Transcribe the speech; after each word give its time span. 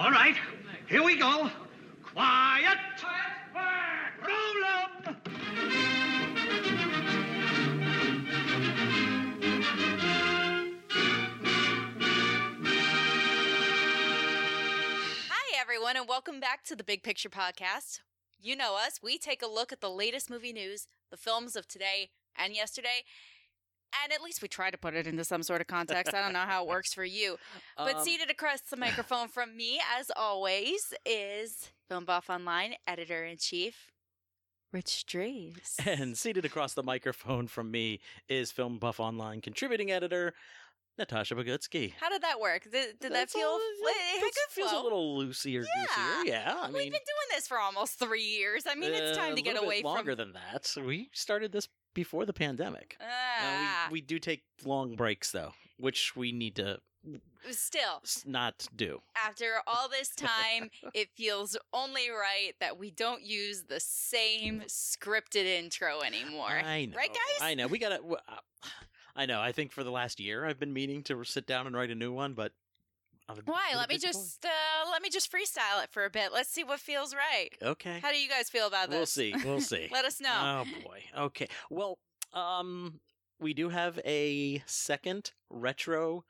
All 0.00 0.10
right, 0.10 0.34
here 0.88 1.02
we 1.02 1.18
go. 1.18 1.50
Quiet. 2.02 2.78
Roll 4.26 4.64
'em. 4.64 5.16
Hi, 15.28 15.60
everyone, 15.60 15.98
and 15.98 16.08
welcome 16.08 16.40
back 16.40 16.64
to 16.64 16.74
the 16.74 16.82
Big 16.82 17.02
Picture 17.02 17.28
Podcast. 17.28 18.00
You 18.38 18.56
know 18.56 18.76
us. 18.76 19.00
We 19.02 19.18
take 19.18 19.42
a 19.42 19.46
look 19.46 19.70
at 19.70 19.82
the 19.82 19.90
latest 19.90 20.30
movie 20.30 20.54
news, 20.54 20.88
the 21.10 21.18
films 21.18 21.56
of 21.56 21.68
today 21.68 22.08
and 22.34 22.54
yesterday, 22.54 23.04
and 24.02 24.12
at 24.12 24.22
least 24.22 24.42
we 24.42 24.48
try 24.48 24.70
to 24.70 24.78
put 24.78 24.94
it 24.94 25.06
into 25.06 25.24
some 25.24 25.42
sort 25.42 25.60
of 25.60 25.66
context. 25.66 26.14
I 26.14 26.22
don't 26.22 26.32
know 26.32 26.38
how 26.40 26.62
it 26.64 26.68
works 26.68 26.92
for 26.94 27.04
you. 27.04 27.36
But 27.76 27.96
Um, 27.96 28.04
seated 28.04 28.30
across 28.30 28.60
the 28.62 28.76
microphone 28.86 29.28
from 29.28 29.56
me, 29.56 29.80
as 29.98 30.10
always, 30.16 30.92
is 31.04 31.70
Film 31.88 32.04
Buff 32.04 32.30
Online 32.30 32.74
editor 32.86 33.24
in 33.24 33.36
chief, 33.36 33.90
Rich 34.72 35.04
Drees. 35.08 35.74
And 35.84 36.16
seated 36.16 36.44
across 36.44 36.74
the 36.74 36.82
microphone 36.82 37.48
from 37.48 37.70
me 37.70 38.00
is 38.28 38.52
Film 38.52 38.78
Buff 38.78 39.00
Online 39.00 39.40
contributing 39.40 39.90
editor 39.90 40.32
Natasha 40.98 41.34
Bogutzki. 41.34 41.94
How 41.98 42.08
did 42.10 42.22
that 42.22 42.38
work? 42.40 42.64
Did, 42.70 42.98
did 43.00 43.12
that 43.12 43.30
feel? 43.30 43.48
all- 43.48 43.58
it 43.58 44.22
it 44.22 44.34
feels 44.50 44.70
flow. 44.70 44.82
a 44.82 44.84
little 44.84 45.16
loosier, 45.16 45.62
Yeah. 45.62 45.86
goosier. 45.86 46.30
Yeah, 46.30 46.54
I 46.60 46.66
We've 46.66 46.74
been 46.74 46.90
doing 46.90 47.28
this 47.34 47.48
for 47.48 47.58
almost 47.58 47.98
three 47.98 48.22
years. 48.24 48.64
I 48.68 48.74
mean, 48.74 48.92
it's 48.92 49.16
uh, 49.16 49.20
time 49.20 49.34
to 49.34 49.40
a 49.40 49.44
get 49.44 49.60
away 49.60 49.82
longer 49.82 50.12
from. 50.14 50.18
than 50.18 50.32
that. 50.34 50.66
so 50.66 50.82
We 50.82 51.08
started 51.14 51.52
this 51.52 51.68
before 51.94 52.24
the 52.26 52.32
pandemic. 52.32 52.96
Uh, 53.00 53.04
Ah, 53.42 53.88
we, 53.90 53.98
we 53.98 54.00
do 54.00 54.18
take 54.18 54.42
long 54.64 54.94
breaks 54.96 55.30
though, 55.32 55.52
which 55.78 56.14
we 56.16 56.32
need 56.32 56.56
to 56.56 56.78
still, 57.50 58.02
not 58.26 58.66
do. 58.76 59.00
after 59.16 59.60
all 59.66 59.88
this 59.88 60.10
time, 60.16 60.70
it 60.94 61.08
feels 61.16 61.56
only 61.72 62.10
right 62.10 62.52
that 62.60 62.78
we 62.78 62.90
don't 62.90 63.22
use 63.22 63.62
the 63.68 63.80
same 63.80 64.60
scripted 64.66 65.46
intro 65.46 66.00
anymore. 66.02 66.50
I 66.50 66.84
know, 66.86 66.96
Right, 66.96 67.08
guys? 67.08 67.40
I 67.40 67.54
know. 67.54 67.66
We 67.66 67.78
gotta. 67.78 68.00
uh, 68.02 68.66
I 69.16 69.26
know. 69.26 69.40
I 69.40 69.52
think 69.52 69.72
for 69.72 69.82
the 69.82 69.90
last 69.90 70.20
year, 70.20 70.44
I've 70.46 70.60
been 70.60 70.72
meaning 70.72 71.02
to 71.04 71.24
sit 71.24 71.46
down 71.46 71.66
and 71.66 71.74
write 71.74 71.90
a 71.90 71.94
new 71.94 72.12
one, 72.12 72.34
but 72.34 72.52
Why? 73.44 73.72
Let 73.76 73.88
me 73.88 73.98
just 73.98 74.44
uh, 74.44 74.90
let 74.90 75.02
me 75.02 75.08
just 75.10 75.30
freestyle 75.32 75.82
it 75.82 75.90
for 75.90 76.04
a 76.04 76.10
bit. 76.10 76.32
Let's 76.32 76.50
see 76.50 76.64
what 76.64 76.80
feels 76.80 77.14
right. 77.14 77.50
Okay. 77.62 77.98
How 78.00 78.10
do 78.12 78.18
you 78.18 78.28
guys 78.28 78.48
feel 78.50 78.66
about 78.66 78.90
this? 78.90 78.96
We'll 78.96 79.06
see. 79.06 79.34
We'll 79.44 79.60
see. 79.60 79.88
Let 79.92 80.04
us 80.04 80.20
know. 80.20 80.64
Oh 80.66 80.82
boy. 80.84 81.02
Okay. 81.16 81.48
Well, 81.70 81.98
um, 82.32 83.00
we 83.40 83.54
do 83.54 83.68
have 83.68 83.98
a 84.04 84.62
second 84.66 85.32
retro 85.50 86.24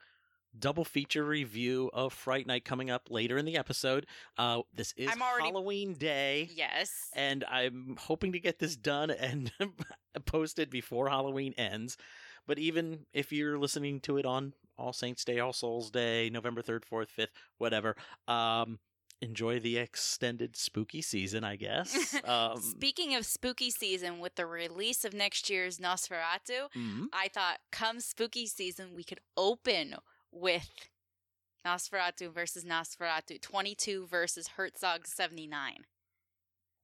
double 0.58 0.84
feature 0.84 1.24
review 1.24 1.90
of 1.92 2.12
Fright 2.12 2.44
Night 2.46 2.64
coming 2.64 2.90
up 2.90 3.08
later 3.08 3.38
in 3.38 3.44
the 3.44 3.56
episode. 3.56 4.06
Uh, 4.36 4.62
this 4.74 4.92
is 4.96 5.08
I'm 5.08 5.22
already- 5.22 5.46
Halloween 5.48 5.94
Day. 5.94 6.48
yes. 6.54 6.90
And 7.14 7.44
I'm 7.44 7.96
hoping 7.98 8.32
to 8.32 8.40
get 8.40 8.58
this 8.58 8.74
done 8.74 9.10
and 9.12 9.52
posted 10.26 10.68
before 10.68 11.08
Halloween 11.08 11.54
ends. 11.56 11.96
But 12.48 12.58
even 12.58 13.06
if 13.12 13.32
you're 13.32 13.58
listening 13.60 14.00
to 14.00 14.16
it 14.18 14.26
on 14.26 14.54
All 14.80 14.92
Saints 14.92 15.24
Day, 15.24 15.38
All 15.40 15.52
Souls 15.52 15.90
Day, 15.90 16.30
November 16.30 16.62
3rd, 16.62 16.82
4th, 16.90 17.08
5th, 17.18 17.28
whatever, 17.58 17.96
um, 18.26 18.78
enjoy 19.20 19.60
the 19.60 19.76
extended 19.76 20.56
spooky 20.56 21.02
season, 21.02 21.44
I 21.44 21.56
guess. 21.56 22.16
Um, 22.24 22.60
Speaking 22.60 23.14
of 23.14 23.26
spooky 23.26 23.70
season, 23.70 24.20
with 24.20 24.36
the 24.36 24.46
release 24.46 25.04
of 25.04 25.12
next 25.12 25.50
year's 25.50 25.78
Nosferatu, 25.78 26.70
mhm. 26.76 27.06
I 27.12 27.28
thought 27.28 27.58
come 27.72 28.00
spooky 28.00 28.46
season 28.46 28.94
we 28.94 29.04
could 29.04 29.20
open 29.36 29.96
with 30.30 30.68
Nosferatu 31.66 32.32
versus 32.32 32.64
Nosferatu 32.64 33.40
22 33.40 34.06
versus 34.06 34.48
Herzog 34.56 35.06
79. 35.06 35.84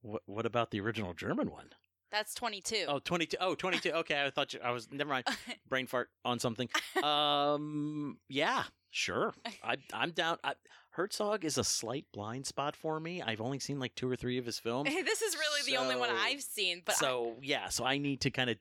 What, 0.02 0.22
what 0.26 0.46
about 0.46 0.70
the 0.70 0.80
original 0.80 1.14
German 1.14 1.50
one? 1.50 1.70
That's 2.10 2.34
22. 2.34 2.84
Oh, 2.88 2.98
22. 2.98 3.36
Oh, 3.40 3.54
22. 3.54 3.90
Okay, 3.96 4.24
I 4.24 4.30
thought 4.30 4.52
you, 4.54 4.60
I 4.62 4.70
was, 4.70 4.90
never 4.90 5.10
mind. 5.10 5.26
Brain 5.68 5.86
fart 5.86 6.08
on 6.24 6.38
something. 6.38 6.68
Um, 7.02 8.18
yeah, 8.28 8.64
sure. 8.90 9.34
I, 9.64 9.76
I'm 9.92 10.10
down. 10.10 10.38
I, 10.44 10.54
Herzog 10.90 11.44
is 11.44 11.58
a 11.58 11.64
slight 11.64 12.06
blind 12.12 12.46
spot 12.46 12.74
for 12.76 12.98
me. 13.00 13.22
I've 13.22 13.40
only 13.40 13.58
seen 13.58 13.78
like 13.78 13.94
two 13.94 14.10
or 14.10 14.16
three 14.16 14.38
of 14.38 14.46
his 14.46 14.58
films. 14.58 14.90
this 15.04 15.22
is 15.22 15.36
really 15.36 15.70
the 15.70 15.76
only 15.78 15.96
one 15.96 16.10
I've 16.10 16.42
seen, 16.42 16.82
but 16.84 16.94
I, 16.94 16.98
so 16.98 17.36
yeah, 17.42 17.68
so 17.68 17.84
I 17.84 17.98
need 17.98 18.20
to 18.22 18.30
kind 18.30 18.50
of 18.50 18.56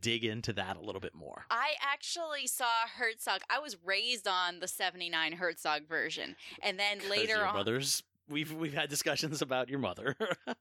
dig 0.00 0.24
into 0.24 0.52
that 0.54 0.76
a 0.76 0.80
little 0.80 1.00
bit 1.00 1.14
more. 1.14 1.46
I 1.50 1.74
actually 1.80 2.46
saw 2.46 2.66
Herzog. 2.96 3.42
I 3.48 3.58
was 3.58 3.76
raised 3.84 4.26
on 4.26 4.60
the 4.60 4.68
79 4.68 5.32
Herzog 5.32 5.88
version. 5.88 6.36
And 6.62 6.78
then 6.78 6.98
later 7.08 7.36
your 7.36 7.46
on. 7.46 7.54
brothers, 7.54 8.02
we've 8.28 8.52
we've 8.52 8.74
had 8.74 8.88
discussions 8.88 9.42
about 9.42 9.68
your 9.68 9.78
mother. 9.78 10.16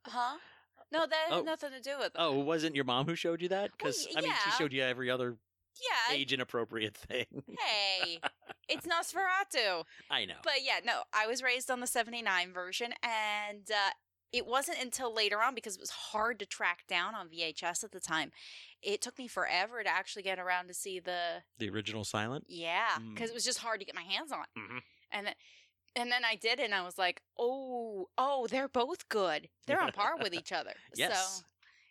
Huh? 0.05 0.37
No, 0.91 1.05
that 1.05 1.25
had 1.29 1.33
Oh. 1.39 1.41
nothing 1.41 1.71
to 1.71 1.81
do 1.81 1.97
with 1.97 2.07
it. 2.07 2.11
oh, 2.15 2.39
it 2.39 2.45
wasn't 2.45 2.75
your 2.75 2.85
mom 2.85 3.05
who 3.07 3.15
showed 3.15 3.41
you 3.41 3.49
that? 3.49 3.71
Because 3.71 4.07
Well, 4.09 4.19
I 4.19 4.21
mean, 4.27 4.33
she 4.43 4.51
showed 4.51 4.71
you 4.73 4.81
every 4.83 5.09
other 5.09 5.37
Yeah. 5.81 6.13
age 6.15 6.31
inappropriate 6.31 6.95
thing. 6.95 7.25
Hey, 7.59 8.19
it's 8.69 8.85
Nosferatu. 8.87 9.85
I 10.09 10.25
know. 10.25 10.35
But 10.43 10.63
yeah, 10.63 10.79
no, 10.83 11.03
I 11.13 11.27
was 11.27 11.41
raised 11.43 11.69
on 11.71 11.79
the 11.79 11.87
79 11.87 12.53
version, 12.53 12.93
and 13.03 13.69
uh, 13.69 13.91
it 14.31 14.45
wasn't 14.45 14.79
until 14.81 15.13
later 15.13 15.41
on 15.41 15.55
because 15.55 15.75
it 15.75 15.81
was 15.81 15.89
hard 15.89 16.39
to 16.39 16.45
track 16.45 16.85
down 16.87 17.15
on 17.15 17.29
VHS 17.29 17.83
at 17.83 17.91
the 17.91 17.99
time. 17.99 18.31
It 18.81 19.01
took 19.01 19.17
me 19.17 19.27
forever 19.27 19.83
to 19.83 19.89
actually 19.89 20.23
get 20.23 20.39
around 20.39 20.67
to 20.67 20.73
see 20.73 20.99
the 20.99 21.43
the 21.57 21.69
original 21.69 22.03
silent. 22.05 22.45
yeah, 22.47 22.89
Mm. 22.99 23.13
because 23.15 23.29
it 23.31 23.33
was 23.33 23.43
just 23.45 23.59
hard 23.59 23.79
to 23.79 23.85
get 23.85 23.95
my 23.95 24.03
hands 24.03 24.31
on. 24.31 24.45
Mhm. 24.57 24.81
And 25.11 25.27
then, 25.27 25.35
and 25.95 26.11
then 26.11 26.23
I 26.25 26.35
did, 26.35 26.59
and 26.59 26.73
I 26.73 26.83
was 26.83 26.97
like, 26.97 27.21
oh, 27.39 28.07
oh, 28.17 28.47
they're 28.49 28.67
both 28.69 29.07
good. 29.09 29.49
They're 29.67 29.81
on 29.81 29.91
par 29.91 30.15
with 30.21 30.33
each 30.39 30.51
other. 30.51 30.73
Yes. 30.95 31.37
So. 31.39 31.43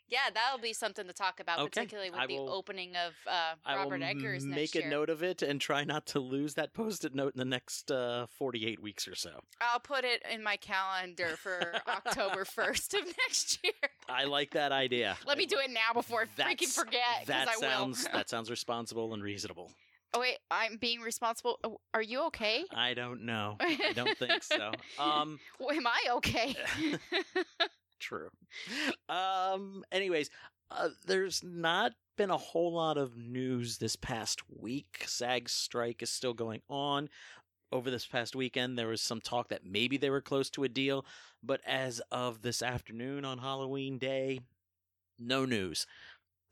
Yeah, 0.07 0.29
that'll 0.35 0.59
be 0.61 0.75
something 0.75 1.07
to 1.07 1.15
talk 1.15 1.41
about, 1.41 1.59
Okay. 1.61 1.69
particularly 1.71 2.11
with 2.11 2.21
I 2.21 2.27
the 2.27 2.37
will- 2.39 2.51
opening 2.51 2.91
of 2.95 3.15
uh, 3.27 3.55
I 3.65 3.77
Robert 3.77 4.01
will 4.01 4.07
Eggers 4.07 4.45
make 4.45 4.75
a 4.75 4.81
year. 4.81 4.91
note 4.91 5.09
of 5.09 5.23
it 5.23 5.41
and 5.41 5.59
try 5.59 5.83
not 5.83 6.05
to 6.09 6.21
lose 6.21 6.55
that 6.55 6.75
post-it 6.75 7.15
note 7.15 7.33
in 7.35 7.39
the 7.39 7.45
next 7.47 7.91
uh, 7.91 8.27
48 8.39 8.81
weeks 8.83 9.09
or 9.09 9.15
so. 9.15 9.41
I'll 9.63 9.81
put 9.81 10.05
it 10.05 10.23
in 10.31 10.43
my 10.43 10.57
calendar 10.59 11.29
for 11.39 11.73
October 11.89 12.45
1st 12.57 13.01
of 13.01 13.07
next 13.27 13.59
year. 13.65 13.73
I 14.07 14.25
like 14.25 14.51
that 14.51 14.73
idea. 14.73 15.17
Let 15.27 15.39
me 15.39 15.47
do 15.47 15.57
it 15.59 15.71
now 15.71 15.95
before 15.95 16.27
I 16.39 16.55
freaking 16.55 16.69
forget 16.69 17.25
That 17.27 17.49
I 17.49 17.55
sounds 17.55 18.05
that 18.13 18.29
sounds 18.29 18.51
responsible 18.51 19.15
and 19.15 19.23
reasonable. 19.23 19.73
Oh 20.15 20.21
wait, 20.21 20.39
I'm 20.51 20.77
being 20.77 21.01
responsible. 21.01 21.59
Oh, 21.65 21.79
Are 21.93 22.03
you 22.03 22.23
okay? 22.27 22.65
I 22.75 22.95
don't 22.95 23.23
know. 23.23 23.57
I 23.61 23.93
don't 23.95 24.17
think 24.17 24.43
so. 24.43 24.71
Um, 24.99 25.41
Well, 25.59 25.73
am 25.77 25.87
I 25.87 26.01
okay? 26.17 26.55
true. 28.01 28.31
Um, 29.09 29.85
anyways, 29.91 30.31
uh, 30.71 30.91
there's 31.07 31.43
not 31.43 31.93
been 32.17 32.31
a 32.31 32.37
whole 32.37 32.73
lot 32.75 32.97
of 32.97 33.17
news 33.17 33.79
this 33.79 33.97
past 33.97 34.43
week. 34.49 35.03
SAG 35.07 35.49
strike 35.49 36.03
is 36.03 36.11
still 36.11 36.35
going 36.35 36.63
on. 36.69 37.09
Over 37.73 37.91
this 37.91 38.07
past 38.07 38.37
weekend, 38.37 38.79
there 38.79 38.87
was 38.87 39.01
some 39.01 39.21
talk 39.21 39.49
that 39.49 39.65
maybe 39.67 39.97
they 39.97 40.11
were 40.11 40.21
close 40.21 40.49
to 40.51 40.63
a 40.63 40.69
deal, 40.69 41.05
but 41.43 41.61
as 41.67 42.01
of 42.13 42.43
this 42.43 42.63
afternoon 42.63 43.25
on 43.25 43.39
Halloween 43.39 43.99
Day, 43.99 44.41
no 45.19 45.45
news. 45.45 45.85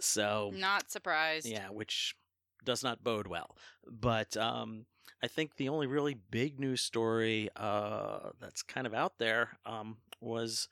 So 0.01 0.51
Not 0.53 0.91
surprised. 0.91 1.47
yeah, 1.47 1.69
which 1.69 2.17
does 2.65 2.83
not 2.83 3.03
bode 3.05 3.27
well. 3.27 3.57
But 3.91 4.37
um, 4.37 4.87
I 5.23 5.29
think 5.29 5.57
the 5.57 5.69
only 5.69 5.87
really 5.87 6.15
big 6.15 6.59
news 6.61 6.81
story 6.83 7.49
uh, 7.57 8.31
that's 8.41 8.63
kind 8.63 8.87
of 8.87 8.95
out 8.95 9.19
there 9.19 9.59
um, 9.67 9.97
was 10.21 10.69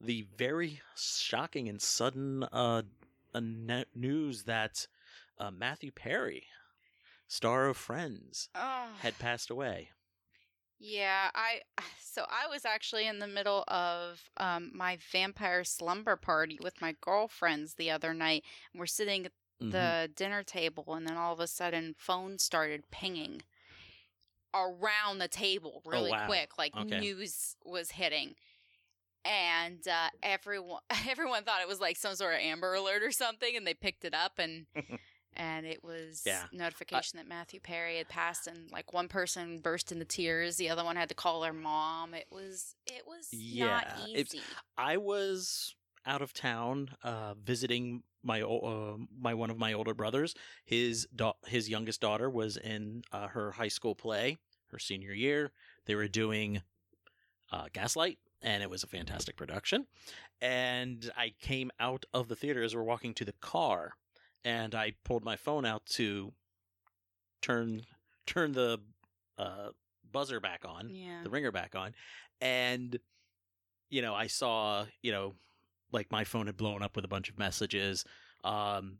the 0.00 0.26
very 0.36 0.80
shocking 0.96 1.68
and 1.68 1.80
sudden 1.80 2.44
uh, 2.52 2.82
news 3.94 4.44
that 4.44 4.86
uh, 5.38 5.50
Matthew 5.50 5.90
Perry, 5.90 6.44
star 7.26 7.66
of 7.68 7.76
Friends, 7.76 8.48
Oh. 8.54 8.88
had 9.00 9.18
passed 9.18 9.50
away. 9.50 9.90
Yeah, 10.78 11.30
I 11.34 11.60
so 12.00 12.26
I 12.28 12.46
was 12.48 12.64
actually 12.64 13.06
in 13.06 13.18
the 13.18 13.26
middle 13.26 13.64
of 13.68 14.20
um, 14.36 14.70
my 14.74 14.98
vampire 15.12 15.64
slumber 15.64 16.16
party 16.16 16.58
with 16.62 16.80
my 16.82 16.94
girlfriends 17.00 17.74
the 17.74 17.90
other 17.90 18.12
night. 18.12 18.44
And 18.72 18.80
we're 18.80 18.86
sitting 18.86 19.24
at 19.24 19.32
Mhm. 19.64 19.70
the 19.70 20.10
dinner 20.14 20.42
table, 20.44 20.94
and 20.94 21.06
then 21.06 21.16
all 21.16 21.32
of 21.32 21.40
a 21.40 21.46
sudden, 21.48 21.94
phones 21.98 22.42
started 22.44 22.90
pinging 22.90 23.42
around 24.54 25.18
the 25.18 25.28
table 25.28 25.82
really 25.84 26.02
Oh, 26.02 26.06
wow. 26.10 26.26
quick, 26.26 26.56
like 26.58 26.76
Okay. 26.76 27.04
news 27.04 27.56
was 27.64 27.90
hitting. 27.92 28.34
And 29.24 29.86
uh, 29.88 30.10
everyone, 30.22 30.80
everyone 31.08 31.44
thought 31.44 31.62
it 31.62 31.68
was 31.68 31.80
like 31.80 31.96
some 31.98 32.16
sort 32.16 32.34
of 32.34 32.40
Amber 32.40 32.74
Alert 32.74 33.02
or 33.02 33.12
something, 33.12 33.56
and 33.56 33.66
they 33.66 33.74
picked 33.74 34.04
it 34.04 34.14
up, 34.14 34.34
and 34.38 34.66
and 35.34 35.66
it 35.66 35.84
was 35.84 36.44
Yeah. 36.44 36.48
notification 36.52 37.18
that 37.18 37.28
Matthew 37.28 37.60
Perry 37.60 37.98
had 37.98 38.08
passed, 38.08 38.46
and 38.48 38.70
like 38.72 38.92
one 38.94 39.08
person 39.08 39.60
burst 39.60 39.92
into 39.92 40.06
tears, 40.06 40.56
the 40.56 40.70
other 40.70 40.84
one 40.84 40.96
had 40.96 41.10
to 41.10 41.16
call 41.16 41.40
their 41.42 41.54
mom. 41.54 42.14
It 42.14 42.28
was 42.30 42.76
it 42.86 43.06
was 43.06 43.42
Yeah, 43.50 43.80
not 43.84 43.86
easy. 43.94 44.60
I 44.76 44.96
was 44.96 45.74
out 46.06 46.22
of 46.22 46.32
town 46.32 46.90
uh, 47.02 47.34
visiting 47.34 48.02
my 48.22 48.42
uh, 48.42 48.96
my 49.18 49.34
one 49.34 49.50
of 49.50 49.58
my 49.58 49.72
older 49.72 49.94
brothers. 49.94 50.34
His 50.64 51.06
da- 51.14 51.32
his 51.46 51.68
youngest 51.68 52.00
daughter 52.00 52.28
was 52.30 52.56
in 52.56 53.02
uh, 53.12 53.28
her 53.28 53.52
high 53.52 53.68
school 53.68 53.94
play, 53.94 54.38
her 54.70 54.78
senior 54.78 55.12
year. 55.12 55.52
They 55.86 55.94
were 55.94 56.08
doing 56.08 56.62
uh, 57.52 57.66
Gaslight, 57.72 58.18
and 58.42 58.62
it 58.62 58.70
was 58.70 58.82
a 58.82 58.86
fantastic 58.86 59.36
production. 59.36 59.86
And 60.40 61.10
I 61.16 61.34
came 61.40 61.70
out 61.80 62.04
of 62.14 62.28
the 62.28 62.36
theater 62.36 62.62
as 62.62 62.74
we're 62.74 62.82
walking 62.82 63.14
to 63.14 63.24
the 63.24 63.34
car, 63.40 63.92
and 64.44 64.74
I 64.74 64.92
pulled 65.04 65.24
my 65.24 65.36
phone 65.36 65.64
out 65.66 65.84
to 65.86 66.32
turn 67.42 67.82
turn 68.26 68.52
the 68.52 68.78
uh, 69.38 69.68
buzzer 70.10 70.40
back 70.40 70.64
on, 70.66 70.88
Yeah. 70.90 71.22
the 71.22 71.30
ringer 71.30 71.50
back 71.52 71.74
on, 71.74 71.94
and 72.40 72.98
you 73.90 74.00
know 74.02 74.14
I 74.14 74.26
saw 74.28 74.86
you 75.02 75.12
know 75.12 75.34
like 75.94 76.12
my 76.12 76.24
phone 76.24 76.46
had 76.46 76.56
blown 76.56 76.82
up 76.82 76.96
with 76.96 77.04
a 77.04 77.08
bunch 77.08 77.30
of 77.30 77.38
messages. 77.38 78.04
Um, 78.42 78.98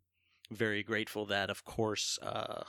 very 0.51 0.83
grateful 0.83 1.27
that, 1.27 1.51
of 1.51 1.65
course, 1.65 2.19
uh, 2.23 2.63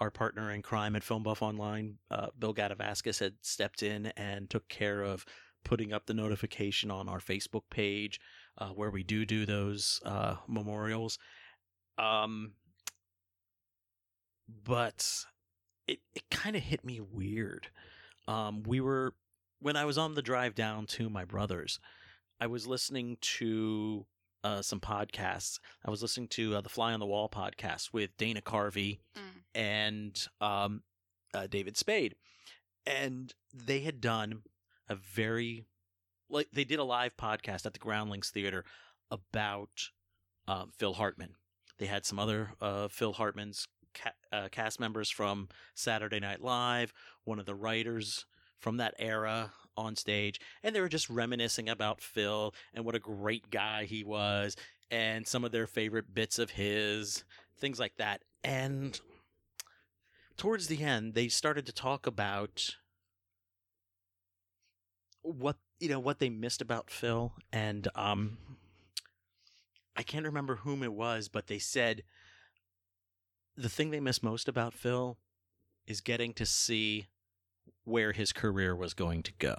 our 0.00 0.10
partner 0.10 0.50
in 0.52 0.62
crime 0.62 0.94
at 0.94 1.02
Film 1.02 1.22
Buff 1.22 1.42
Online, 1.42 1.96
uh, 2.10 2.28
Bill 2.38 2.54
Gadavascus, 2.54 3.18
had 3.18 3.34
stepped 3.40 3.82
in 3.82 4.06
and 4.16 4.48
took 4.48 4.68
care 4.68 5.02
of 5.02 5.24
putting 5.64 5.92
up 5.92 6.06
the 6.06 6.14
notification 6.14 6.90
on 6.90 7.08
our 7.08 7.18
Facebook 7.18 7.62
page 7.70 8.20
uh, 8.58 8.68
where 8.68 8.90
we 8.90 9.02
do 9.02 9.24
do 9.24 9.46
those 9.46 10.00
uh, 10.04 10.36
memorials. 10.46 11.18
Um, 11.98 12.52
but 14.64 15.24
it, 15.88 16.00
it 16.14 16.22
kind 16.30 16.54
of 16.54 16.62
hit 16.62 16.84
me 16.84 17.00
weird. 17.00 17.68
Um, 18.28 18.62
we 18.64 18.80
were, 18.80 19.14
when 19.60 19.76
I 19.76 19.86
was 19.86 19.98
on 19.98 20.14
the 20.14 20.22
drive 20.22 20.54
down 20.54 20.86
to 20.86 21.08
my 21.08 21.24
brother's, 21.24 21.80
I 22.40 22.46
was 22.46 22.66
listening 22.66 23.16
to 23.38 24.06
uh, 24.44 24.62
some 24.62 24.80
podcasts. 24.80 25.58
I 25.84 25.90
was 25.90 26.02
listening 26.02 26.28
to 26.28 26.56
uh, 26.56 26.60
the 26.60 26.68
Fly 26.68 26.92
on 26.92 27.00
the 27.00 27.06
Wall 27.06 27.28
podcast 27.28 27.92
with 27.92 28.16
Dana 28.16 28.40
Carvey 28.40 28.98
Mm. 29.16 29.20
and 29.54 30.26
um, 30.40 30.82
uh, 31.34 31.46
David 31.46 31.76
Spade, 31.76 32.14
and 32.86 33.34
they 33.52 33.80
had 33.80 34.00
done 34.00 34.42
a 34.88 34.94
very 34.94 35.64
like 36.28 36.48
they 36.52 36.64
did 36.64 36.78
a 36.78 36.84
live 36.84 37.16
podcast 37.16 37.64
at 37.66 37.72
the 37.72 37.78
Groundlings 37.78 38.30
Theater 38.30 38.64
about 39.10 39.90
um, 40.48 40.70
Phil 40.76 40.94
Hartman. 40.94 41.34
They 41.78 41.86
had 41.86 42.04
some 42.04 42.18
other 42.18 42.52
uh, 42.60 42.88
Phil 42.88 43.12
Hartman's 43.14 43.66
ca- 43.94 44.12
uh, 44.32 44.48
cast 44.50 44.78
members 44.80 45.08
from 45.10 45.48
Saturday 45.74 46.20
Night 46.20 46.42
Live, 46.42 46.92
one 47.24 47.38
of 47.38 47.46
the 47.46 47.54
writers 47.54 48.26
from 48.60 48.76
that 48.78 48.94
era 48.98 49.52
on 49.76 49.96
stage, 49.96 50.40
and 50.62 50.74
they 50.74 50.80
were 50.80 50.88
just 50.88 51.10
reminiscing 51.10 51.68
about 51.68 52.00
Phil 52.00 52.54
and 52.74 52.84
what 52.84 52.94
a 52.94 53.00
great 53.00 53.50
guy 53.50 53.84
he 53.84 54.04
was, 54.04 54.56
and 54.90 55.26
some 55.26 55.44
of 55.44 55.52
their 55.52 55.66
favorite 55.66 56.14
bits 56.14 56.38
of 56.38 56.50
his, 56.50 57.24
things 57.58 57.78
like 57.78 57.96
that. 57.96 58.22
And 58.44 58.98
towards 60.36 60.68
the 60.68 60.82
end, 60.82 61.14
they 61.14 61.28
started 61.28 61.66
to 61.66 61.72
talk 61.72 62.06
about 62.06 62.76
what 65.22 65.56
you 65.80 65.88
know 65.88 65.98
what 65.98 66.18
they 66.18 66.30
missed 66.30 66.62
about 66.62 66.90
Phil, 66.90 67.32
and 67.52 67.88
um, 67.94 68.38
I 69.96 70.02
can't 70.02 70.24
remember 70.24 70.56
whom 70.56 70.82
it 70.82 70.92
was, 70.92 71.28
but 71.28 71.46
they 71.46 71.58
said 71.58 72.02
the 73.56 73.68
thing 73.68 73.90
they 73.90 74.00
miss 74.00 74.22
most 74.22 74.48
about 74.48 74.74
Phil 74.74 75.18
is 75.86 76.00
getting 76.00 76.32
to 76.34 76.46
see 76.46 77.06
where 77.86 78.12
his 78.12 78.32
career 78.32 78.76
was 78.76 78.92
going 78.92 79.22
to 79.22 79.32
go. 79.38 79.56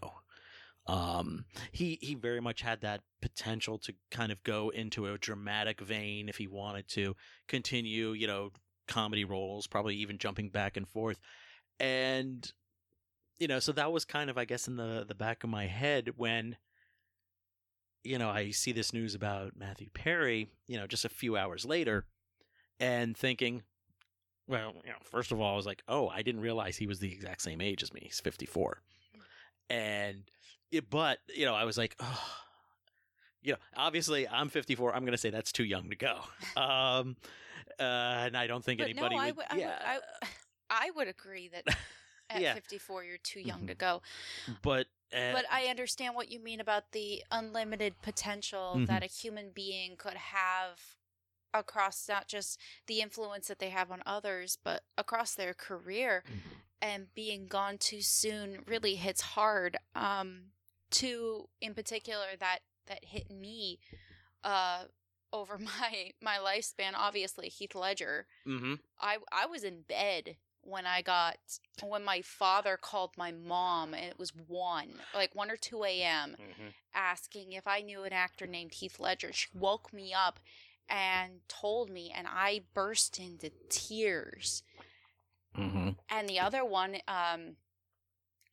Um, 0.85 1.45
he 1.71 1.97
he 2.01 2.15
very 2.15 2.39
much 2.39 2.61
had 2.61 2.81
that 2.81 3.01
potential 3.21 3.77
to 3.79 3.93
kind 4.11 4.31
of 4.31 4.43
go 4.43 4.69
into 4.69 5.07
a 5.07 5.17
dramatic 5.17 5.81
vein 5.81 6.29
if 6.29 6.37
he 6.37 6.47
wanted 6.47 6.87
to 6.89 7.15
continue, 7.47 8.11
you 8.11 8.27
know, 8.27 8.51
comedy 8.87 9.25
roles, 9.25 9.67
probably 9.67 9.95
even 9.95 10.17
jumping 10.17 10.49
back 10.49 10.77
and 10.77 10.87
forth. 10.87 11.19
And 11.79 12.49
you 13.39 13.47
know, 13.47 13.59
so 13.59 13.71
that 13.73 13.91
was 13.91 14.05
kind 14.05 14.29
of 14.29 14.37
I 14.37 14.45
guess 14.45 14.67
in 14.67 14.77
the 14.77 15.03
the 15.07 15.15
back 15.15 15.43
of 15.43 15.49
my 15.49 15.67
head 15.67 16.11
when 16.15 16.57
you 18.03 18.17
know, 18.17 18.29
I 18.29 18.51
see 18.51 18.71
this 18.71 18.93
news 18.93 19.15
about 19.15 19.57
Matthew 19.57 19.89
Perry, 19.93 20.47
you 20.67 20.77
know, 20.77 20.87
just 20.87 21.03
a 21.03 21.09
few 21.09 21.35
hours 21.35 21.65
later 21.65 22.05
and 22.79 23.17
thinking 23.17 23.63
well, 24.47 24.73
you 24.85 24.91
know, 24.91 24.97
first 25.03 25.31
of 25.31 25.39
all, 25.41 25.53
I 25.53 25.55
was 25.55 25.65
like, 25.65 25.83
"Oh, 25.87 26.09
I 26.09 26.21
didn't 26.21 26.41
realize 26.41 26.77
he 26.77 26.87
was 26.87 26.99
the 26.99 27.11
exact 27.11 27.41
same 27.41 27.61
age 27.61 27.83
as 27.83 27.93
me. 27.93 28.01
He's 28.03 28.19
54." 28.19 28.81
And 29.69 30.23
it, 30.71 30.89
but, 30.89 31.19
you 31.33 31.45
know, 31.45 31.55
I 31.55 31.65
was 31.65 31.77
like, 31.77 31.95
"Oh, 31.99 32.23
you 33.41 33.53
know, 33.53 33.59
obviously 33.75 34.27
I'm 34.27 34.49
54. 34.49 34.95
I'm 34.95 35.03
going 35.03 35.11
to 35.13 35.17
say 35.17 35.29
that's 35.29 35.51
too 35.51 35.63
young 35.65 35.89
to 35.89 35.95
go." 35.95 36.21
Um 36.55 37.17
uh, 37.79 37.83
and 37.83 38.35
I 38.37 38.47
don't 38.47 38.63
think 38.63 38.79
But 38.79 38.89
anybody 38.89 39.15
no, 39.15 39.21
I 39.21 39.27
would, 39.27 39.37
would, 39.37 39.45
I 39.49 39.55
would, 39.55 39.61
yeah. 39.61 39.79
I, 39.85 39.99
I 40.69 40.91
would 40.91 41.07
agree 41.07 41.49
that 41.49 41.65
at 42.29 42.41
Yeah. 42.41 42.53
54 42.53 43.03
you're 43.03 43.17
too 43.19 43.39
young 43.39 43.61
Mhm. 43.61 43.67
to 43.67 43.75
go. 43.75 44.01
but 44.63 44.87
uh, 45.13 45.33
But 45.33 45.45
I 45.51 45.65
understand 45.67 46.15
what 46.15 46.29
you 46.31 46.39
mean 46.39 46.59
about 46.59 46.91
the 46.91 47.23
unlimited 47.31 48.01
potential 48.01 48.73
Mhm. 48.75 48.87
that 48.87 49.03
a 49.03 49.07
human 49.07 49.51
being 49.51 49.95
could 49.97 50.15
have 50.15 50.96
across 51.53 52.07
not 52.07 52.27
just 52.27 52.59
the 52.87 53.01
influence 53.01 53.47
that 53.47 53.59
they 53.59 53.69
have 53.69 53.91
on 53.91 54.01
others, 54.05 54.57
but 54.63 54.83
across 54.97 55.33
their 55.35 55.53
career. 55.53 56.23
Mhm. 56.27 56.39
And 56.81 57.13
being 57.15 57.47
gone 57.47 57.77
too 57.79 58.01
soon 58.01 58.63
really 58.67 58.95
hits 58.95 59.21
hard. 59.21 59.77
Um, 59.95 60.51
two 60.91 61.49
in 61.59 61.73
particular 61.73 62.35
that 62.39 62.59
that 62.85 63.03
hit 63.05 63.29
me 63.29 63.79
uh, 64.43 64.85
over 65.33 65.57
my 65.57 66.13
my 66.21 66.37
lifespan. 66.37 66.93
Obviously, 66.95 67.49
Heath 67.49 67.75
Ledger. 67.75 68.27
Mhm. 68.45 68.79
I 68.99 69.17
I 69.31 69.45
was 69.47 69.63
in 69.63 69.81
bed 69.81 70.37
when 70.61 70.85
I 70.85 71.01
got 71.01 71.37
when 71.81 72.03
my 72.03 72.21
father 72.21 72.77
called 72.77 73.17
my 73.17 73.31
mom 73.31 73.93
and 73.93 74.05
it 74.05 74.19
was 74.19 74.33
one 74.35 75.01
like 75.13 75.33
one 75.33 75.49
or 75.49 75.57
two 75.57 75.83
a.m. 75.83 76.35
Mhm. 76.39 76.73
asking 76.93 77.53
if 77.53 77.65
I 77.67 77.81
knew 77.81 78.03
an 78.03 78.13
actor 78.13 78.45
named 78.47 78.73
Heath 78.75 78.99
Ledger. 78.99 79.31
She 79.33 79.47
woke 79.53 79.91
me 79.93 80.13
up 80.13 80.39
and 80.89 81.41
told 81.47 81.89
me, 81.89 82.11
and 82.15 82.27
I 82.29 82.61
burst 82.73 83.19
into 83.19 83.51
tears. 83.69 84.63
Mhm. 85.55 85.97
And 86.09 86.29
the 86.29 86.39
other 86.39 86.63
one, 86.63 86.97
um, 87.07 87.57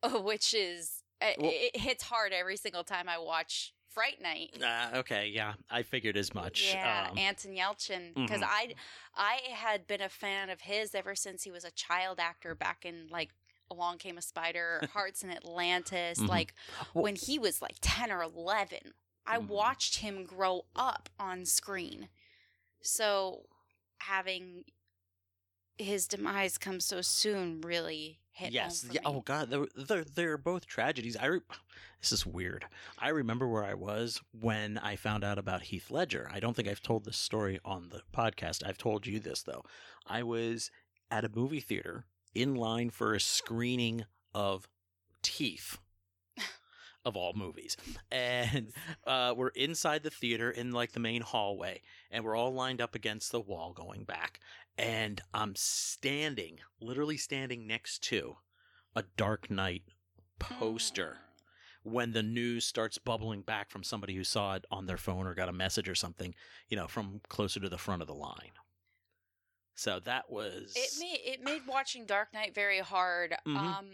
which 0.25 0.55
is 0.55 1.03
it, 1.21 1.39
Well- 1.39 1.51
it 1.55 1.77
hits 1.77 2.03
hard 2.05 2.33
every 2.33 2.57
single 2.57 2.85
time 2.85 3.09
I 3.09 3.19
watch 3.19 3.73
Fright 3.89 4.21
Night. 4.21 4.61
Uh, 4.61 4.91
okay, 4.99 5.29
yeah, 5.29 5.55
I 5.71 5.83
figured 5.85 6.17
as 6.17 6.35
much. 6.35 6.73
Yeah, 6.75 7.09
Um, 7.11 7.19
Anton 7.19 7.53
Yelchin, 7.53 8.13
because 8.15 8.41
Mhm. 8.41 8.49
I 8.49 8.75
I 9.15 9.35
had 9.53 9.87
been 9.87 10.01
a 10.01 10.09
fan 10.09 10.51
of 10.51 10.63
his 10.63 10.95
ever 10.95 11.15
since 11.15 11.45
he 11.45 11.53
was 11.53 11.63
a 11.65 11.71
child 11.71 12.19
actor 12.19 12.55
back 12.57 12.85
in 12.85 13.07
like 13.09 13.31
Along 13.71 13.99
Came 13.99 14.19
a 14.19 14.23
Spider, 14.23 14.81
Hearts 14.93 15.23
in 15.23 15.31
Atlantis, 15.31 16.19
Mhm. 16.19 16.29
like 16.29 16.55
when 16.93 17.15
he 17.17 17.39
was 17.39 17.63
like 17.63 17.77
ten 17.81 18.11
or 18.11 18.23
eleven. 18.23 18.95
I 19.27 19.39
Mhm. 19.39 19.47
watched 19.47 19.99
him 19.99 20.25
grow 20.25 20.67
up 20.75 21.09
on 21.19 21.47
screen, 21.47 22.11
so 22.85 23.43
having 23.99 24.65
his 25.77 26.07
demise 26.07 26.59
come 26.59 26.79
so 26.79 27.01
soon 27.01 27.61
really 27.61 28.21
hit 28.31 28.53
yes. 28.53 28.87
Yeah. 28.91 29.01
Oh 29.05 29.21
God, 29.21 29.51
they're, 29.51 29.67
they're 29.77 30.05
they're 30.05 30.39
both 30.39 30.67
tragedies. 30.67 31.17
I 31.17 31.27
re- 31.27 31.41
this 32.01 32.13
is 32.13 32.27
weird. 32.27 32.67
I 32.99 33.09
remember 33.09 33.49
where 33.49 33.65
I 33.65 33.75
was 33.75 34.21
when 34.39 34.79
I 34.79 34.97
found 34.97 35.25
out 35.25 35.39
about 35.39 35.63
Heath 35.63 35.91
Ledger. 35.91 36.29
I 36.33 36.41
don't 36.41 36.55
think 36.55 36.69
I've 36.69 36.83
told 36.83 37.05
this 37.05 37.17
story 37.17 37.59
on 37.65 37.89
the 37.91 38.03
podcast. 38.15 38.67
I've 38.67 38.79
told 38.79 39.07
you 39.07 39.19
this 39.19 39.43
though. 39.43 39.65
I 40.07 40.23
was 40.23 40.71
at 41.11 41.25
a 41.25 41.31
movie 41.35 41.61
theater 41.61 42.05
in 42.35 42.55
line 42.55 42.91
for 42.91 43.15
a 43.15 43.21
screening 43.21 44.05
of 44.35 44.69
Teeth. 45.23 45.79
Of 47.05 47.17
all 47.17 47.35
movies, 47.35 47.77
and 48.11 48.73
uh, 49.07 49.35
we're 49.37 49.49
inside 49.49 50.03
the 50.03 50.11
theater 50.11 50.51
in 50.51 50.73
like 50.73 50.93
the 50.93 51.01
main 51.01 51.21
hallway, 51.21 51.83
and 52.11 52.25
we're 52.25 52.37
all 52.37 52.55
lined 52.55 52.81
up 52.81 52.95
against 52.95 53.31
the 53.31 53.41
wall 53.41 53.75
going 53.75 54.05
back, 54.05 54.41
and 54.79 55.21
I'm 55.35 55.55
standing, 55.55 56.61
literally 56.81 57.19
standing 57.19 57.67
next 57.67 58.03
to 58.05 58.37
a 58.97 59.05
Dark 59.17 59.51
Knight 59.51 59.83
poster 60.39 61.19
when 61.83 62.13
the 62.13 62.23
news 62.23 62.65
starts 62.65 62.97
bubbling 62.97 63.43
back 63.43 63.71
from 63.71 63.83
somebody 63.85 64.15
who 64.15 64.25
saw 64.25 64.55
it 64.55 64.65
on 64.71 64.87
their 64.87 64.97
phone 64.97 65.27
or 65.27 65.35
got 65.35 65.51
a 65.51 65.53
message 65.53 65.89
or 65.89 65.95
something, 65.95 66.35
you 66.69 66.77
know, 66.77 66.89
from 66.89 67.21
closer 67.29 67.61
to 67.61 67.69
the 67.69 67.77
front 67.77 68.01
of 68.01 68.09
the 68.09 68.15
line. 68.15 68.53
So 69.75 70.01
that 70.01 70.31
was 70.31 70.73
It 70.75 70.93
made 70.99 71.21
it 71.25 71.43
made 71.43 71.67
watching 71.67 72.07
Dark 72.07 72.33
Knight 72.33 72.55
very 72.55 72.79
hard. 72.79 73.37
Mhm. 73.47 73.57
Um 73.57 73.87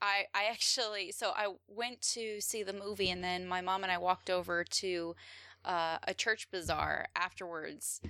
I 0.00 0.26
I 0.34 0.44
actually 0.50 1.12
so 1.12 1.32
I 1.34 1.54
went 1.68 2.00
to 2.14 2.40
see 2.40 2.62
the 2.62 2.72
movie 2.72 3.10
and 3.10 3.22
then 3.24 3.46
my 3.46 3.60
mom 3.60 3.82
and 3.82 3.92
I 3.92 3.98
walked 3.98 4.30
over 4.30 4.64
to 4.64 5.14
uh, 5.64 5.98
a 6.06 6.14
church 6.14 6.50
bazaar 6.50 7.08
afterwards 7.16 8.00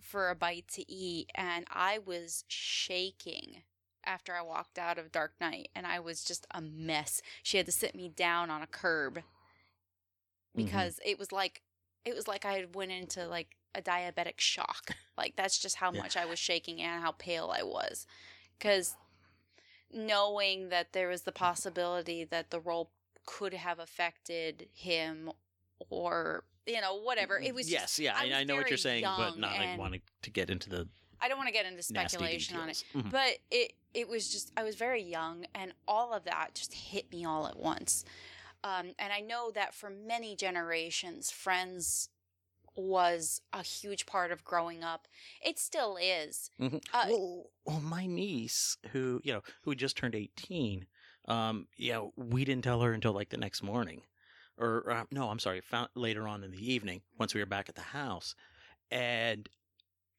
for 0.00 0.30
a 0.30 0.34
bite 0.34 0.68
to 0.68 0.90
eat 0.90 1.30
and 1.34 1.66
I 1.70 1.98
was 1.98 2.44
shaking 2.48 3.62
after 4.04 4.34
I 4.34 4.42
walked 4.42 4.78
out 4.78 4.98
of 4.98 5.12
Dark 5.12 5.32
Knight 5.40 5.70
and 5.74 5.86
I 5.86 5.98
was 5.98 6.22
just 6.24 6.46
a 6.50 6.60
mess. 6.60 7.22
She 7.42 7.56
had 7.56 7.66
to 7.66 7.72
sit 7.72 7.94
me 7.94 8.08
down 8.08 8.50
on 8.50 8.62
a 8.62 8.66
curb 8.66 9.22
Mhm. 10.56 10.56
because 10.56 11.00
it 11.04 11.18
was 11.18 11.32
like 11.32 11.62
it 12.04 12.14
was 12.14 12.28
like 12.28 12.44
I 12.44 12.54
had 12.54 12.74
went 12.74 12.92
into 12.92 13.26
like 13.26 13.56
a 13.74 13.82
diabetic 13.82 14.38
shock. 14.40 14.90
Like 15.16 15.36
that's 15.36 15.58
just 15.58 15.76
how 15.76 15.92
Yeah. 15.92 16.02
much 16.02 16.16
I 16.16 16.24
was 16.26 16.38
shaking 16.38 16.80
and 16.80 17.02
how 17.02 17.12
pale 17.12 17.50
I 17.56 17.62
was. 17.62 18.06
Cuz 18.60 18.96
knowing 19.92 20.68
that 20.70 20.92
there 20.92 21.08
was 21.08 21.22
the 21.22 21.32
possibility 21.32 22.24
that 22.24 22.50
the 22.50 22.60
role 22.60 22.90
could 23.26 23.54
have 23.54 23.78
affected 23.78 24.68
him 24.72 25.30
or 25.90 26.44
you 26.66 26.80
know 26.80 26.96
whatever 27.00 27.38
it 27.38 27.54
was 27.54 27.70
yes, 27.70 27.82
just, 27.82 27.98
yeah, 27.98 28.14
I 28.16 28.40
I, 28.40 28.44
know 28.44 28.56
what 28.56 28.68
you're 28.68 28.76
saying, 28.76 29.04
but 29.04 29.38
not 29.38 29.56
like 29.56 29.78
wanting 29.78 30.02
to 30.22 30.30
get 30.30 30.50
into 30.50 30.70
the 30.70 30.88
i 31.20 31.28
don't 31.28 31.36
want 31.36 31.48
to 31.48 31.52
get 31.52 31.66
into 31.66 31.82
speculation 31.82 32.56
on 32.56 32.68
it. 32.68 32.84
Mhm. 32.94 33.10
but 33.10 33.38
it 33.50 33.72
it 33.92 34.08
was 34.08 34.28
just 34.28 34.52
i 34.56 34.62
was 34.62 34.76
very 34.76 35.02
young 35.02 35.46
and 35.54 35.72
all 35.86 36.12
of 36.12 36.24
that 36.24 36.54
just 36.54 36.72
hit 36.74 37.10
me 37.12 37.24
all 37.24 37.46
at 37.46 37.56
once 37.56 38.04
um, 38.62 38.92
and 38.98 39.12
i 39.12 39.20
know 39.20 39.50
that 39.50 39.74
for 39.74 39.90
many 39.90 40.36
generations 40.36 41.30
friends 41.30 42.08
was 42.76 43.40
a 43.52 43.62
huge 43.62 44.06
part 44.06 44.30
of 44.32 44.44
growing 44.44 44.82
up 44.82 45.06
it 45.44 45.58
still 45.58 45.96
is 46.00 46.50
Mhm. 46.60 46.82
Uh, 46.92 47.06
well, 47.08 47.50
well, 47.64 47.80
my 47.80 48.06
niece, 48.06 48.76
who 48.92 49.20
you 49.24 49.32
know, 49.32 49.42
who 49.62 49.74
just 49.74 49.96
turned 49.96 50.14
eighteen, 50.14 50.86
um, 51.26 51.66
you 51.76 51.92
know, 51.92 52.12
we 52.16 52.44
didn't 52.44 52.64
tell 52.64 52.80
her 52.82 52.92
until 52.92 53.12
like 53.12 53.30
the 53.30 53.36
next 53.36 53.62
morning, 53.62 54.02
or 54.58 54.90
uh, 54.90 55.04
no, 55.10 55.30
I'm 55.30 55.38
sorry, 55.38 55.60
found 55.60 55.88
later 55.94 56.28
on 56.28 56.44
in 56.44 56.50
the 56.50 56.72
evening 56.72 57.02
once 57.18 57.34
we 57.34 57.40
were 57.40 57.46
back 57.46 57.68
at 57.68 57.74
the 57.74 57.80
house, 57.80 58.34
and 58.90 59.48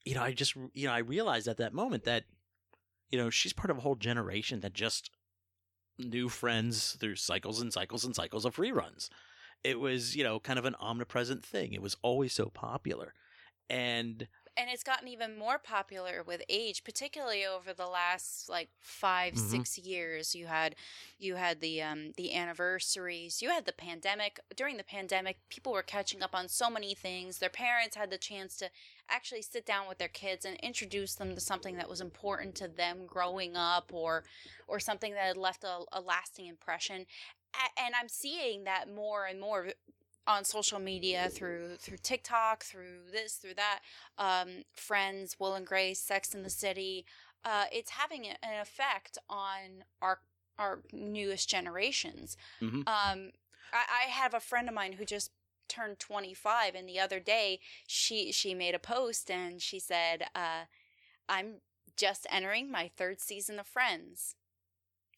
you 0.06 0.16
know, 0.16 0.24
I 0.24 0.34
just 0.34 0.56
you 0.74 0.88
know, 0.88 0.94
I 0.94 1.00
realized 1.00 1.48
at 1.48 1.58
that 1.58 1.74
moment 1.74 2.04
that 2.06 2.26
you 3.12 3.18
know 3.18 3.30
she's 3.30 3.54
part 3.54 3.70
of 3.70 3.78
a 3.78 3.82
whole 3.82 3.96
generation 3.96 4.62
that 4.62 4.74
just 4.74 5.12
knew 5.98 6.28
friends 6.30 6.98
through 7.00 7.16
cycles 7.16 7.62
and 7.62 7.72
cycles 7.72 8.04
and 8.04 8.16
cycles 8.16 8.46
of 8.46 8.58
reruns. 8.58 9.10
It 9.66 9.80
was 9.80 10.16
you 10.16 10.24
know 10.24 10.40
kind 10.40 10.60
of 10.60 10.66
an 10.66 10.76
omnipresent 10.80 11.44
thing. 11.46 11.74
It 11.74 11.82
was 11.82 11.98
always 12.04 12.34
so 12.34 12.48
popular, 12.50 13.14
and 13.70 14.28
and 14.58 14.70
it's 14.70 14.84
gotten 14.84 15.10
even 15.10 15.38
more 15.38 15.60
popular 15.60 16.24
with 16.24 16.42
age 16.48 16.84
particularly 16.86 17.46
over 17.46 17.74
the 17.74 17.88
last 17.88 18.48
like 18.50 18.70
5 18.80 19.34
Mhm. 19.34 19.38
6 19.38 19.78
years. 19.78 20.36
You 20.36 20.48
had 20.48 20.76
you 21.18 21.36
had 21.36 21.60
the 21.62 21.82
um 21.82 22.14
the 22.18 22.34
anniversaries. 22.34 23.42
You 23.42 23.50
had 23.50 23.66
the 23.66 23.74
pandemic. 23.74 24.40
During 24.56 24.78
the 24.78 24.84
pandemic 24.84 25.40
people 25.50 25.74
were 25.74 25.84
catching 25.84 26.24
up 26.24 26.36
on 26.36 26.48
so 26.48 26.70
many 26.70 26.96
things. 26.96 27.40
Their 27.40 27.50
parents 27.50 27.96
had 27.98 28.12
the 28.12 28.18
chance 28.18 28.56
to 28.58 28.70
actually 29.10 29.42
sit 29.42 29.66
down 29.66 29.88
with 29.88 29.98
their 29.98 30.08
kids 30.08 30.46
and 30.46 30.58
introduce 30.58 31.16
them 31.16 31.36
to 31.36 31.42
something 31.42 31.76
that 31.78 31.90
was 31.90 32.02
important 32.02 32.56
to 32.56 32.68
them 32.68 33.06
growing 33.08 33.56
up 33.58 33.94
or 33.94 34.24
or 34.68 34.80
something 34.80 35.14
that 35.14 35.26
had 35.26 35.38
left 35.38 35.64
a, 35.64 35.84
a 35.92 36.02
lasting 36.02 36.48
impression 36.48 37.06
and 37.78 37.94
i'm 38.00 38.10
seeing 38.10 38.64
that 38.64 38.94
more 38.94 39.26
and 39.26 39.40
more 39.40 39.68
on 40.28 40.44
social 40.44 40.80
media 40.80 41.30
through 41.30 41.76
through 41.78 41.98
TikTok, 41.98 42.64
through 42.64 43.12
this, 43.12 43.36
through 43.36 43.54
that, 43.56 43.82
um, 44.18 44.64
Friends, 44.74 45.36
Will 45.40 45.54
and 45.54 45.66
Grace, 45.66 46.00
Sex 46.00 46.34
in 46.34 46.42
the 46.44 46.50
City. 46.50 47.06
Uh, 47.44 47.66
it's 47.72 47.92
having 47.92 48.26
an 48.28 48.60
effect 48.62 49.18
on 49.30 49.84
our 50.02 50.20
our 50.58 50.80
newest 50.92 51.50
generations. 51.50 52.38
Mhm. 52.62 52.88
Um, 52.88 53.32
I, 53.72 54.06
I 54.06 54.10
have 54.10 54.34
a 54.34 54.40
friend 54.40 54.68
of 54.68 54.74
mine 54.74 54.94
who 54.94 55.06
just 55.06 55.32
turned 55.68 56.00
25 56.00 56.76
and 56.76 56.88
the 56.88 57.00
other 57.00 57.20
day 57.20 57.60
she 57.88 58.32
she 58.32 58.54
made 58.54 58.76
a 58.76 58.80
post 58.80 59.32
and 59.32 59.60
she 59.60 59.80
said 59.80 60.28
uh, 60.36 60.66
i'm 61.28 61.56
just 61.98 62.28
entering 62.30 62.70
my 62.70 62.92
third 62.96 63.20
season 63.20 63.60
of 63.60 63.66
friends 63.66 64.36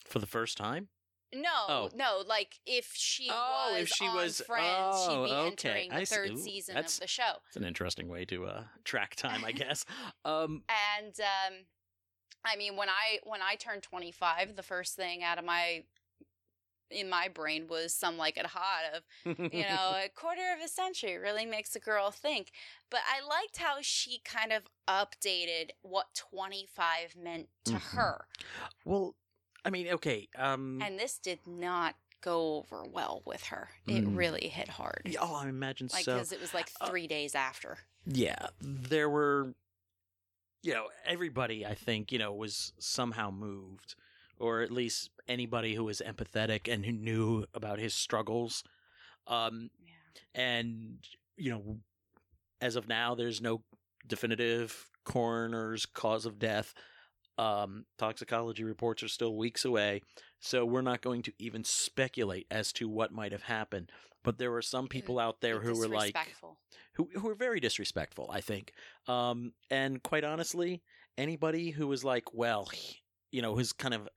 for 0.06 0.20
the 0.20 0.26
first 0.26 0.58
time. 0.58 0.88
No, 1.34 1.50
Oh. 1.68 1.90
no. 1.96 2.24
Like 2.26 2.60
if 2.66 2.92
she 2.94 3.30
Oh, 3.32 3.70
was 3.74 3.82
if 3.82 3.90
she 3.90 4.08
was- 4.10 4.42
Friends, 4.42 5.02
she'd 5.04 5.10
be 5.10 5.14
oh, 5.32 5.48
okay. 5.48 5.48
entering 5.48 5.90
the 5.90 5.96
I 5.98 6.06
third 6.06 6.32
Ooh, 6.32 6.38
season 6.38 6.76
that's- 6.76 6.96
of 6.96 7.02
the 7.02 7.08
show. 7.08 7.42
It's 7.48 7.58
an 7.58 7.64
interesting 7.66 8.08
way 8.08 8.26
to 8.26 8.46
uh, 8.46 8.64
track 8.84 9.16
time, 9.16 9.44
I 9.46 9.52
guess. 9.52 9.86
um, 10.26 10.64
And 10.96 11.14
um, 11.20 11.54
I 12.46 12.56
mean, 12.56 12.76
when 12.78 12.90
I 12.90 13.20
when 13.24 13.42
I 13.42 13.56
turned 13.56 13.84
twenty 13.84 14.12
five, 14.12 14.56
the 14.56 14.64
first 14.64 14.96
thing 14.96 15.24
out 15.24 15.38
of 15.38 15.44
my 15.46 15.84
in 16.90 17.10
my 17.10 17.28
brain 17.28 17.68
was 17.68 17.94
some 17.94 18.18
like 18.18 18.38
it 18.38 18.46
hot 18.46 18.84
of 18.96 19.38
you 19.52 19.64
know 19.64 19.92
a 20.06 20.08
quarter 20.16 20.54
of 20.58 20.64
a 20.64 20.70
century 20.70 21.18
really 21.18 21.46
makes 21.46 21.76
a 21.76 21.80
girl 21.82 22.12
think. 22.12 22.52
But 22.90 23.02
I 23.06 23.20
liked 23.28 23.58
how 23.58 23.80
she 23.82 24.22
kind 24.24 24.54
of 24.54 24.64
updated 24.88 25.72
what 25.82 26.06
twenty 26.16 26.66
five 26.74 27.14
meant 27.22 27.50
to 27.66 27.74
Mhm. 27.74 27.96
her, 27.98 28.28
well, 28.86 29.16
I 29.66 29.70
mean, 29.70 29.90
okay. 29.94 30.28
Um, 30.38 30.82
and 30.84 30.98
this 31.00 31.18
did 31.18 31.40
not 31.46 31.96
go 32.22 32.58
over 32.72 32.84
well 32.84 33.22
with 33.26 33.44
her. 33.46 33.70
It 33.88 34.04
Mm. 34.06 34.16
really 34.18 34.48
hit 34.50 34.70
hard. 34.70 35.02
yeah, 35.06 35.20
oh, 35.22 35.36
I 35.36 35.48
imagine 35.50 35.90
like 35.94 36.04
so. 36.06 36.14
because 36.16 36.32
it 36.32 36.42
was 36.42 36.54
like 36.54 36.70
uh, 36.82 36.88
three 36.90 37.08
days 37.08 37.36
after. 37.36 37.78
Yeah, 38.06 38.48
there 38.62 39.10
were, 39.10 39.54
you 40.64 40.74
know, 40.74 40.88
everybody 41.06 41.66
I 41.66 41.76
think 41.76 42.12
you 42.12 42.20
know 42.20 42.34
was 42.34 42.74
somehow 42.80 43.30
moved, 43.32 43.96
or 44.40 44.62
at 44.62 44.72
least 44.72 45.10
anybody 45.28 45.76
who 45.76 45.84
was 45.84 46.02
empathetic 46.06 46.72
and 46.72 46.86
who 46.86 46.92
knew 46.94 47.46
about 47.54 47.80
his 47.80 47.94
struggles. 47.94 48.64
Um, 49.28 49.70
Yeah. 49.86 49.94
and 50.42 51.00
you 51.36 51.52
know, 51.52 51.80
as 52.62 52.76
of 52.76 52.88
now, 52.88 53.14
there's 53.14 53.42
no 53.42 53.64
definitive 54.08 54.90
coroner's 55.04 55.86
cause 55.86 56.26
of 56.26 56.40
death. 56.40 56.74
Um, 57.38 57.86
toxicology 58.00 58.64
reports 58.64 59.04
are 59.04 59.08
still 59.08 59.36
weeks 59.36 59.64
away, 59.64 60.02
so 60.40 60.66
we're 60.66 60.82
not 60.82 61.02
going 61.02 61.22
to 61.24 61.34
even 61.38 61.64
speculate 61.64 62.48
as 62.50 62.74
to 62.74 62.90
what 62.90 63.12
might 63.12 63.32
have 63.32 63.44
happened. 63.44 63.92
But 64.24 64.40
there 64.40 64.52
were 64.52 64.64
some 64.64 64.88
people 64.88 65.20
out 65.20 65.40
there 65.42 65.60
who 65.60 65.78
were 65.78 65.88
like, 65.88 66.16
who 66.94 67.10
who 67.14 67.28
were 67.28 67.36
very 67.36 67.60
disrespectful. 67.60 68.30
I 68.34 68.42
think, 68.42 68.74
um, 69.08 69.54
and 69.70 70.02
quite 70.02 70.24
honestly, 70.24 70.82
anybody 71.18 71.70
who 71.70 71.88
was 71.88 72.04
like, 72.04 72.34
well, 72.34 72.68
you 73.32 73.42
know, 73.42 73.56
who's 73.56 73.72
kind 73.72 73.94
of 73.94 74.10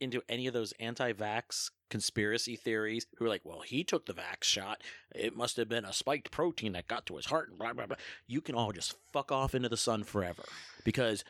into 0.00 0.20
any 0.28 0.48
of 0.48 0.52
those 0.52 0.74
anti-vax 0.80 1.70
conspiracy 1.88 2.56
theories, 2.56 3.06
who 3.16 3.24
were 3.24 3.30
like, 3.30 3.44
well, 3.44 3.60
he 3.60 3.84
took 3.84 4.04
the 4.06 4.12
vax 4.12 4.42
shot. 4.42 4.82
It 5.14 5.36
must 5.36 5.56
have 5.56 5.68
been 5.68 5.84
a 5.84 5.92
spiked 5.92 6.32
protein 6.32 6.72
that 6.72 6.88
got 6.88 7.06
to 7.06 7.16
his 7.16 7.26
heart, 7.26 7.48
and 7.48 7.58
blah 7.58 7.72
blah 7.72 7.86
blah. 7.86 7.96
You 8.26 8.40
can 8.40 8.56
all 8.56 8.72
just 8.72 8.96
fuck 9.12 9.30
off 9.30 9.54
into 9.54 9.68
the 9.68 9.76
sun 9.76 10.02
forever 10.02 10.42
because 10.84 11.24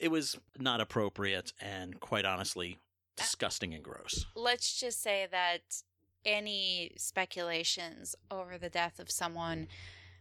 it 0.00 0.10
was 0.10 0.38
not 0.58 0.80
appropriate 0.80 1.52
and 1.60 2.00
quite 2.00 2.24
honestly 2.24 2.78
disgusting 3.16 3.74
and 3.74 3.84
gross. 3.84 4.26
Let's 4.34 4.80
just 4.80 5.02
say 5.02 5.26
that 5.30 5.82
any 6.24 6.92
speculations 6.96 8.16
over 8.30 8.58
the 8.58 8.68
death 8.70 8.98
of 8.98 9.10
someone, 9.10 9.68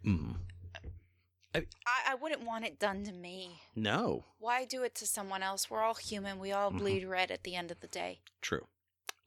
Mm. 0.05 0.36
I, 1.53 1.63
I 2.09 2.15
wouldn't 2.15 2.45
want 2.45 2.63
it 2.65 2.79
done 2.79 3.03
to 3.05 3.12
me. 3.12 3.62
No, 3.75 4.24
Why 4.38 4.65
do 4.65 4.83
it 4.83 4.93
to 4.95 5.07
someone 5.07 5.41
else? 5.43 5.69
We're 5.69 5.81
all 5.81 5.95
human. 5.95 6.39
We 6.39 6.51
all 6.51 6.71
Mhm. 6.71 6.77
bleed 6.77 7.05
red 7.05 7.31
at 7.31 7.43
the 7.43 7.55
end 7.55 7.71
of 7.71 7.79
the 7.81 7.88
day. 7.88 8.21
True. 8.41 8.67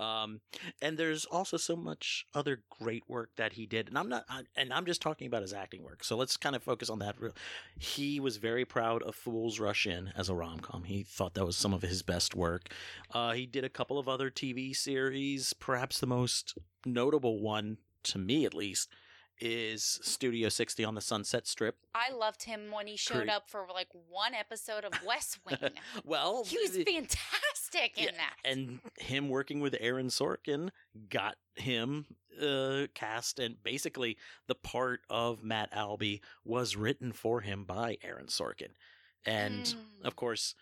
Um, 0.00 0.40
and 0.80 0.99
there's 0.99 1.25
also 1.25 1.56
so 1.56 1.76
much 1.76 2.26
other 2.34 2.62
great 2.70 3.04
work 3.08 3.30
that 3.37 3.52
he 3.52 3.66
did, 3.66 3.88
and 3.88 3.96
I'm 3.96 4.08
not, 4.08 4.25
I, 4.28 4.42
and 4.56 4.72
I'm 4.72 4.87
just 4.87 5.00
talking 5.00 5.26
about 5.26 5.42
his 5.42 5.52
acting 5.52 5.82
work. 5.82 6.02
So 6.02 6.16
let's 6.16 6.37
kind 6.37 6.56
of 6.56 6.62
focus 6.62 6.90
on 6.90 6.99
that. 7.00 7.16
He 7.78 8.18
was 8.18 8.37
very 8.38 8.64
proud 8.64 9.02
of 9.02 9.14
Fools 9.14 9.61
Rush 9.61 9.87
In 9.87 10.12
as 10.16 10.28
a 10.28 10.34
rom 10.34 10.61
com. 10.61 10.84
He 10.84 11.02
thought 11.02 11.34
that 11.34 11.46
was 11.46 11.56
some 11.56 11.72
of 11.72 11.82
his 11.82 12.02
best 12.02 12.34
work. 12.34 12.68
Uh, 13.12 13.32
he 13.32 13.46
did 13.46 13.64
a 13.64 13.68
couple 13.68 13.99
of 13.99 14.08
other 14.08 14.30
TV 14.30 14.75
series. 14.75 15.52
Perhaps 15.52 16.00
the 16.00 16.06
most 16.06 16.58
notable 16.84 17.40
one, 17.40 17.78
to 18.04 18.18
me 18.18 18.44
at 18.44 18.54
least, 18.54 18.88
is 19.44 19.99
Studio 20.02 20.49
60 20.49 20.84
on 20.84 20.94
the 20.94 21.00
Sunset 21.00 21.46
Strip. 21.49 21.75
I 21.94 22.12
loved 22.12 22.44
him 22.44 22.70
when 22.70 22.87
he 22.87 22.96
showed 22.96 23.16
Great. 23.16 23.28
up 23.30 23.50
for 23.50 23.66
like 23.75 23.88
one 24.08 24.34
episode 24.34 24.84
of 24.84 24.92
West 25.04 25.40
Wing. 25.46 25.58
well, 26.04 26.44
he 26.44 26.56
was 26.58 26.70
fantastic 26.76 27.99
in 27.99 28.04
Yeah, 28.04 28.11
that. 28.12 28.37
and 28.44 28.78
him 29.00 29.28
working 29.28 29.61
with 29.61 29.75
Aaron 29.80 30.06
Sorkin 30.08 30.70
got 31.11 31.37
him 31.56 32.06
uh, 32.40 32.87
cast, 32.94 33.38
and 33.40 33.62
basically 33.62 34.16
the 34.46 34.54
part 34.54 35.00
of 35.11 35.42
Matt 35.42 35.72
Albie 35.72 36.20
was 36.44 36.76
written 36.76 37.12
for 37.12 37.40
him 37.40 37.64
by 37.64 37.99
Aaron 38.02 38.26
Sorkin, 38.26 38.70
and 39.26 39.64
Mm. 39.66 39.76
of 40.06 40.16
course 40.16 40.54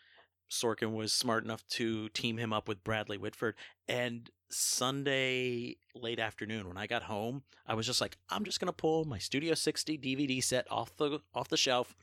Sorkin 0.51 0.95
was 0.95 1.13
smart 1.13 1.45
enough 1.45 1.65
to 1.69 2.09
team 2.09 2.39
him 2.39 2.53
up 2.53 2.67
with 2.67 2.83
Bradley 2.83 3.17
Whitford. 3.19 3.55
And 3.87 4.29
Sunday 4.51 5.77
late 5.95 6.19
afternoon, 6.19 6.69
when 6.69 6.77
I 6.77 6.87
got 6.87 7.05
home, 7.05 7.43
I 7.67 7.75
was 7.75 7.87
just 7.87 8.01
like, 8.01 8.17
I'm 8.29 8.45
just 8.45 8.61
gonna 8.61 8.73
pull 8.73 9.05
my 9.05 9.19
Studio 9.19 9.55
60 9.55 9.99
DVD 9.99 10.43
set 10.43 10.71
off 10.71 10.97
the 10.97 11.21
off 11.35 11.49
the 11.49 11.57
shelf, 11.57 11.97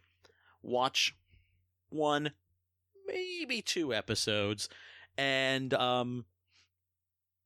watch 0.61 1.15
one, 1.89 2.31
maybe 3.05 3.61
two 3.61 3.93
episodes, 3.93 4.69
and 5.17 5.73
um, 5.73 6.25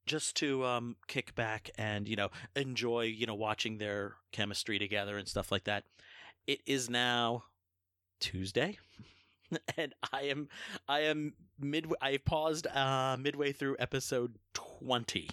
just 0.06 0.36
to 0.38 0.66
um 0.66 0.96
kick 1.08 1.34
back 1.36 1.70
and 1.78 2.08
you 2.08 2.16
know 2.16 2.30
enjoy 2.56 3.04
you 3.04 3.26
know 3.26 3.36
watching 3.36 3.78
their 3.78 4.16
chemistry 4.32 4.80
together 4.80 5.18
and 5.18 5.28
stuff 5.28 5.52
like 5.52 5.64
that. 5.66 5.84
It 6.48 6.60
is 6.66 6.90
now 6.90 7.44
Tuesday. 8.20 8.78
and 9.78 9.94
I 10.12 10.24
am 10.24 10.50
I 10.88 11.02
am 11.02 11.34
midway 11.60 11.98
I 12.02 12.18
paused 12.18 12.68
uh 12.68 13.18
midway 13.20 13.52
through 13.52 13.76
episode 13.80 14.36
20 14.54 15.30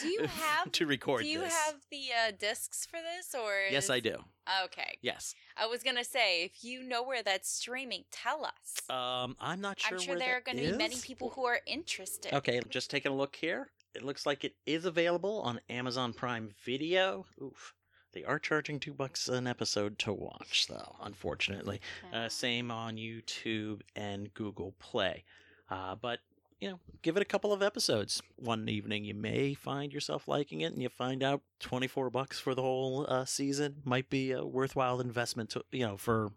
do 0.00 0.08
you 0.08 0.24
have 0.26 0.72
to 0.72 0.86
record 0.86 1.22
do 1.22 1.28
you 1.28 1.40
this. 1.40 1.52
have 1.52 1.74
the 1.90 2.06
uh, 2.10 2.32
discs 2.38 2.86
for 2.86 2.96
this 2.96 3.34
or 3.34 3.52
Yes, 3.70 3.90
I 3.90 4.00
do. 4.00 4.16
Okay. 4.64 4.98
Yes. 5.02 5.34
I 5.56 5.66
was 5.66 5.82
gonna 5.82 6.04
say 6.04 6.44
if 6.44 6.64
you 6.64 6.82
know 6.82 7.02
where 7.02 7.22
that's 7.22 7.50
streaming, 7.50 8.04
tell 8.10 8.44
us. 8.44 8.90
Um 8.90 9.36
I'm 9.40 9.60
not 9.60 9.78
sure 9.80 9.98
I'm 9.98 10.02
sure 10.02 10.18
there 10.18 10.36
are 10.36 10.40
going 10.40 10.58
to 10.58 10.72
be 10.72 10.76
many 10.76 10.96
people 10.96 11.30
who 11.30 11.44
are 11.44 11.60
interested. 11.66 12.32
Okay, 12.32 12.60
just 12.70 12.90
taking 12.90 13.12
a 13.12 13.14
look 13.14 13.36
here 13.36 13.68
it 13.94 14.02
looks 14.02 14.26
like 14.26 14.44
it 14.44 14.54
is 14.66 14.84
available 14.84 15.40
on 15.42 15.60
Amazon 15.68 16.12
Prime 16.12 16.50
Video. 16.64 17.26
Oof. 17.40 17.74
They 18.14 18.22
are 18.24 18.38
charging 18.38 18.78
two 18.78 18.94
bucks 18.94 19.28
an 19.28 19.48
episode 19.48 19.98
to 20.00 20.12
watch, 20.12 20.68
though, 20.68 20.94
unfortunately. 21.02 21.80
Uh, 22.12 22.28
same 22.28 22.70
on 22.70 22.96
YouTube 22.96 23.80
and 23.96 24.32
Google 24.34 24.72
Play. 24.78 25.24
Uh, 25.68 25.96
but, 25.96 26.20
you 26.60 26.70
know, 26.70 26.80
give 27.02 27.16
it 27.16 27.22
a 27.22 27.26
couple 27.26 27.52
of 27.52 27.60
episodes. 27.60 28.22
One 28.36 28.68
evening, 28.68 29.04
you 29.04 29.14
may 29.14 29.52
find 29.54 29.92
yourself 29.92 30.28
liking 30.28 30.60
it, 30.60 30.72
and 30.72 30.80
you 30.80 30.88
find 30.88 31.24
out 31.24 31.42
24 31.58 32.08
bucks 32.10 32.38
for 32.38 32.54
the 32.54 32.62
whole 32.62 33.04
uh, 33.08 33.24
season 33.24 33.82
might 33.84 34.08
be 34.08 34.30
a 34.30 34.44
worthwhile 34.44 35.00
investment, 35.00 35.50
to, 35.50 35.64
you 35.72 35.84
know, 35.84 35.96
for 35.96 36.30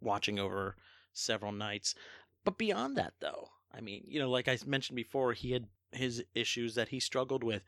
watching 0.00 0.40
over 0.40 0.74
several 1.12 1.52
nights. 1.52 1.94
But 2.44 2.58
beyond 2.58 2.96
that, 2.96 3.14
though, 3.20 3.50
I 3.72 3.80
mean, 3.80 4.02
you 4.08 4.18
know, 4.18 4.30
like 4.30 4.48
I 4.48 4.58
mentioned 4.66 4.96
before, 4.96 5.32
he 5.32 5.52
had 5.52 5.66
his 5.92 6.24
issues 6.34 6.74
that 6.74 6.88
he 6.88 6.98
struggled 6.98 7.44
with, 7.44 7.62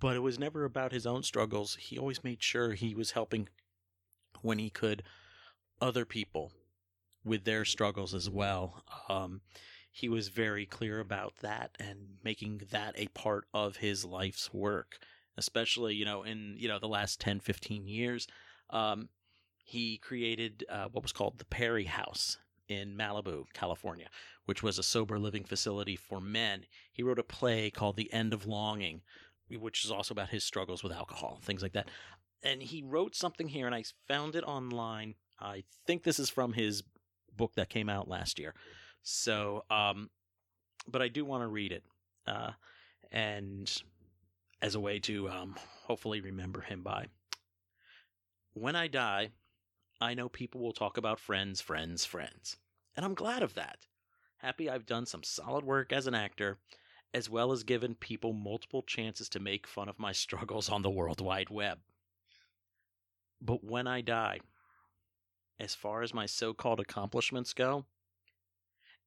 but 0.00 0.16
it 0.16 0.20
was 0.20 0.38
never 0.38 0.64
about 0.64 0.92
his 0.92 1.06
own 1.06 1.22
struggles. 1.22 1.76
He 1.80 1.98
always 1.98 2.24
made 2.24 2.42
sure 2.42 2.72
he 2.72 2.94
was 2.94 3.12
helping 3.12 3.48
when 4.42 4.58
he 4.58 4.70
could 4.70 5.02
other 5.80 6.04
people 6.04 6.52
with 7.24 7.44
their 7.44 7.64
struggles 7.64 8.14
as 8.14 8.30
well. 8.30 8.84
Um, 9.08 9.40
he 9.90 10.08
was 10.08 10.28
very 10.28 10.66
clear 10.66 11.00
about 11.00 11.36
that 11.40 11.74
and 11.80 12.18
making 12.22 12.62
that 12.70 12.94
a 12.96 13.08
part 13.08 13.46
of 13.54 13.78
his 13.78 14.04
life's 14.04 14.52
work, 14.52 14.98
especially, 15.36 15.94
you 15.94 16.04
know, 16.04 16.22
in, 16.22 16.54
you 16.58 16.68
know, 16.68 16.78
the 16.78 16.86
last 16.86 17.18
10, 17.20 17.40
15 17.40 17.86
years. 17.86 18.26
Um, 18.70 19.08
he 19.64 19.96
created 19.96 20.64
uh, 20.70 20.88
what 20.92 21.02
was 21.02 21.12
called 21.12 21.38
the 21.38 21.44
Perry 21.46 21.84
House 21.84 22.38
in 22.68 22.96
Malibu, 22.96 23.44
California, 23.52 24.08
which 24.44 24.62
was 24.62 24.78
a 24.78 24.82
sober 24.82 25.18
living 25.18 25.44
facility 25.44 25.96
for 25.96 26.20
men. 26.20 26.66
He 26.92 27.02
wrote 27.02 27.18
a 27.18 27.24
play 27.24 27.70
called 27.70 27.96
The 27.96 28.12
End 28.12 28.32
of 28.32 28.46
Longing, 28.46 29.02
which 29.50 29.84
is 29.84 29.90
also 29.90 30.12
about 30.12 30.30
his 30.30 30.44
struggles 30.44 30.82
with 30.82 30.92
alcohol, 30.92 31.40
things 31.42 31.62
like 31.62 31.72
that. 31.72 31.88
And 32.42 32.62
he 32.62 32.82
wrote 32.82 33.14
something 33.14 33.48
here, 33.48 33.66
and 33.66 33.74
I 33.74 33.84
found 34.08 34.34
it 34.34 34.44
online. 34.44 35.14
I 35.40 35.64
think 35.86 36.02
this 36.02 36.18
is 36.18 36.30
from 36.30 36.52
his 36.52 36.82
book 37.36 37.54
that 37.56 37.68
came 37.68 37.88
out 37.88 38.08
last 38.08 38.38
year. 38.38 38.54
So, 39.02 39.64
um, 39.70 40.10
but 40.88 41.02
I 41.02 41.08
do 41.08 41.24
want 41.24 41.42
to 41.42 41.48
read 41.48 41.72
it, 41.72 41.84
uh, 42.26 42.52
and 43.10 43.70
as 44.62 44.74
a 44.74 44.80
way 44.80 44.98
to 45.00 45.28
um, 45.28 45.56
hopefully 45.84 46.20
remember 46.20 46.60
him 46.60 46.82
by. 46.82 47.06
When 48.54 48.74
I 48.74 48.88
die, 48.88 49.30
I 50.00 50.14
know 50.14 50.28
people 50.28 50.60
will 50.60 50.72
talk 50.72 50.96
about 50.96 51.20
friends, 51.20 51.60
friends, 51.60 52.04
friends. 52.04 52.56
And 52.96 53.04
I'm 53.04 53.14
glad 53.14 53.42
of 53.42 53.54
that. 53.54 53.78
Happy 54.38 54.68
I've 54.68 54.86
done 54.86 55.06
some 55.06 55.22
solid 55.22 55.64
work 55.64 55.92
as 55.92 56.06
an 56.06 56.14
actor, 56.14 56.58
as 57.16 57.30
well 57.30 57.50
as 57.50 57.62
given 57.62 57.94
people 57.94 58.34
multiple 58.34 58.82
chances 58.82 59.26
to 59.30 59.40
make 59.40 59.66
fun 59.66 59.88
of 59.88 59.98
my 59.98 60.12
struggles 60.12 60.68
on 60.68 60.82
the 60.82 60.90
World 60.90 61.18
Wide 61.18 61.48
Web. 61.48 61.78
But 63.40 63.64
when 63.64 63.86
I 63.86 64.02
die, 64.02 64.40
as 65.58 65.74
far 65.74 66.02
as 66.02 66.12
my 66.12 66.26
so 66.26 66.52
called 66.52 66.78
accomplishments 66.78 67.54
go, 67.54 67.86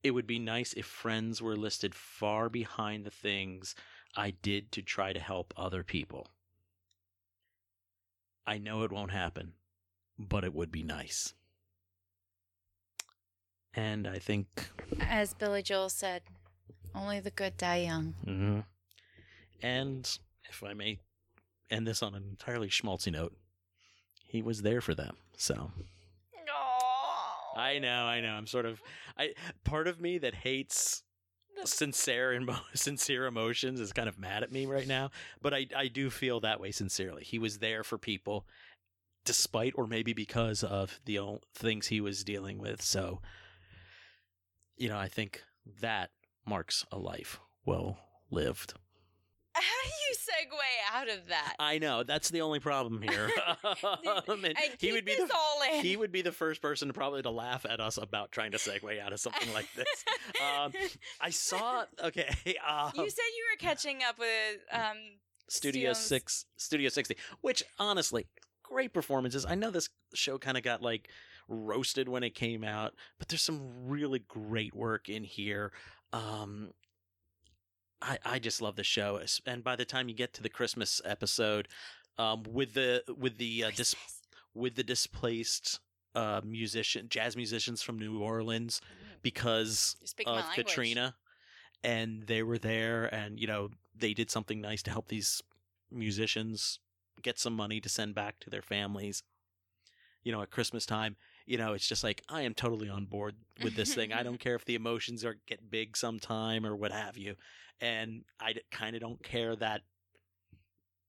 it 0.02 0.10
would 0.10 0.26
be 0.26 0.40
nice 0.40 0.74
if 0.74 0.88
friends 0.88 1.40
were 1.40 1.56
listed 1.56 1.94
far 1.94 2.50
behind 2.50 3.06
the 3.06 3.12
things 3.12 3.76
I 4.18 4.32
did 4.32 4.72
to 4.72 4.82
try 4.82 5.14
to 5.14 5.20
help 5.20 5.54
other 5.56 5.84
people. 5.84 6.30
I 8.48 8.58
know 8.58 8.82
it 8.82 8.92
won't 8.92 9.12
happen, 9.12 9.54
but 10.18 10.44
it 10.44 10.56
would 10.56 10.72
be 10.72 10.82
nice. 10.82 11.36
And 13.76 14.08
I 14.08 14.18
think. 14.18 14.72
As 15.00 15.36
Billy 15.36 15.62
Joel 15.62 15.90
said, 15.90 16.24
only 16.96 17.20
the 17.20 17.32
good 17.32 17.58
die 17.58 17.78
young. 17.84 18.16
mhm. 18.26 18.64
And 19.62 20.20
if 20.50 20.64
I 20.64 20.74
may 20.74 21.00
end 21.70 21.86
this 21.88 22.02
on 22.02 22.16
an 22.16 22.24
entirely 22.30 22.70
schmaltzy 22.70 23.12
note, 23.12 23.36
he 24.26 24.42
was 24.42 24.62
there 24.62 24.82
for 24.82 24.96
them. 24.96 25.18
So 25.38 25.72
I 27.56 27.80
know, 27.80 27.90
I 27.90 28.22
know. 28.22 28.30
I'm 28.32 28.48
sort 28.48 28.66
of 28.66 28.82
I 29.18 29.34
part 29.64 29.88
of 29.88 30.00
me 30.00 30.18
that 30.20 30.34
hates 30.36 31.04
sincere 31.66 32.32
and 32.32 32.50
sincere 32.74 33.26
emotions 33.26 33.80
is 33.80 33.92
kind 33.92 34.08
of 34.08 34.18
mad 34.18 34.44
at 34.44 34.52
me 34.52 34.66
right 34.66 34.88
now, 34.88 35.12
but 35.42 35.54
I 35.54 35.68
I 35.76 35.88
do 35.88 36.10
feel 36.10 36.40
that 36.42 36.60
way 36.60 36.72
sincerely. 36.72 37.24
He 37.24 37.40
was 37.40 37.58
there 37.60 37.84
for 37.84 37.98
people 37.98 38.46
despite 39.26 39.74
or 39.76 39.86
maybe 39.88 40.14
because 40.14 40.64
of 40.64 41.00
the 41.06 41.20
o- 41.20 41.42
things 41.54 41.88
he 41.88 42.00
was 42.02 42.24
dealing 42.24 42.58
with. 42.60 42.82
So 42.82 43.22
you 44.78 44.88
know, 44.88 44.98
I 44.98 45.10
think 45.10 45.44
that 45.82 46.12
marks 46.50 46.86
a 46.92 46.98
life 46.98 47.40
well 47.66 48.00
lived. 48.32 48.74
How 49.54 49.62
do 49.62 49.90
you 49.90 50.16
segue 50.16 50.96
out 50.96 51.10
of 51.10 51.28
that? 51.30 51.56
I 51.60 51.80
know 51.80 52.04
that's 52.04 52.30
the 52.30 52.42
only 52.42 52.60
problem 52.60 53.02
here. 53.02 53.30
Um, 53.64 54.46
he 54.80 54.92
would 54.92 55.06
be 55.06 55.16
the 55.16 55.30
he 55.82 55.96
would 55.98 56.12
be 56.12 56.22
the 56.22 56.32
first 56.32 56.62
person 56.62 56.88
to 56.88 56.94
probably 56.94 57.22
to 57.22 57.30
laugh 57.30 57.66
at 57.70 57.80
us 57.80 57.98
about 57.98 58.32
trying 58.32 58.52
to 58.52 58.58
segue 58.58 59.00
out 59.00 59.14
of 59.14 59.20
something 59.20 59.52
like 59.54 59.68
this. 59.76 59.88
Um, 60.42 60.72
I 61.20 61.30
saw 61.30 61.84
okay. 62.04 62.30
Um, 62.68 62.92
you 62.96 63.10
said 63.10 63.24
you 63.36 63.44
were 63.52 63.58
catching 63.60 64.00
up 64.08 64.18
with 64.20 64.58
um 64.72 64.98
Studio 65.48 65.94
Studios- 65.94 65.98
Six, 66.00 66.46
Studio 66.58 66.90
sixty, 66.90 67.16
which 67.42 67.64
honestly, 67.80 68.28
great 68.64 68.94
performances. 68.94 69.46
I 69.46 69.56
know 69.56 69.72
this 69.72 69.90
show 70.14 70.38
kind 70.38 70.58
of 70.58 70.64
got 70.64 70.82
like 70.82 71.10
roasted 71.48 72.08
when 72.08 72.24
it 72.24 72.36
came 72.36 72.64
out, 72.64 72.94
but 73.18 73.28
there's 73.28 73.42
some 73.42 73.88
really 73.88 74.20
great 74.20 74.76
work 74.76 75.10
in 75.10 75.24
here. 75.24 75.72
Um, 76.14 76.74
I 78.02 78.18
I 78.26 78.40
just 78.40 78.62
love 78.62 78.76
the 78.76 78.84
show, 78.84 79.20
and 79.46 79.64
by 79.64 79.76
the 79.76 79.86
time 79.86 80.10
you 80.10 80.16
get 80.16 80.34
to 80.36 80.44
the 80.44 80.50
Christmas 80.50 81.02
episode, 81.06 81.68
um, 82.18 82.44
with 82.44 82.74
the 82.74 83.04
with 83.18 83.38
the 83.38 83.66
uh, 83.66 83.72
dis- 83.76 83.96
with 84.54 84.76
the 84.76 84.84
displaced 84.84 85.80
uh 86.16 86.42
musician 86.44 87.08
jazz 87.08 87.36
musicians 87.36 87.84
from 87.84 88.00
New 88.00 88.20
Orleans 88.20 88.82
because 89.22 89.96
You're 90.00 90.08
speaking 90.08 90.34
my 90.34 90.40
of. 90.40 90.52
Katrina, 90.54 91.16
and 91.84 92.24
they 92.24 92.44
were 92.44 92.58
there, 92.58 93.14
and 93.14 93.40
you 93.40 93.48
know 93.48 93.70
they 93.96 94.14
did 94.14 94.32
something 94.32 94.62
nice 94.62 94.82
to 94.84 94.92
help 94.92 95.08
these 95.08 95.42
musicians 95.92 96.80
get 97.22 97.38
some 97.38 97.54
money 97.54 97.82
to 97.82 97.90
send 97.90 98.16
back 98.16 98.40
to 98.40 98.50
their 98.50 98.62
families. 98.62 99.24
You 100.24 100.32
know, 100.32 100.42
at 100.42 100.52
Christmas 100.52 100.86
time, 100.86 101.16
you 101.50 101.58
know, 101.58 101.74
it's 101.74 101.88
just 101.88 102.04
like 102.04 102.22
I 102.30 102.44
am 102.44 102.54
totally 102.54 102.90
on 102.90 103.06
board 103.06 103.34
with 103.64 103.76
this 103.76 103.96
thing. 103.96 104.14
I 104.14 104.22
don't 104.24 104.40
care 104.40 104.54
if 104.54 104.66
the 104.66 104.76
emotions 104.76 105.26
are 105.26 105.36
get 105.48 105.72
big 105.72 105.98
sometime 105.98 106.64
or 106.64 106.76
what 106.76 106.92
have 106.92 107.18
you, 107.18 107.36
and 107.82 108.24
I 108.40 108.54
kind 108.70 108.96
of 108.96 109.02
don't 109.02 109.24
care 109.24 109.56
that 109.56 109.82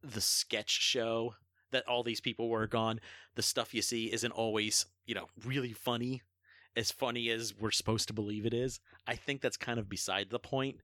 the 0.02 0.22
sketch 0.22 0.70
show 0.70 1.34
that 1.72 1.86
all 1.86 2.02
these 2.02 2.22
people 2.22 2.48
work 2.48 2.74
on, 2.74 3.00
the 3.34 3.42
stuff 3.42 3.74
you 3.74 3.82
see 3.82 4.10
isn't 4.10 4.32
always, 4.32 4.86
you 5.04 5.14
know, 5.14 5.26
really 5.44 5.74
funny, 5.74 6.22
as 6.74 6.90
funny 6.90 7.28
as 7.28 7.54
we're 7.54 7.70
supposed 7.70 8.08
to 8.08 8.14
believe 8.14 8.46
it 8.46 8.54
is. 8.54 8.80
I 9.06 9.16
think 9.16 9.42
that's 9.42 9.58
kind 9.58 9.78
of 9.78 9.90
beside 9.90 10.30
the 10.30 10.38
point 10.38 10.80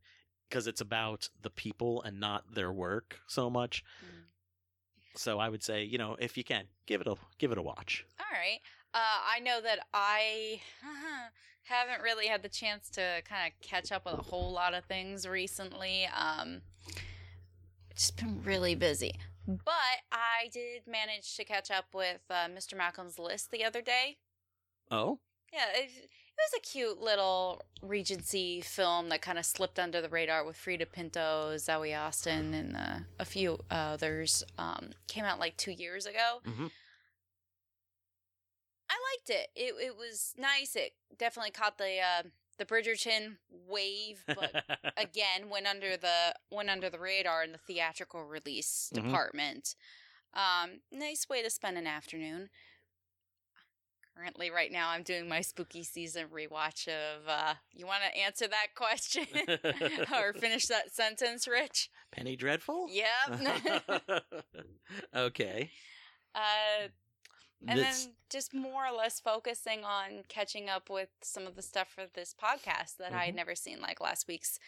because 0.51 0.67
it's 0.67 0.83
about 0.83 1.31
the 1.41 1.51
people 1.51 2.03
and 2.03 2.21
not 2.21 2.45
their 2.55 2.71
work 2.71 3.21
so 3.27 3.49
much. 3.49 3.83
Mm. 4.05 5.19
So 5.19 5.39
I 5.39 5.49
would 5.49 5.63
say, 5.63 5.83
you 5.83 5.97
know, 5.97 6.15
if 6.21 6.37
you 6.37 6.45
can, 6.45 6.65
give 6.87 7.01
it 7.01 7.07
a 7.07 7.15
give 7.39 7.53
it 7.53 7.59
a 7.59 7.63
watch. 7.63 8.05
All 8.21 8.27
right. 8.39 8.61
Uh, 8.95 8.99
I 9.35 9.41
know 9.41 9.61
that 9.61 9.81
I 9.93 10.61
haven't 11.65 12.03
really 12.03 12.27
had 12.27 12.43
the 12.43 12.49
chance 12.49 12.89
to 12.91 13.23
kind 13.29 13.53
of 13.53 13.61
catch 13.67 13.93
up 13.93 14.05
with 14.07 14.15
a 14.15 14.23
whole 14.23 14.53
lot 14.53 14.73
of 14.75 14.85
things 14.85 15.27
recently. 15.29 16.09
Um, 16.17 16.63
just 17.95 18.17
been 18.17 18.43
really 18.43 18.75
busy. 18.75 19.17
But 19.49 20.03
I 20.11 20.49
did 20.53 20.87
manage 20.87 21.37
to 21.37 21.45
catch 21.45 21.71
up 21.71 21.87
with 21.95 22.21
uh, 22.31 22.47
Mr. 22.49 22.77
Malcolm's 22.77 23.19
List 23.19 23.51
the 23.51 23.65
other 23.65 23.81
day. 23.81 24.17
Oh, 24.91 25.19
Yeah, 25.53 25.67
it, 25.75 25.91
it 25.91 26.09
was 26.39 26.53
a 26.57 26.61
cute 26.61 27.01
little 27.01 27.63
Regency 27.83 28.61
film 28.61 29.09
that 29.11 29.23
kind 29.23 29.39
of 29.39 29.45
slipped 29.47 29.79
under 29.79 30.01
the 30.01 30.09
radar 30.09 30.45
with 30.45 30.57
Freida 30.57 30.91
Pinto, 30.91 31.55
Zawe 31.57 31.93
Ashton, 31.93 32.55
and 32.55 32.77
uh, 32.77 32.99
a 33.21 33.25
few 33.25 33.59
others. 33.71 34.43
Um, 34.59 34.91
came 35.09 35.25
out 35.25 35.39
like 35.39 35.57
two 35.57 35.73
years 35.73 36.07
ago. 36.07 36.41
Mhm. 36.47 36.71
Liked 39.17 39.31
it. 39.31 39.49
It 39.55 39.75
it 39.81 39.97
was 39.97 40.35
nice. 40.37 40.77
It 40.77 40.93
definitely 41.19 41.51
caught 41.53 41.79
the 41.79 41.99
uh, 42.01 42.23
the 42.59 42.65
Bridgerton 42.65 43.37
wave, 43.69 44.23
but 44.27 44.65
again 44.97 45.49
went 45.49 45.67
under 45.67 45.97
the 45.97 46.35
went 46.51 46.71
under 46.71 46.91
the 46.91 46.99
radar 46.99 47.43
in 47.45 47.53
the 47.53 47.59
theatrical 47.59 48.25
release 48.25 48.91
Mhm. 48.95 49.05
department. 49.05 49.75
Um, 50.35 50.81
nice 50.93 51.29
way 51.29 51.43
to 51.43 51.51
spend 51.51 51.79
an 51.79 51.87
afternoon. 51.87 52.51
Currently, 54.17 54.51
right 54.51 54.73
now, 54.73 54.89
I'm 54.91 55.03
doing 55.03 55.29
my 55.29 55.43
spooky 55.43 55.83
season 55.83 56.29
rewatch 56.33 56.89
of. 56.89 57.29
Uh, 57.29 57.55
you 57.73 57.87
want 57.87 58.03
to 58.03 58.19
answer 58.19 58.47
that 58.49 58.69
question 58.75 59.27
or 60.15 60.33
finish 60.33 60.67
that 60.67 60.95
sentence, 60.95 61.47
Rich? 61.47 61.91
Penny 62.13 62.35
Dreadful. 62.35 62.89
Yep. 62.91 64.01
okay. 65.15 65.71
uh, 66.35 66.89
and 67.67 67.79
then 67.79 68.15
just 68.31 68.53
more 68.55 68.87
or 68.87 68.97
less 68.97 69.21
focusing 69.21 69.85
on 69.85 70.25
catching 70.29 70.69
up 70.69 70.91
with 70.91 71.09
some 71.23 71.47
of 71.47 71.55
the 71.57 71.63
stuff 71.63 71.89
for 71.89 72.05
this 72.15 72.35
podcast 72.35 72.97
that 72.99 73.13
I 73.13 73.25
had 73.27 73.35
Mhm. 73.35 73.37
never 73.39 73.55
seen, 73.55 73.81
like 73.81 74.01
last 74.01 74.27
week's 74.29 74.59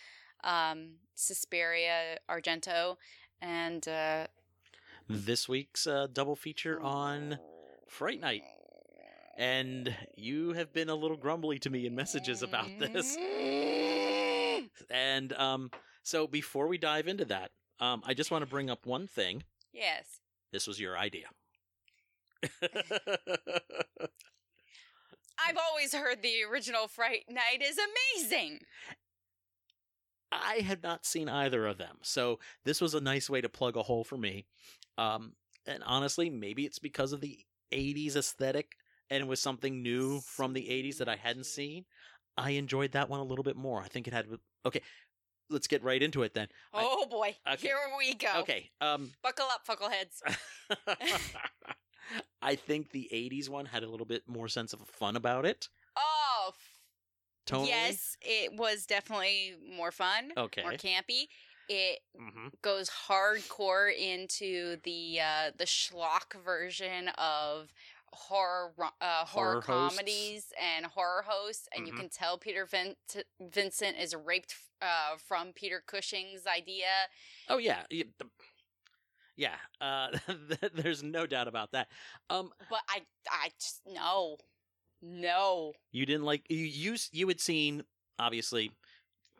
um, 0.45 1.01
Suspiria 1.17 2.19
Argento, 2.29 2.97
and 3.41 3.87
uh, 3.89 4.29
This 5.09 5.49
week's 5.49 5.87
uh, 5.87 6.07
double 6.13 6.37
feature 6.37 6.81
on 6.81 7.39
Fright 7.89 8.21
Night. 8.21 8.43
And 9.37 9.95
you 10.17 10.53
have 10.53 10.73
been 10.73 10.89
a 10.89 10.95
little 10.95 11.17
grumbly 11.17 11.59
to 11.61 11.71
me 11.71 11.87
in 11.87 11.95
messages 11.95 12.43
about 12.43 12.69
this. 12.79 13.17
And 14.91 15.33
um, 15.35 15.71
so 16.03 16.27
before 16.27 16.67
we 16.69 16.79
dive 16.79 17.09
into 17.09 17.25
that, 17.27 17.51
um, 17.81 18.03
I 18.07 18.15
just 18.15 18.31
want 18.31 18.43
to 18.43 18.47
bring 18.51 18.71
up 18.71 18.87
one 18.87 19.07
thing. 19.07 19.43
yes, 19.73 20.21
This 20.53 20.67
was 20.67 20.79
your 20.81 20.97
idea. 20.97 21.27
I've 25.41 25.57
always 25.71 25.95
heard 25.95 26.23
the 26.23 26.43
original 26.51 26.89
Fright 26.89 27.25
Night 27.31 27.63
is 27.63 27.79
amazing. 27.79 28.61
I 30.31 30.57
had 30.57 30.83
not 30.83 31.07
seen 31.07 31.29
either 31.29 31.67
of 31.67 31.79
them. 31.79 31.97
So 32.03 32.39
this 32.65 32.81
was 32.81 32.95
a 32.95 33.01
nice 33.01 33.31
way 33.31 33.41
to 33.41 33.49
plug 33.49 33.77
a 33.77 33.83
hole 33.83 34.05
for 34.05 34.19
me. 34.19 34.47
Um, 34.99 35.33
and 35.67 35.83
honestly, 35.87 36.29
maybe 36.29 36.65
it's 36.67 36.79
because 36.79 37.13
of 37.13 37.21
the 37.21 37.39
80s 37.73 38.17
aesthetic 38.17 38.73
and 39.11 39.23
it 39.23 39.27
was 39.27 39.41
something 39.41 39.83
new 39.83 40.21
from 40.21 40.53
the 40.53 40.63
80s 40.69 40.99
that 40.99 41.09
I 41.09 41.17
hadn't 41.17 41.47
seen. 41.47 41.85
I 42.37 42.51
enjoyed 42.51 42.93
that 42.93 43.09
one 43.09 43.21
a 43.21 43.25
little 43.25 43.43
bit 43.43 43.57
more. 43.57 43.81
I 43.81 43.89
think 43.89 44.07
it 44.07 44.13
had. 44.13 44.27
Okay, 44.67 44.83
let's 45.49 45.67
get 45.67 45.83
right 45.83 46.03
into 46.03 46.23
it 46.25 46.35
then. 46.35 46.49
I- 46.75 46.83
Oh 46.85 47.07
boy, 47.07 47.35
Okay. 47.51 47.69
here 47.69 47.77
we 47.97 48.15
go. 48.15 48.29
Okay. 48.41 48.71
Um, 48.81 49.11
buckle 49.23 49.47
up, 49.51 49.67
fuckleheads. 49.67 50.21
I 52.43 52.55
think 52.57 52.91
the 52.91 53.09
80s 53.13 53.51
one 53.51 53.67
had 53.67 53.83
a 53.83 53.89
little 53.91 54.07
bit 54.07 54.29
more 54.29 54.49
sense 54.49 54.73
of 54.73 54.81
fun 54.89 55.17
about 55.17 55.45
it. 55.47 55.69
Oh, 55.97 56.55
Tonally. 57.47 57.69
yes, 57.69 58.17
it 58.21 58.55
was 58.55 58.87
definitely 58.87 59.55
more 59.77 59.93
fun, 59.93 60.33
Okay. 60.37 60.63
more 60.63 60.75
campy. 60.75 61.29
It 61.69 62.01
hmm 62.17 62.49
goes 62.63 62.91
hardcore 62.91 63.95
into 63.97 64.79
the 64.85 65.21
uh, 65.21 65.51
the 65.57 65.65
schlock 65.65 66.35
version 66.43 67.09
of 67.11 67.73
horror 68.13 68.73
uh, 69.01 69.25
horror, 69.27 69.57
Horror 69.57 69.61
hosts. 69.63 69.99
comedies 69.99 70.53
and 70.61 70.87
horror 70.87 71.23
hosts, 71.27 71.69
and 71.75 71.87
you 71.87 71.93
Mhm. 71.93 71.99
can 72.01 72.09
tell 72.11 72.39
Peter 72.39 72.67
Vin- 72.67 72.97
Vincent 73.41 73.99
is 73.99 74.15
raped 74.15 74.57
uh, 74.83 75.17
from 75.19 75.53
Peter 75.53 75.83
Cushing's 75.87 76.47
idea. 76.47 77.09
Oh 77.49 77.59
yeah. 77.59 77.85
Yeah. 79.39 79.57
Uh, 79.81 80.19
there's 80.75 81.03
no 81.03 81.27
doubt 81.27 81.49
about 81.49 81.73
that. 81.73 81.89
Um, 82.29 82.53
But 82.69 82.83
I, 82.89 83.07
I 83.31 83.51
just 83.59 83.83
no, 83.87 84.39
no. 85.03 85.75
You 85.93 86.07
didn't 86.07 86.25
like 86.25 86.45
you 86.51 86.59
you 86.59 86.97
you 87.13 87.29
had 87.29 87.41
seen 87.41 87.85
obviously 88.19 88.73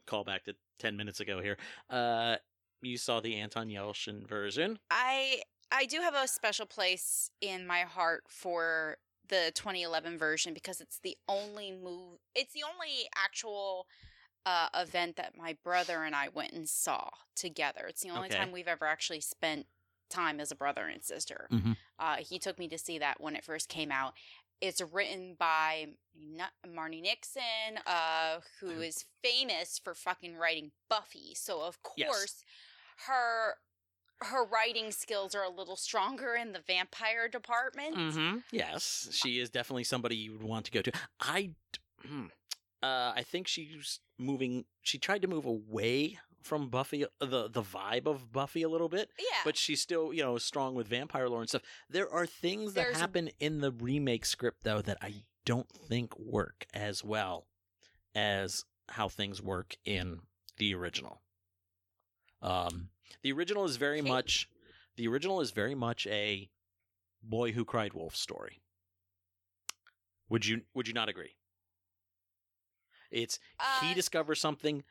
call 0.07 0.25
back 0.25 0.45
to 0.45 0.57
10 0.79 0.97
minutes 0.97 1.21
ago 1.21 1.41
here. 1.43 1.59
Uh 1.91 2.39
you 2.83 2.99
saw 2.99 3.21
the 3.21 3.37
Anton 3.37 3.69
Yelchin 3.69 4.27
version. 4.29 4.79
I 4.91 5.43
I 5.71 5.85
do 5.87 6.01
have 6.01 6.15
a 6.15 6.27
special 6.29 6.67
place 6.67 7.31
in 7.41 7.67
my 7.67 7.81
heart 7.83 8.25
for 8.29 8.99
the 9.29 9.53
2011 9.55 10.17
version 10.19 10.55
because 10.55 10.81
it's 10.81 10.99
the 11.01 11.17
only 11.29 11.73
move. 11.73 12.19
It's 12.35 12.55
the 12.55 12.65
only 12.65 13.09
actual 13.17 13.87
uh, 14.47 14.69
event 14.75 15.17
that 15.17 15.37
my 15.37 15.57
brother 15.65 16.05
and 16.05 16.15
I 16.17 16.29
went 16.29 16.53
and 16.53 16.69
saw 16.69 17.11
together. 17.37 17.87
It's 17.89 18.03
the 18.03 18.11
only 18.11 18.29
Okay. 18.29 18.31
time 18.31 18.53
we've 18.53 18.69
ever 18.69 18.87
actually 18.87 19.21
spent 19.23 19.67
time 20.09 20.41
as 20.41 20.51
a 20.51 20.57
brother 20.57 20.87
and 20.87 21.03
sister. 21.03 21.49
Mhm. 21.51 21.77
Uh, 21.99 22.17
he 22.17 22.39
took 22.39 22.59
me 22.59 22.69
to 22.69 22.79
see 22.79 22.99
that 22.99 23.21
when 23.21 23.37
it 23.37 23.45
first 23.45 23.69
came 23.69 23.91
out. 23.93 24.15
It's 24.61 24.81
written 24.81 25.35
by 25.35 25.95
Marti 26.67 27.01
Noxon, 27.01 27.81
uh, 27.87 28.41
who 28.59 28.83
Oh. 28.83 28.91
famous 29.23 29.79
for 29.79 29.95
fucking 29.95 30.37
writing 30.37 30.73
Buffy. 30.89 31.35
So 31.35 31.63
of 31.63 31.79
Yes. 31.97 32.09
course, 32.09 32.45
her 33.07 33.59
her 34.21 34.45
writing 34.45 34.91
skills 34.91 35.33
are 35.33 35.45
a 35.45 35.49
little 35.49 35.77
stronger 35.77 36.35
in 36.35 36.51
the 36.51 36.59
vampire 36.59 37.29
department. 37.29 37.95
Mhm. 37.95 38.43
Yes, 38.51 39.09
she 39.13 39.39
is 39.39 39.49
definitely 39.49 39.85
somebody 39.85 40.17
you 40.17 40.33
would 40.33 40.43
want 40.43 40.67
to 40.67 40.73
go 40.73 40.83
to. 40.83 40.91
I 41.21 41.55
hmm. 42.03 42.27
uh 42.83 43.13
I 43.15 43.23
think 43.23 43.47
she's 43.47 44.01
moving 44.19 44.67
she 44.83 44.99
tried 44.99 45.23
to 45.23 45.29
move 45.29 45.45
away 45.45 46.19
from 46.43 46.69
Buffy 46.69 47.05
the 47.21 47.49
the 47.49 47.63
vibe 47.63 48.07
of 48.07 48.33
Buffy 48.33 48.63
a 48.63 48.69
little 48.69 48.89
bit. 48.89 49.11
Yeah, 49.19 49.41
But 49.45 49.57
she's 49.57 49.81
still, 49.83 50.13
you 50.13 50.23
know, 50.23 50.39
strong 50.39 50.75
with 50.75 50.87
vampire 50.89 51.29
lore 51.29 51.41
and 51.41 51.49
stuff. 51.49 51.63
There 51.91 52.11
are 52.11 52.27
things 52.27 52.75
that 52.75 52.83
There's- 52.83 52.99
happen 53.01 53.29
in 53.41 53.61
the 53.61 53.73
remake 53.73 54.25
script 54.25 54.63
though 54.65 54.81
that 54.83 54.99
I 55.03 55.25
don't 55.45 55.71
think 55.71 56.19
work 56.19 56.67
as 56.75 57.03
well 57.03 57.49
as 58.15 58.65
how 58.91 59.09
things 59.09 59.43
work 59.43 59.77
in 59.85 60.21
the 60.57 60.75
original. 60.75 61.23
Um 62.43 62.91
the 63.23 63.33
original 63.33 63.65
is 63.65 63.77
very 63.77 64.01
Okay. 64.01 64.09
much 64.09 64.49
the 64.97 65.09
original 65.09 65.41
is 65.41 65.51
very 65.51 65.75
much 65.75 66.07
a 66.07 66.51
boy 67.23 67.53
who 67.53 67.65
cried 67.65 67.93
wolf 67.95 68.15
story. 68.17 68.63
Would 70.29 70.47
you 70.47 70.65
would 70.75 70.87
you 70.87 70.95
not 70.95 71.09
agree? 71.09 71.37
It's 73.11 73.39
he 73.81 73.91
Uh, 73.91 73.95
discovers 73.95 74.41
something 74.41 74.85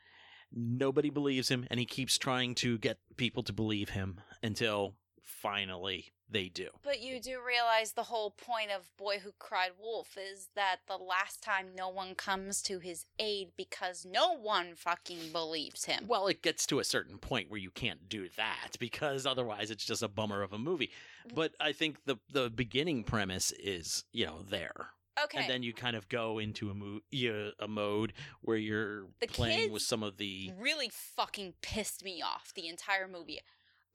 nobody 0.52 1.10
believes 1.10 1.48
him 1.48 1.66
and 1.70 1.78
he 1.80 1.86
keeps 1.86 2.18
trying 2.18 2.54
to 2.56 2.78
get 2.78 2.98
people 3.16 3.42
to 3.42 3.52
believe 3.52 3.90
him 3.90 4.20
until 4.42 4.94
finally 5.22 6.12
they 6.30 6.48
do. 6.48 6.68
but 6.84 7.00
you 7.00 7.20
do 7.20 7.38
realize 7.46 7.92
the 7.92 8.02
whole 8.02 8.30
point 8.30 8.70
of 8.70 8.94
Boy 8.98 9.18
Who 9.18 9.32
Cried 9.38 9.70
Wolf 9.80 10.16
is 10.18 10.48
that 10.54 10.76
the 10.86 10.96
last 10.96 11.42
time 11.42 11.68
no 11.74 11.88
one 11.88 12.14
comes 12.14 12.60
to 12.62 12.78
his 12.80 13.06
aid 13.18 13.52
because 13.56 14.04
no 14.04 14.36
one 14.36 14.74
fucking 14.74 15.32
believes 15.32 15.86
him. 15.86 16.04
Well, 16.06 16.26
it 16.26 16.42
gets 16.42 16.66
to 16.66 16.80
a 16.80 16.84
certain 16.84 17.18
point 17.18 17.50
where 17.50 17.60
you 17.60 17.70
can't 17.70 18.08
do 18.08 18.28
that 18.36 18.72
because 18.78 19.24
otherwise 19.24 19.70
it's 19.70 19.84
just 19.84 20.02
a 20.02 20.08
bummer 20.08 20.42
of 20.42 20.52
a 20.52 20.58
movie. 20.58 20.90
Mm. 21.26 21.34
But 21.34 21.54
I 21.60 21.72
think 21.72 22.04
the 22.04 22.16
the 22.30 22.50
beginning 22.50 23.04
premise 23.04 23.52
is, 23.52 24.04
you 24.12 24.26
know, 24.26 24.42
there. 24.50 24.90
Okay, 25.24 25.40
And 25.40 25.50
then 25.50 25.62
you 25.62 25.72
kind 25.72 25.96
of 25.96 26.08
go 26.08 26.38
into 26.38 26.70
a 26.70 26.74
mo- 26.74 27.00
yeah, 27.10 27.50
a 27.58 27.68
mode 27.68 28.12
where 28.40 28.56
you're 28.56 29.06
The 29.20 29.26
playing 29.26 29.72
with 29.72 29.82
some 29.82 30.02
of 30.02 30.16
the 30.16 30.52
really 30.58 30.90
fucking 30.90 31.54
pissed 31.62 32.04
me 32.04 32.22
off 32.22 32.52
the 32.54 32.68
entire 32.68 33.08
movie. 33.08 33.40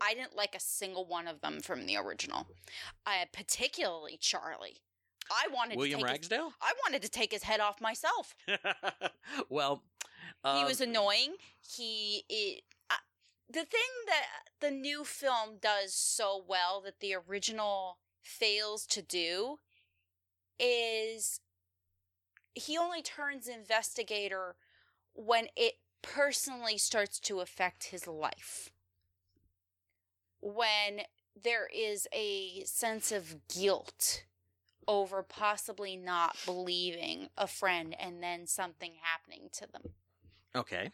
I 0.02 0.14
didn't 0.14 0.36
like 0.36 0.56
a 0.56 0.60
single 0.60 1.06
one 1.06 1.28
of 1.28 1.42
them 1.42 1.62
from 1.62 1.86
the 1.86 1.98
original. 1.98 2.48
Uh, 3.06 3.26
particularly 3.32 4.18
Charlie. 4.20 4.82
I 5.32 5.48
wanted 5.54 5.78
William 5.78 6.00
to 6.00 6.06
take 6.06 6.14
Ragsdale. 6.14 6.46
His, 6.48 6.54
I 6.62 6.74
wanted 6.86 7.02
to 7.04 7.10
take 7.10 7.32
his 7.32 7.44
head 7.44 7.60
off 7.60 7.80
myself. 7.80 8.36
well, 9.50 9.84
he 10.44 10.62
um, 10.62 10.66
was 10.66 10.82
annoying. 10.82 11.36
He 11.62 12.24
it, 12.28 12.64
uh, 12.90 12.96
the 13.48 13.64
thing 13.66 13.82
that 14.08 14.26
the 14.60 14.72
new 14.72 15.04
film 15.04 15.58
does 15.62 15.94
so 15.94 16.44
well 16.46 16.82
that 16.82 17.00
the 17.00 17.16
original 17.16 18.00
fails 18.22 18.86
to 18.88 19.02
do 19.02 19.60
is 20.60 21.40
he 22.54 22.78
only 22.78 23.02
turns 23.02 23.48
investigator 23.48 24.56
when 25.14 25.48
it 25.56 25.76
personally 26.02 26.78
starts 26.78 27.20
to 27.22 27.40
affect 27.40 27.86
his 27.86 28.08
life. 28.08 28.72
When 30.42 31.02
there 31.42 31.68
is 31.74 32.08
a 32.14 32.64
sense 32.66 33.12
of 33.12 33.48
guilt 33.48 34.24
over 34.88 35.24
possibly 35.24 35.96
not 35.96 36.36
believing 36.46 37.30
a 37.38 37.48
friend 37.48 37.96
and 38.00 38.22
then 38.22 38.46
something 38.48 38.94
happening 39.02 39.50
to 39.54 39.68
them. 39.72 39.94
okay. 40.56 40.92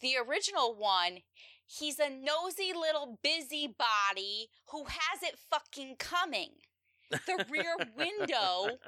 The 0.00 0.14
original 0.16 0.76
one, 0.76 1.22
he's 1.66 1.98
a 1.98 2.08
nosy 2.08 2.72
little 2.72 3.18
busybody 3.22 4.48
who 4.66 4.84
has 4.84 5.22
it 5.22 5.38
fucking 5.50 5.96
coming. 5.98 6.50
The 7.26 7.40
rear 7.48 7.76
window 7.96 8.80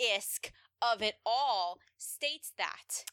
isk 0.00 0.50
of 0.82 1.02
it 1.02 1.16
all 1.24 1.78
states 1.98 2.52
that. 2.58 3.04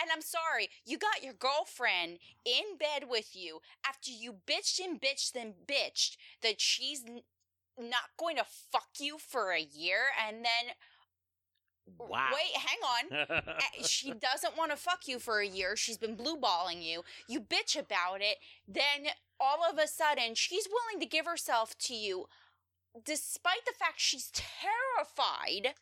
And 0.00 0.10
I'm 0.12 0.22
sorry, 0.22 0.68
you 0.84 0.98
got 0.98 1.22
your 1.22 1.34
girlfriend 1.34 2.18
in 2.44 2.76
bed 2.78 3.08
with 3.08 3.34
you 3.34 3.60
after 3.86 4.10
you 4.10 4.34
bitched 4.46 4.80
and 4.84 5.00
bitched 5.00 5.34
and 5.40 5.54
bitched 5.66 6.16
that 6.42 6.60
she's 6.60 7.04
n- 7.06 7.22
not 7.78 8.16
going 8.18 8.36
to 8.36 8.44
fuck 8.44 8.88
you 9.00 9.18
for 9.18 9.52
a 9.52 9.60
year 9.60 9.98
and 10.26 10.44
then 10.44 10.74
Wow. 11.98 12.28
wait, 12.32 12.56
hang 12.56 12.78
on. 13.22 13.26
She 13.86 14.12
doesn't 14.12 14.56
want 14.56 14.70
to 14.70 14.76
fuck 14.76 15.06
you 15.06 15.18
for 15.18 15.40
a 15.40 15.46
year. 15.46 15.76
She's 15.76 15.98
been 15.98 16.16
blue 16.16 16.36
balling 16.36 16.82
you. 16.82 17.02
You 17.28 17.40
bitch 17.40 17.78
about 17.78 18.20
it. 18.20 18.38
Then 18.66 19.12
all 19.38 19.58
of 19.70 19.78
a 19.78 19.86
sudden, 19.86 20.34
she's 20.34 20.66
willing 20.68 21.00
to 21.00 21.06
give 21.06 21.26
herself 21.26 21.76
to 21.78 21.94
you, 21.94 22.26
despite 23.04 23.64
the 23.66 23.74
fact 23.78 23.94
she's 24.00 24.30
terrified 24.32 25.74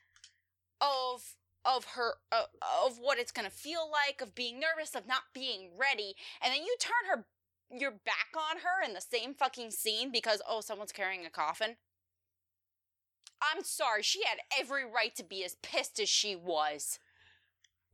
of 0.81 1.37
of 1.65 1.85
her 1.97 2.15
uh, 2.31 2.45
of 2.85 2.99
what 2.99 3.19
it's 3.19 3.33
gonna 3.33 3.51
feel 3.51 3.91
like, 3.91 4.21
of 4.21 4.35
being 4.35 4.61
nervous, 4.61 4.95
of 4.95 5.07
not 5.07 5.23
being 5.33 5.71
ready, 5.79 6.15
and 6.43 6.53
then 6.53 6.63
you 6.63 6.77
turn 6.79 6.93
her 7.11 7.25
your 7.71 7.91
back 7.91 8.29
on 8.37 8.59
her 8.59 8.85
in 8.85 8.93
the 8.93 9.01
same 9.01 9.35
fucking 9.35 9.71
scene 9.71 10.13
because 10.13 10.43
oh 10.49 10.61
someone's 10.61 10.93
carrying 10.93 11.25
a 11.25 11.31
coffin. 11.31 11.77
I'm 13.43 13.65
sorry, 13.65 14.03
she 14.03 14.23
had 14.25 14.39
every 14.59 14.85
right 14.85 15.15
to 15.17 15.25
be 15.25 15.45
as 15.45 15.57
pissed 15.63 16.01
as 16.01 16.09
she 16.09 16.37
was. 16.37 16.99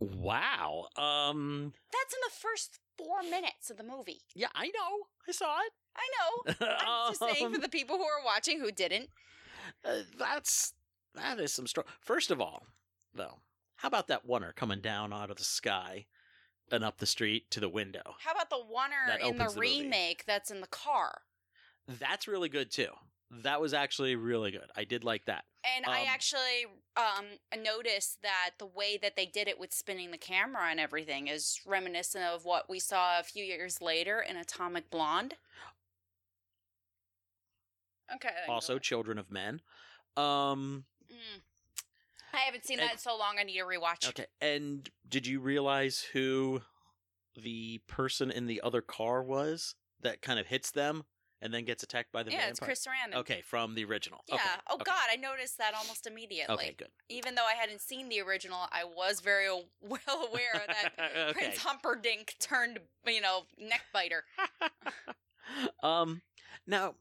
wow. 0.01 0.87
Um. 0.97 1.73
That's 2.11 2.15
in 2.15 2.21
the 2.27 2.49
first 2.49 2.79
four 2.99 3.23
minutes 3.23 3.71
of 3.71 3.77
the 3.77 3.83
movie. 3.85 4.23
Yeah, 4.35 4.49
I 4.55 4.67
know. 4.67 5.07
I 5.29 5.33
saw 5.33 5.59
it. 5.61 5.73
I 5.97 6.09
know. 6.19 6.67
I'm 7.07 7.13
just 7.13 7.21
saying 7.21 7.51
for 7.51 7.57
Um, 7.57 7.61
the 7.61 7.69
people 7.69 7.97
who 7.97 8.03
are 8.05 8.25
watching 8.25 8.61
who 8.61 8.71
didn't. 8.73 9.11
uh, 9.85 9.99
that's 10.19 10.75
that 11.15 11.39
is 11.41 11.53
some 11.53 11.67
strong. 11.67 11.85
First 12.01 12.31
of 12.31 12.41
all, 12.41 12.67
though, 13.15 13.39
how 13.77 13.89
about 13.89 14.09
that 14.09 14.23
oner 14.29 14.53
coming 14.53 14.81
down 14.81 15.13
out 15.13 15.31
of 15.31 15.37
the 15.37 15.45
sky 15.45 16.07
and 16.71 16.85
up 16.85 16.99
the 16.99 17.07
street 17.07 17.51
to 17.51 17.61
the 17.61 17.69
window? 17.69 18.15
How 18.21 18.33
about 18.33 18.51
the 18.51 18.57
oner 18.57 19.19
in 19.29 19.37
the 19.37 19.45
the 19.45 19.55
movie. 19.55 19.83
remake 19.83 20.25
that's 20.27 20.51
in 20.51 20.61
the 20.61 20.67
car? 20.69 21.23
That's 21.87 22.29
really 22.29 22.49
good 22.49 22.71
too. 22.71 22.91
That 23.31 23.61
was 23.61 23.73
actually 23.73 24.17
really 24.17 24.51
good. 24.51 24.69
I 24.75 24.85
did 24.85 25.05
like 25.05 25.27
that. 25.27 25.45
And 25.77 25.87
I 25.87 26.01
Um, 26.03 26.07
actually 26.09 26.67
um, 26.97 27.27
noticed 27.63 28.23
that 28.23 28.51
the 28.59 28.67
way 28.67 28.97
that 28.97 29.15
they 29.15 29.27
did 29.27 29.47
it 29.47 29.59
with 29.59 29.73
spinning 29.73 30.11
the 30.11 30.19
camera 30.19 30.69
and 30.69 30.81
everything 30.81 31.29
is 31.29 31.61
reminiscent 31.65 32.25
of 32.25 32.45
what 32.45 32.69
we 32.69 32.81
saw 32.81 33.21
a 33.21 33.23
few 33.23 33.45
years 33.45 33.81
later 33.81 34.21
in 34.21 34.37
Atomic 34.37 34.91
Blonde. 34.91 35.37
Okay. 38.15 38.35
Also. 38.49 38.79
Children 38.79 39.19
of 39.19 39.31
Men. 39.31 39.61
Um. 40.17 40.85
Mm. 41.11 41.43
I 42.33 42.39
haven't 42.39 42.65
seen 42.65 42.79
And- 42.81 42.89
that 42.89 42.93
in 42.95 42.99
so 42.99 43.17
long. 43.17 43.39
I 43.39 43.43
need 43.45 43.59
to 43.59 43.65
rewatch. 43.65 44.09
Okay. 44.09 44.27
And 44.41 44.89
did 45.09 45.27
you 45.27 45.41
realize 45.41 46.01
who 46.13 46.63
the 47.37 47.79
person 47.87 48.31
in 48.31 48.47
the 48.47 48.61
other 48.61 48.83
car 48.83 49.23
was 49.23 49.75
that 50.01 50.21
kind 50.23 50.39
of 50.41 50.47
hits 50.49 50.71
them 50.71 51.05
and 51.43 51.53
then 51.53 51.65
gets 51.65 51.83
attacked 51.83 52.13
by 52.13 52.23
the 52.23 52.31
yeah, 52.31 52.39
vampire? 52.39 52.51
it's 52.51 52.61
Chris 52.61 52.87
Sarandon. 52.87 53.17
Okay, 53.21 53.43
from 53.43 53.75
the 53.75 53.85
original. 53.85 54.21
Yeah. 54.29 54.35
Okay, 54.35 54.45
oh 54.69 54.75
okay. 54.75 54.85
God, 54.85 55.09
I 55.13 55.17
noticed 55.17 55.59
that 55.59 55.75
almost 55.75 56.07
immediately. 56.07 56.55
Okay, 56.55 56.75
good. 56.77 56.89
Even 57.09 57.35
though 57.35 57.47
I 57.47 57.55
hadn't 57.55 57.81
seen 57.81 58.09
the 58.09 58.21
original, 58.21 58.59
I 58.71 58.85
was 58.85 59.21
very 59.21 59.49
well 59.81 60.29
aware 60.29 60.63
that 60.67 60.93
okay. 60.99 61.33
Prince 61.33 61.59
Humperdinck 61.59 62.37
turned, 62.41 62.79
you 63.07 63.21
know, 63.21 63.43
neck 63.59 63.83
biter. 63.93 64.25
um 65.83 66.23
now 66.67 66.95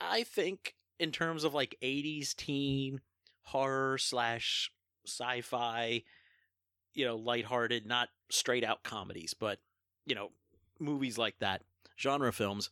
I 0.00 0.24
think 0.24 0.74
in 0.98 1.12
terms 1.12 1.44
of 1.44 1.54
like 1.54 1.76
80s 1.82 2.34
teen 2.34 3.00
horror 3.42 3.98
slash 3.98 4.72
sci-fi, 5.06 6.02
you 6.94 7.04
know, 7.04 7.16
lighthearted, 7.16 7.86
not 7.86 8.08
straight 8.30 8.64
out 8.64 8.82
comedies, 8.82 9.34
but 9.34 9.58
you 10.06 10.14
know, 10.14 10.30
movies 10.78 11.18
like 11.18 11.38
that, 11.40 11.62
genre 12.00 12.32
films. 12.32 12.70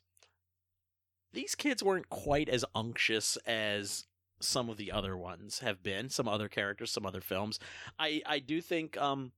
These 1.33 1.55
kids 1.55 1.83
weren't 1.83 2.09
quite 2.09 2.49
as 2.49 2.64
unctuous 2.75 3.37
as 3.47 4.07
some 4.41 4.71
of 4.71 4.77
the 4.79 4.91
other 4.91 5.17
ones 5.17 5.59
have 5.59 5.83
been. 5.83 6.09
Some 6.09 6.27
other 6.29 6.49
characters, 6.49 6.91
some 6.91 7.05
other 7.05 7.21
films. 7.21 7.59
I 7.99 8.23
I 8.25 8.38
do 8.38 8.61
think 8.61 8.97
um, 8.97 9.33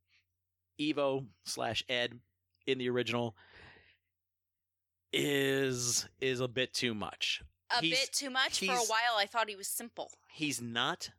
Evo 0.81 1.27
slash 1.45 1.83
Ed 1.89 2.21
in 2.67 2.79
the 2.79 2.89
original 2.89 3.35
is 5.13 6.07
is 6.21 6.41
a 6.41 6.49
bit 6.49 6.73
too 6.75 6.95
much. 6.95 7.43
A 7.77 7.81
He's- 7.81 8.01
bit 8.01 8.13
too 8.13 8.31
much. 8.31 8.59
For 8.61 8.67
a 8.73 8.77
while, 8.77 9.17
I 9.17 9.27
thought 9.27 9.49
he 9.49 9.57
was 9.57 9.69
simple. 9.69 10.11
He's 10.33 10.61
not 10.61 11.11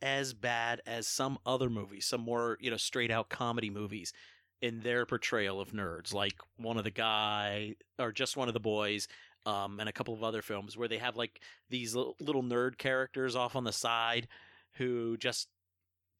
as 0.00 0.34
bad 0.34 0.80
as 0.86 1.06
some 1.06 1.38
other 1.46 1.70
movies, 1.70 2.06
some 2.06 2.20
more, 2.20 2.56
you 2.60 2.70
know, 2.70 2.76
straight 2.76 3.10
out 3.10 3.28
comedy 3.28 3.70
movies 3.70 4.12
in 4.62 4.80
their 4.80 5.04
portrayal 5.04 5.60
of 5.60 5.72
nerds, 5.72 6.14
like 6.14 6.36
one 6.56 6.78
of 6.78 6.84
the 6.84 6.90
guy 6.90 7.74
or 7.98 8.12
just 8.12 8.36
one 8.36 8.48
of 8.48 8.54
the 8.54 8.60
boys, 8.60 9.08
um, 9.44 9.80
and 9.80 9.88
a 9.88 9.92
couple 9.92 10.14
of 10.14 10.22
other 10.22 10.40
films 10.40 10.76
where 10.76 10.88
they 10.88 10.98
have 10.98 11.16
like 11.16 11.40
these 11.68 11.94
little, 11.94 12.42
nerd 12.44 12.78
characters 12.78 13.34
off 13.34 13.56
on 13.56 13.64
the 13.64 13.72
side 13.72 14.28
who 14.74 15.16
just 15.16 15.48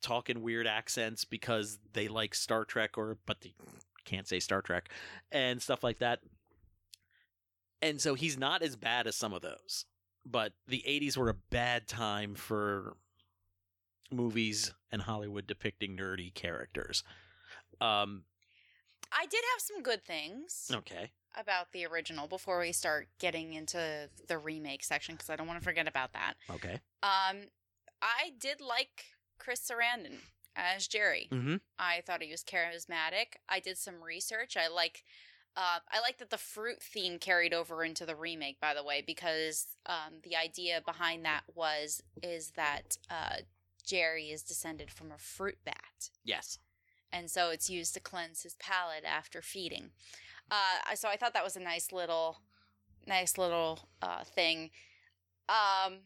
talk 0.02 0.28
in 0.28 0.42
weird 0.42 0.66
accents 0.66 1.24
because 1.24 1.78
they 1.92 2.08
like 2.08 2.34
Star 2.34 2.64
Trek 2.64 2.98
or 2.98 3.18
but 3.24 3.40
they 3.40 3.54
can't 4.04 4.26
say 4.26 4.40
Star 4.40 4.60
Trek 4.60 4.90
and 5.30 5.62
stuff 5.62 5.84
like 5.84 6.00
that. 6.00 6.18
And 7.80 8.00
so 8.00 8.14
he's 8.14 8.36
not 8.36 8.62
as 8.62 8.74
bad 8.74 9.06
as 9.06 9.14
some 9.14 9.32
of 9.32 9.42
those. 9.42 9.86
But 10.24 10.52
the 10.68 10.84
80s 10.86 11.16
were 11.16 11.28
a 11.28 11.34
bad 11.34 11.88
time 11.88 12.34
for 12.34 12.96
movies 14.10 14.72
and 14.90 15.02
Hollywood 15.02 15.46
depicting 15.46 15.96
nerdy 15.96 16.34
characters. 16.34 17.04
Um 17.80 18.24
I 19.14 19.26
did 19.26 19.40
have 19.54 19.60
some 19.60 19.82
good 19.82 20.04
things 20.04 20.70
okay. 20.72 21.10
about 21.36 21.72
the 21.72 21.86
original 21.86 22.26
before 22.26 22.60
we 22.60 22.72
start 22.72 23.08
getting 23.18 23.54
into 23.54 24.08
the 24.28 24.38
remake 24.38 24.84
section 24.84 25.14
because 25.14 25.30
I 25.30 25.36
don't 25.36 25.46
want 25.46 25.60
to 25.60 25.64
forget 25.64 25.88
about 25.88 26.12
that. 26.12 26.34
Okay. 26.50 26.80
Um, 27.02 27.48
I 28.00 28.32
did 28.38 28.60
like 28.60 29.04
Chris 29.38 29.60
Sarandon 29.60 30.18
as 30.56 30.86
Jerry. 30.86 31.28
Mhm. 31.30 31.60
I 31.78 32.02
thought 32.06 32.22
he 32.22 32.30
was 32.30 32.44
charismatic. 32.44 33.36
I 33.48 33.60
did 33.60 33.78
some 33.78 34.02
research. 34.02 34.56
I 34.56 34.68
like. 34.68 35.04
Uh, 35.54 35.80
I 35.90 36.00
like 36.00 36.16
that 36.16 36.30
the 36.30 36.38
fruit 36.38 36.82
theme 36.82 37.18
carried 37.18 37.52
over 37.52 37.84
into 37.84 38.06
the 38.06 38.16
remake, 38.16 38.58
by 38.58 38.72
the 38.72 38.82
way, 38.82 39.02
because 39.06 39.66
um, 39.84 40.14
the 40.22 40.34
idea 40.34 40.80
behind 40.80 41.26
that 41.26 41.42
was 41.54 42.02
is 42.22 42.52
that 42.52 42.96
uh, 43.10 43.42
Jerry 43.84 44.30
is 44.30 44.42
descended 44.42 44.90
from 44.90 45.12
a 45.12 45.18
fruit 45.18 45.58
bat, 45.62 46.08
Yes. 46.24 46.58
And 47.12 47.30
so 47.30 47.50
it's 47.50 47.68
used 47.68 47.94
to 47.94 48.00
cleanse 48.00 48.42
his 48.42 48.54
palate 48.54 49.04
after 49.04 49.42
feeding. 49.42 49.90
Uh, 50.50 50.94
so 50.94 51.08
I 51.08 51.16
thought 51.16 51.34
that 51.34 51.44
was 51.44 51.56
a 51.56 51.60
nice 51.60 51.92
little, 51.92 52.38
nice 53.06 53.38
little 53.38 53.80
uh, 54.00 54.24
thing. 54.24 54.70
Um, 55.48 56.00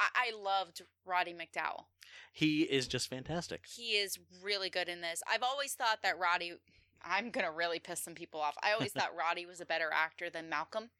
I, 0.00 0.08
I 0.14 0.32
loved 0.38 0.82
Roddy 1.04 1.32
McDowall. 1.32 1.84
He 2.32 2.62
is 2.62 2.86
just 2.86 3.08
fantastic. 3.08 3.64
He 3.66 3.92
is 3.92 4.18
really 4.42 4.70
good 4.70 4.88
in 4.88 5.00
this. 5.00 5.22
I've 5.30 5.42
always 5.42 5.74
thought 5.74 5.98
that 6.02 6.18
Roddy. 6.18 6.54
I'm 7.04 7.30
gonna 7.30 7.52
really 7.52 7.78
piss 7.78 8.00
some 8.00 8.14
people 8.14 8.40
off. 8.40 8.56
I 8.62 8.72
always 8.72 8.92
thought 8.96 9.16
Roddy 9.16 9.46
was 9.46 9.60
a 9.60 9.66
better 9.66 9.90
actor 9.92 10.30
than 10.30 10.48
Malcolm, 10.48 10.90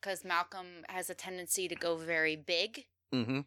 because 0.00 0.24
Malcolm 0.24 0.84
has 0.88 1.10
a 1.10 1.14
tendency 1.14 1.68
to 1.68 1.74
go 1.74 1.96
very 1.96 2.36
big. 2.36 2.84
Mm-hmm. 3.12 3.40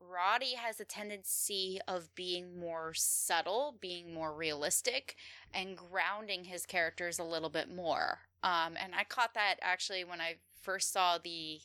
Roddy 0.00 0.54
has 0.54 0.80
a 0.80 0.84
tendency 0.84 1.80
of 1.88 2.14
being 2.14 2.58
more 2.58 2.92
subtle, 2.94 3.76
being 3.80 4.12
more 4.12 4.34
realistic, 4.34 5.16
and 5.52 5.76
grounding 5.76 6.44
his 6.44 6.66
characters 6.66 7.18
a 7.18 7.24
little 7.24 7.50
bit 7.50 7.74
more. 7.74 8.20
Um, 8.42 8.76
and 8.80 8.94
I 8.96 9.04
caught 9.04 9.34
that 9.34 9.56
actually 9.60 10.04
when 10.04 10.20
I 10.20 10.36
first 10.62 10.92
saw 10.92 11.18
the 11.18 11.60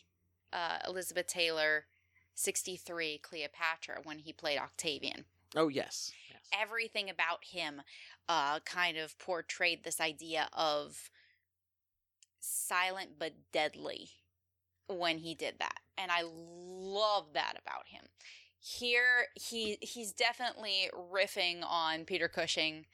uh, 0.51 0.79
Elizabeth 0.87 1.27
Taylor 1.27 1.85
63 2.35 3.19
Cleopatra 3.19 3.99
when 4.03 4.19
he 4.19 4.33
played 4.33 4.57
Octavian. 4.57 5.25
Oh 5.55 5.67
yes. 5.67 6.11
Yes. 6.29 6.41
Everything 6.59 7.09
about 7.09 7.43
him 7.43 7.81
uh, 8.27 8.59
kind 8.61 8.97
of 8.97 9.17
portrayed 9.19 9.83
this 9.83 10.01
idea 10.01 10.49
of 10.53 11.09
silent 12.39 13.11
but 13.17 13.33
deadly 13.51 14.09
when 14.87 15.17
he 15.19 15.33
did 15.33 15.55
that 15.59 15.79
and 15.97 16.11
i 16.11 16.23
love 16.93 17.25
that 17.33 17.53
about 17.61 17.87
him 17.87 18.03
here 18.59 19.27
he 19.35 19.77
he's 19.81 20.11
definitely 20.13 20.89
riffing 21.11 21.63
on 21.67 22.05
peter 22.05 22.27
cushing 22.27 22.85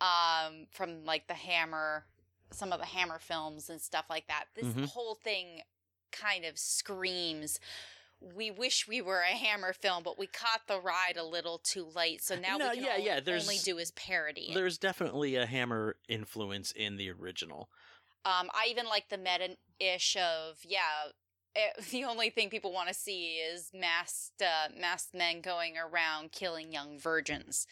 um 0.00 0.66
from 0.72 1.04
like 1.04 1.26
the 1.26 1.34
hammer 1.34 2.04
some 2.52 2.72
of 2.72 2.78
the 2.78 2.86
hammer 2.86 3.18
films 3.18 3.68
and 3.70 3.80
stuff 3.80 4.04
like 4.10 4.26
that 4.28 4.44
this 4.54 4.66
Mhm. 4.66 4.86
whole 4.86 5.14
thing 5.14 5.62
kind 6.12 6.44
of 6.44 6.58
screams 6.58 7.58
we 8.20 8.50
wish 8.50 8.86
we 8.88 9.00
were 9.02 9.20
a 9.20 9.34
hammer 9.36 9.72
film 9.72 10.02
but 10.02 10.18
we 10.18 10.26
caught 10.26 10.66
the 10.68 10.80
ride 10.80 11.16
a 11.16 11.24
little 11.24 11.58
too 11.58 11.84
late 11.94 12.22
so 12.22 12.34
now 12.38 12.56
No, 12.56 12.68
we 12.70 12.74
can 12.76 12.84
yeah, 12.84 12.92
only, 12.92 13.06
yeah, 13.06 13.20
there's- 13.20 13.42
only 13.42 13.58
do 13.58 13.76
is 13.78 13.90
parody. 13.92 14.52
There's 14.54 14.78
definitely 14.78 15.36
a 15.36 15.44
Hammer 15.44 15.96
influence 16.08 16.72
in 16.72 16.96
the 16.96 17.10
original. 17.10 17.68
Um, 18.24 18.50
I 18.54 18.68
even 18.70 18.86
like 18.86 19.10
the 19.10 19.18
meta 19.18 19.58
ish 19.78 20.16
of 20.16 20.58
yeah. 20.64 21.10
It, 21.56 21.86
the 21.90 22.04
only 22.04 22.30
thing 22.30 22.50
people 22.50 22.72
want 22.72 22.88
to 22.88 22.94
see 22.94 23.36
is 23.38 23.70
masked 23.74 24.42
uh, 24.42 24.68
masked 24.78 25.14
men 25.14 25.40
going 25.40 25.74
around 25.78 26.30
killing 26.32 26.70
young 26.72 26.98
virgins. 26.98 27.66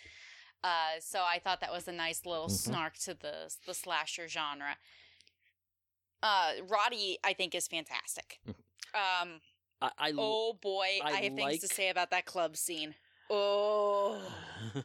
Uh, 0.65 0.99
so 1.01 1.21
I 1.21 1.39
thought 1.39 1.61
that 1.61 1.73
was 1.73 1.87
a 1.87 1.93
nice 1.93 2.25
little 2.25 2.49
Mhm. 2.49 2.53
snark 2.53 2.97
to 3.01 3.15
the 3.15 3.55
the 3.67 3.75
slasher 3.75 4.29
genre. 4.29 4.79
Uh, 6.23 6.53
Roddy, 6.67 7.19
I 7.23 7.35
think, 7.35 7.55
is 7.55 7.69
fantastic. 7.69 8.41
Um, 8.95 9.43
I, 9.83 9.91
I 9.99 10.13
oh 10.17 10.55
boy, 10.55 11.01
I, 11.05 11.11
I 11.11 11.21
have 11.25 11.35
things 11.35 11.59
to 11.61 11.69
say 11.69 11.91
about 11.91 12.11
that 12.11 12.25
club 12.25 12.57
scene. 12.57 12.95
Oh, 13.31 14.21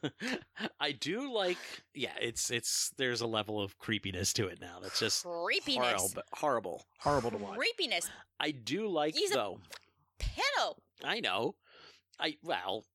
I 0.79 0.91
do 0.93 1.31
like 1.33 1.57
yeah, 1.93 2.13
it's 2.21 2.49
it's 2.51 2.91
there's 2.97 3.21
a 3.21 3.27
level 3.27 3.61
of 3.61 3.77
creepiness 3.77 4.33
to 4.33 4.47
it 4.47 4.59
now. 4.61 4.79
That's 4.81 4.99
just 4.99 5.23
creepiness, 5.25 5.83
horrible 6.01 6.23
horrible. 6.33 6.85
Horrible 6.99 7.31
to 7.31 7.37
watch. 7.37 7.57
creepiness, 7.57 8.09
I 8.39 8.51
do 8.51 8.87
like 8.87 9.15
He's 9.15 9.31
a- 9.31 9.35
though. 9.35 9.59
pedo. 10.19 10.75
I 11.03 11.19
know. 11.19 11.55
I 12.19 12.35
well, 12.43 12.85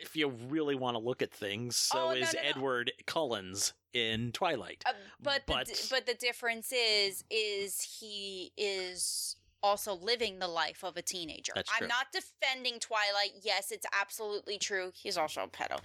if 0.00 0.16
you 0.16 0.28
really 0.28 0.74
want 0.74 0.96
to 0.96 1.02
look 1.02 1.22
at 1.22 1.30
things, 1.32 1.76
so 1.76 1.98
Oh, 1.98 2.08
no, 2.10 2.16
is 2.16 2.34
no, 2.34 2.42
no. 2.42 2.48
Edward 2.48 2.92
Cullens 3.06 3.72
in 3.92 4.32
Twilight. 4.32 4.82
Uh, 4.86 4.92
but 5.22 5.42
But- 5.46 5.66
the, 5.66 5.72
di- 5.74 5.80
but 5.90 6.06
the 6.06 6.14
difference 6.14 6.72
is 6.72 7.24
is 7.30 7.80
he 8.00 8.52
is 8.56 9.36
also 9.64 9.94
living 9.94 10.38
the 10.38 10.46
life 10.46 10.84
of 10.84 10.96
a 10.98 11.02
teenager. 11.02 11.52
That's 11.54 11.70
I'm 11.72 11.78
true. 11.78 11.88
not 11.88 12.08
defending 12.12 12.78
Twilight. 12.78 13.32
Yes, 13.42 13.72
it's 13.72 13.86
absolutely 13.98 14.58
true. 14.58 14.92
He's 14.94 15.16
also 15.16 15.42
a 15.44 15.48
pedo. 15.48 15.78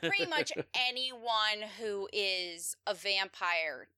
Pretty 0.00 0.26
much 0.26 0.52
anyone 0.88 1.68
who 1.80 2.08
is 2.12 2.76
a 2.86 2.94
vampire 2.94 3.88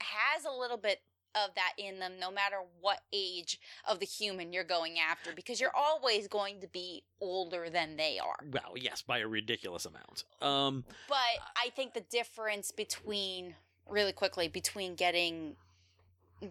has 0.00 0.46
a 0.46 0.50
little 0.50 0.78
bit 0.78 1.02
of 1.34 1.54
that 1.56 1.74
in 1.76 1.98
them 1.98 2.14
no 2.18 2.30
matter 2.30 2.56
what 2.80 3.00
age 3.12 3.60
of 3.86 4.00
the 4.00 4.06
human 4.06 4.50
you're 4.50 4.64
going 4.64 4.94
after 4.98 5.32
because 5.34 5.60
you're 5.60 5.76
always 5.76 6.26
going 6.26 6.58
to 6.60 6.66
be 6.68 7.02
older 7.20 7.68
than 7.68 7.96
they 7.98 8.18
are. 8.18 8.38
Well, 8.50 8.74
yes, 8.76 9.02
by 9.02 9.18
a 9.18 9.28
ridiculous 9.28 9.84
amount. 9.84 10.24
Um, 10.40 10.84
But 11.06 11.16
I 11.54 11.68
think 11.76 11.92
the 11.92 12.00
difference 12.00 12.70
between 12.70 13.56
really 13.86 14.12
quickly 14.12 14.48
between 14.48 14.94
getting 14.94 15.56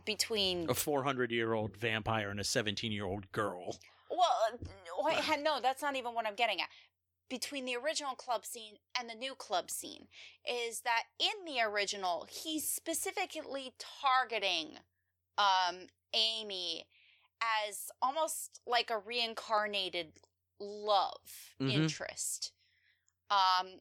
between 0.05 0.69
a 0.69 0.73
400 0.73 1.31
year 1.31 1.53
old 1.53 1.75
vampire 1.77 2.29
and 2.29 2.39
a 2.39 2.43
17 2.43 2.91
year 2.91 3.05
old 3.05 3.31
girl. 3.31 3.77
well 4.09 4.59
wait, 5.03 5.17
no 5.43 5.59
that's 5.61 5.81
not 5.81 5.95
even 5.95 6.13
what 6.13 6.25
I'm 6.27 6.35
getting 6.35 6.59
at 6.61 6.67
between 7.29 7.65
the 7.65 7.75
original 7.75 8.15
club 8.15 8.45
scene 8.45 8.75
and 8.97 9.09
the 9.09 9.15
new 9.15 9.35
club 9.35 9.69
scene 9.69 10.07
is 10.49 10.81
that 10.81 11.03
in 11.19 11.45
the 11.45 11.61
original 11.61 12.25
he's 12.29 12.67
specifically 12.67 13.73
targeting 14.01 14.77
um 15.37 15.87
Amy 16.13 16.85
as 17.69 17.89
almost 18.01 18.61
like 18.65 18.89
a 18.89 18.97
reincarnated 18.97 20.13
love 20.59 21.53
Mhm. 21.61 21.71
interest 21.73 22.51
um 23.29 23.79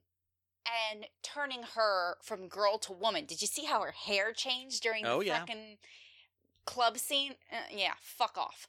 and 0.91 1.07
turning 1.23 1.63
her 1.75 2.17
from 2.23 2.49
girl 2.49 2.79
to 2.79 2.93
woman. 2.93 3.25
Did 3.25 3.41
you 3.41 3.47
see 3.47 3.65
how 3.65 3.83
her 3.83 3.93
hair 3.93 4.33
changed 4.33 4.83
during 4.83 5.07
Oh, 5.07 5.21
the 5.21 5.27
yeah. 5.27 5.39
fucking 5.41 5.79
club 6.65 6.99
scene? 6.99 7.35
Uh, 7.53 7.57
yeah, 7.71 7.95
fuck 8.01 8.37
off. 8.37 8.67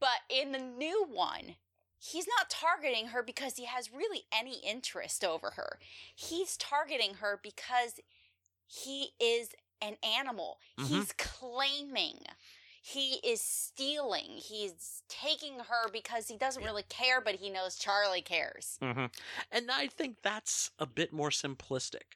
But 0.00 0.20
in 0.30 0.52
the 0.52 0.58
new 0.58 1.04
one, 1.04 1.56
he's 1.98 2.26
not 2.38 2.48
targeting 2.50 3.08
her 3.08 3.22
because 3.22 3.56
he 3.56 3.64
has 3.66 3.92
really 3.92 4.24
any 4.32 4.58
interest 4.64 5.24
over 5.24 5.50
her. 5.52 5.78
He's 6.14 6.56
targeting 6.56 7.14
her 7.14 7.38
because 7.42 8.00
he 8.66 9.10
is 9.20 9.50
an 9.82 9.96
animal. 10.02 10.58
Mhm. 10.78 10.86
He's 10.88 11.12
claiming. 11.12 12.24
He 12.88 13.14
is 13.24 13.40
stealing. 13.40 14.36
He's 14.36 15.02
taking 15.08 15.58
her 15.58 15.88
because 15.92 16.28
he 16.28 16.36
doesn't 16.36 16.62
really 16.62 16.84
care, 16.88 17.20
but 17.20 17.34
he 17.34 17.50
knows 17.50 17.74
Charlie 17.74 18.22
cares. 18.22 18.78
Mm-hmm. 18.80 19.06
And 19.50 19.70
I 19.72 19.88
think 19.88 20.18
that's 20.22 20.70
a 20.78 20.86
bit 20.86 21.12
more 21.12 21.30
simplistic. 21.30 22.14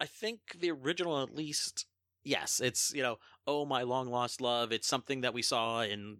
I 0.00 0.06
think 0.06 0.60
the 0.60 0.70
original, 0.70 1.20
at 1.20 1.34
least, 1.34 1.86
yes, 2.22 2.60
it's, 2.60 2.94
you 2.94 3.02
know, 3.02 3.18
oh, 3.44 3.64
my 3.64 3.82
long 3.82 4.08
lost 4.08 4.40
love. 4.40 4.70
It's 4.70 4.86
something 4.86 5.22
that 5.22 5.34
we 5.34 5.42
saw 5.42 5.82
in 5.82 6.18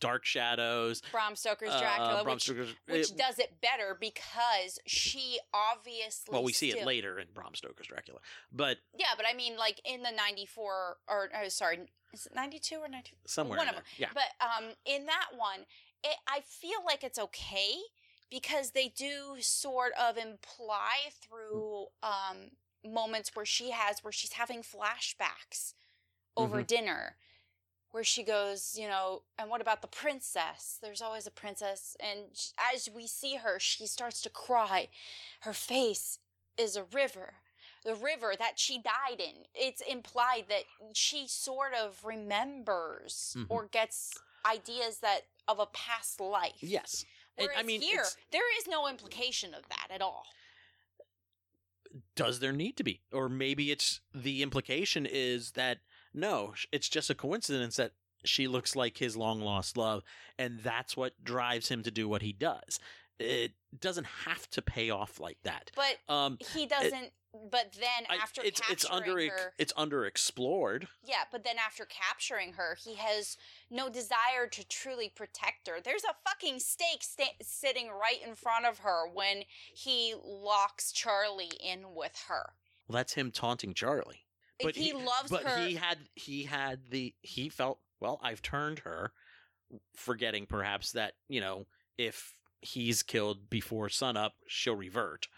Dark 0.00 0.24
Shadows. 0.24 1.02
Bram 1.12 1.36
Stoker's 1.36 1.70
uh, 1.70 1.80
Dracula, 1.80 2.22
Bram 2.24 2.34
which, 2.34 2.42
Stoker's- 2.44 2.74
which 2.88 3.10
it- 3.10 3.16
does 3.16 3.38
it 3.38 3.60
better 3.60 3.96
because 4.00 4.78
she 4.86 5.38
obviously. 5.54 6.32
well, 6.32 6.42
we 6.44 6.52
see 6.52 6.70
it 6.70 6.84
later 6.86 7.18
in 7.18 7.26
Bram 7.34 7.54
Stoker's 7.54 7.86
Dracula. 7.86 8.20
But 8.52 8.78
Yeah, 8.98 9.06
but 9.16 9.26
I 9.30 9.34
mean, 9.34 9.56
like 9.56 9.80
in 9.84 10.02
the 10.02 10.10
'94 10.12 10.96
or 11.08 11.30
oh, 11.34 11.48
sorry, 11.48 11.80
is 12.12 12.26
it 12.26 12.34
'92 12.34 12.76
or 12.76 12.88
'92? 12.88 13.16
somewhere 13.26 13.58
One 13.58 13.68
of 13.68 13.74
there. 13.74 13.84
Yeah. 13.98 14.08
But 14.14 14.30
um, 14.40 14.70
in 14.84 15.06
that 15.06 15.28
one, 15.36 15.60
it, 16.04 16.16
I 16.28 16.40
feel 16.40 16.84
like 16.84 17.02
it's 17.04 17.18
okay 17.18 17.72
because 18.30 18.72
they 18.72 18.88
do 18.88 19.36
sort 19.40 19.92
of 20.00 20.16
imply 20.16 20.96
through 21.20 21.86
um 22.02 22.50
moments 22.84 23.30
where 23.34 23.46
she 23.46 23.70
has 23.70 24.04
where 24.04 24.12
she's 24.12 24.34
having 24.34 24.62
flashbacks 24.62 25.74
over 26.36 26.62
Mhm. 26.62 26.66
dinner 26.66 27.16
where 27.96 28.04
she 28.04 28.22
goes, 28.22 28.76
you 28.78 28.86
know, 28.86 29.22
and 29.38 29.48
what 29.48 29.62
about 29.62 29.80
the 29.80 29.88
princess? 29.88 30.78
There's 30.82 31.00
always 31.00 31.26
a 31.26 31.30
princess. 31.30 31.96
And 31.98 32.24
as 32.74 32.90
we 32.94 33.06
see 33.06 33.36
her, 33.36 33.58
she 33.58 33.86
starts 33.86 34.20
to 34.20 34.28
cry. 34.28 34.88
Her 35.40 35.54
face 35.54 36.18
is 36.58 36.76
a 36.76 36.84
river. 36.92 37.36
The 37.86 37.94
river 37.94 38.34
that 38.38 38.58
she 38.58 38.76
died 38.76 39.18
in. 39.18 39.44
It's 39.54 39.80
implied 39.80 40.44
that 40.50 40.64
she 40.92 41.26
sort 41.26 41.72
of 41.72 42.04
remembers 42.04 43.34
Mhm. 43.34 43.46
or 43.48 43.64
gets 43.66 44.12
ideas 44.44 44.98
that 44.98 45.22
of 45.48 45.58
a 45.58 45.64
past 45.64 46.20
life. 46.20 46.58
Yes. 46.60 47.06
Whereas 47.36 47.56
I 47.56 47.62
mean, 47.62 47.80
here, 47.80 48.04
there 48.30 48.58
is 48.58 48.66
no 48.66 48.88
implication 48.88 49.54
of 49.54 49.66
that 49.70 49.86
at 49.90 50.02
all. 50.02 50.26
does 52.14 52.40
there 52.40 52.52
need 52.52 52.76
to 52.76 52.84
be? 52.84 53.00
Or 53.10 53.30
maybe 53.30 53.70
it's 53.70 54.02
the 54.12 54.42
implication 54.42 55.06
is 55.06 55.52
that 55.52 55.78
no, 56.16 56.54
it's 56.72 56.88
just 56.88 57.10
a 57.10 57.14
coincidence 57.14 57.76
that 57.76 57.92
she 58.24 58.48
looks 58.48 58.74
like 58.74 58.98
his 58.98 59.16
long 59.16 59.40
lost 59.40 59.76
love, 59.76 60.02
and 60.38 60.58
that's 60.60 60.96
what 60.96 61.22
drives 61.22 61.68
him 61.68 61.82
to 61.84 61.90
do 61.92 62.08
what 62.08 62.22
he 62.22 62.32
does. 62.32 62.80
It 63.18 63.52
doesn't 63.78 64.06
have 64.26 64.48
to 64.50 64.62
pay 64.62 64.90
off 64.90 65.20
like 65.20 65.38
that. 65.44 65.70
But 65.76 65.98
Um, 66.12 66.38
he 66.54 66.66
doesn't. 66.66 67.12
but 67.50 67.72
then 67.72 68.06
I- 68.10 68.16
after 68.16 68.42
it's 68.42 68.60
it's 68.70 68.84
under 68.84 69.04
capturing 69.06 69.30
her, 69.30 69.54
it's 69.58 69.72
underexplored. 69.74 70.88
Yeah, 71.02 71.24
but 71.30 71.42
then 71.44 71.56
after 71.58 71.86
capturing 71.86 72.54
her, 72.54 72.74
he 72.74 72.96
has 72.96 73.36
no 73.70 73.88
desire 73.88 74.46
to 74.48 74.64
truly 74.66 75.08
protect 75.08 75.66
her. 75.68 75.80
There's 75.80 76.04
a 76.04 76.14
fucking 76.28 76.60
stake 76.60 77.02
sta- 77.02 77.36
sitting 77.42 77.88
right 77.90 78.20
in 78.22 78.34
front 78.34 78.66
of 78.66 78.80
her 78.80 79.08
when 79.08 79.44
he 79.72 80.14
locks 80.22 80.92
Charlie 80.92 81.52
in 81.60 81.94
with 81.94 82.24
her. 82.28 82.54
Well, 82.86 82.96
that's 82.96 83.14
him 83.14 83.30
taunting 83.30 83.72
Charlie. 83.72 84.25
But 84.62 84.76
he, 84.76 84.92
loves 84.92 85.30
but 85.30 85.44
her. 85.44 85.66
he 85.66 85.74
had 85.74 85.98
he 86.14 86.44
had 86.44 86.80
the 86.90 87.14
he 87.20 87.48
felt 87.48 87.78
well. 88.00 88.20
I've 88.22 88.42
turned 88.42 88.80
her, 88.80 89.12
forgetting 89.94 90.46
perhaps 90.46 90.92
that 90.92 91.14
you 91.28 91.40
know 91.40 91.66
if 91.98 92.36
he's 92.60 93.02
killed 93.02 93.50
before 93.50 93.88
sunup, 93.88 94.34
she'll 94.46 94.76
revert. 94.76 95.28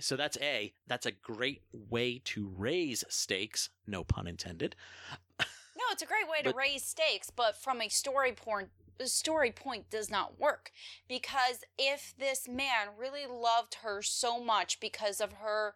So 0.00 0.16
that's 0.16 0.36
a 0.40 0.72
that's 0.86 1.06
a 1.06 1.12
great 1.12 1.62
way 1.72 2.20
to 2.24 2.52
raise 2.56 3.04
stakes. 3.08 3.70
No 3.86 4.04
pun 4.04 4.26
intended. 4.26 4.76
no, 5.38 5.84
it's 5.90 6.02
a 6.02 6.06
great 6.06 6.28
way 6.28 6.42
to 6.42 6.50
but- 6.50 6.56
raise 6.56 6.84
stakes, 6.84 7.30
but 7.30 7.56
from 7.56 7.80
a 7.80 7.88
story 7.88 8.32
point, 8.32 8.68
the 8.98 9.06
story 9.08 9.50
point 9.50 9.90
does 9.90 10.10
not 10.10 10.38
work 10.38 10.70
because 11.08 11.64
if 11.78 12.14
this 12.18 12.48
man 12.48 12.88
really 12.98 13.26
loved 13.26 13.76
her 13.82 14.02
so 14.02 14.42
much 14.42 14.80
because 14.80 15.20
of 15.20 15.34
her 15.34 15.74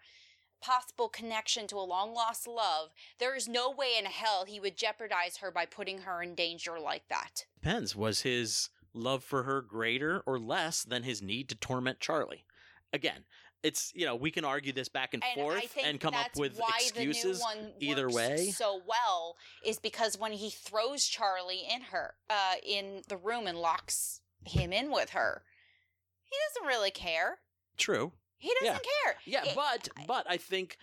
possible 0.61 1.09
connection 1.09 1.67
to 1.69 1.77
a 1.77 1.81
long 1.81 2.15
lost 2.15 2.47
love, 2.47 2.91
there 3.19 3.35
is 3.35 3.49
no 3.49 3.71
way 3.71 3.95
in 3.99 4.05
hell 4.07 4.45
he 4.47 4.61
would 4.61 4.77
jeopardize 4.77 5.39
her 5.39 5.51
by 5.51 5.67
putting 5.67 5.99
her 6.03 6.23
in 6.23 6.35
danger 6.35 6.79
like 6.79 7.09
that. 7.09 7.45
Depends. 7.63 7.95
Was 7.97 8.23
his 8.23 8.71
love 8.93 9.23
for 9.25 9.45
her 9.45 9.63
greater 9.63 10.23
or 10.27 10.39
less 10.39 10.83
than 10.83 11.03
his 11.05 11.23
need 11.23 11.49
to 11.49 11.55
torment 11.55 12.01
Charlie? 12.01 12.45
Again, 12.93 13.25
it's 13.63 13.93
you 13.95 14.07
know 14.07 14.17
we 14.17 14.31
can 14.31 14.45
argue 14.45 14.73
this 14.73 14.89
back 14.89 15.13
and, 15.15 15.23
And 15.23 15.35
forth 15.35 15.77
and 15.85 16.01
come 16.01 16.15
up 16.15 16.35
with 16.37 16.57
why 16.57 16.71
excuses. 16.81 17.41
the 17.41 17.45
new 17.55 17.63
one 17.63 17.73
either 17.79 18.09
way. 18.09 18.51
so 18.55 18.81
well 18.87 19.37
is 19.65 19.79
because 19.79 20.19
when 20.19 20.33
he 20.33 20.49
throws 20.51 21.05
Charlie 21.05 21.65
in 21.71 21.83
her 21.83 22.15
uh, 22.31 22.55
in 22.67 23.03
the 23.09 23.17
room 23.19 23.47
and 23.47 23.59
locks 23.59 24.21
him 24.47 24.73
in 24.73 24.91
with 24.91 25.11
her, 25.11 25.43
he 26.25 26.37
doesn't 26.49 26.69
really 26.69 26.91
care. 26.91 27.39
True. 27.77 28.13
He 28.41 28.53
doesn't 28.61 28.85
care. 29.05 29.17
Yeah, 29.25 29.45
It- 29.45 29.55
but 29.55 29.89
but 30.07 30.27
I 30.29 30.37
think 30.37 30.77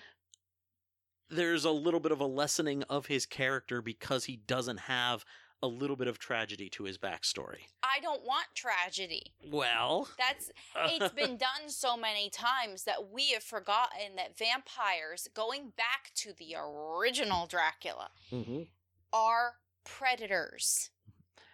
there's 1.29 1.65
a 1.65 1.71
little 1.71 1.99
bit 1.99 2.11
of 2.13 2.21
a 2.21 2.25
lessening 2.25 2.83
of 2.83 3.07
his 3.07 3.25
character 3.25 3.81
because 3.81 4.25
he 4.25 4.37
doesn't 4.37 4.77
have 4.81 5.25
a 5.61 5.67
little 5.67 5.95
bit 5.95 6.07
of 6.07 6.19
tragedy 6.19 6.69
to 6.69 6.83
his 6.83 6.97
backstory. 6.99 7.61
I 7.81 7.99
don't 7.99 8.23
want 8.23 8.45
tragedy. 8.53 9.33
Well, 9.43 10.07
That's 10.17 10.51
it's 10.75 11.13
been 11.13 11.35
done 11.37 11.67
so 11.69 11.97
many 11.97 12.29
times 12.29 12.83
that 12.83 13.09
we 13.09 13.31
have 13.31 13.43
forgotten 13.43 14.15
that 14.17 14.37
vampires, 14.37 15.27
going 15.33 15.71
back 15.75 16.11
to 16.17 16.31
the 16.31 16.55
original 16.57 17.47
Dracula, 17.47 18.11
Mhm. 18.31 18.69
are 19.11 19.55
predators. 19.83 20.91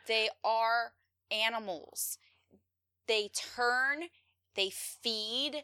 They 0.06 0.30
are 0.44 0.94
animals. 1.32 2.18
They 3.08 3.30
turn, 3.30 4.10
they 4.56 4.70
feed. 4.70 5.64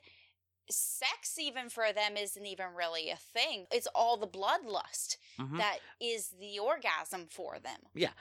Sex, 0.70 1.38
even 1.40 1.70
for 1.70 1.92
them, 1.92 2.16
isn't 2.16 2.46
even 2.46 2.74
really 2.76 3.10
a 3.10 3.16
thing. 3.16 3.66
It's 3.72 3.88
all 3.96 4.18
the 4.18 4.28
bloodlust 4.28 5.18
Mhm. 5.38 5.58
that 5.58 5.80
is 6.00 6.30
the 6.40 6.60
orgasm 6.60 7.28
for 7.28 7.60
them. 7.60 7.82
Yeah. 7.94 8.14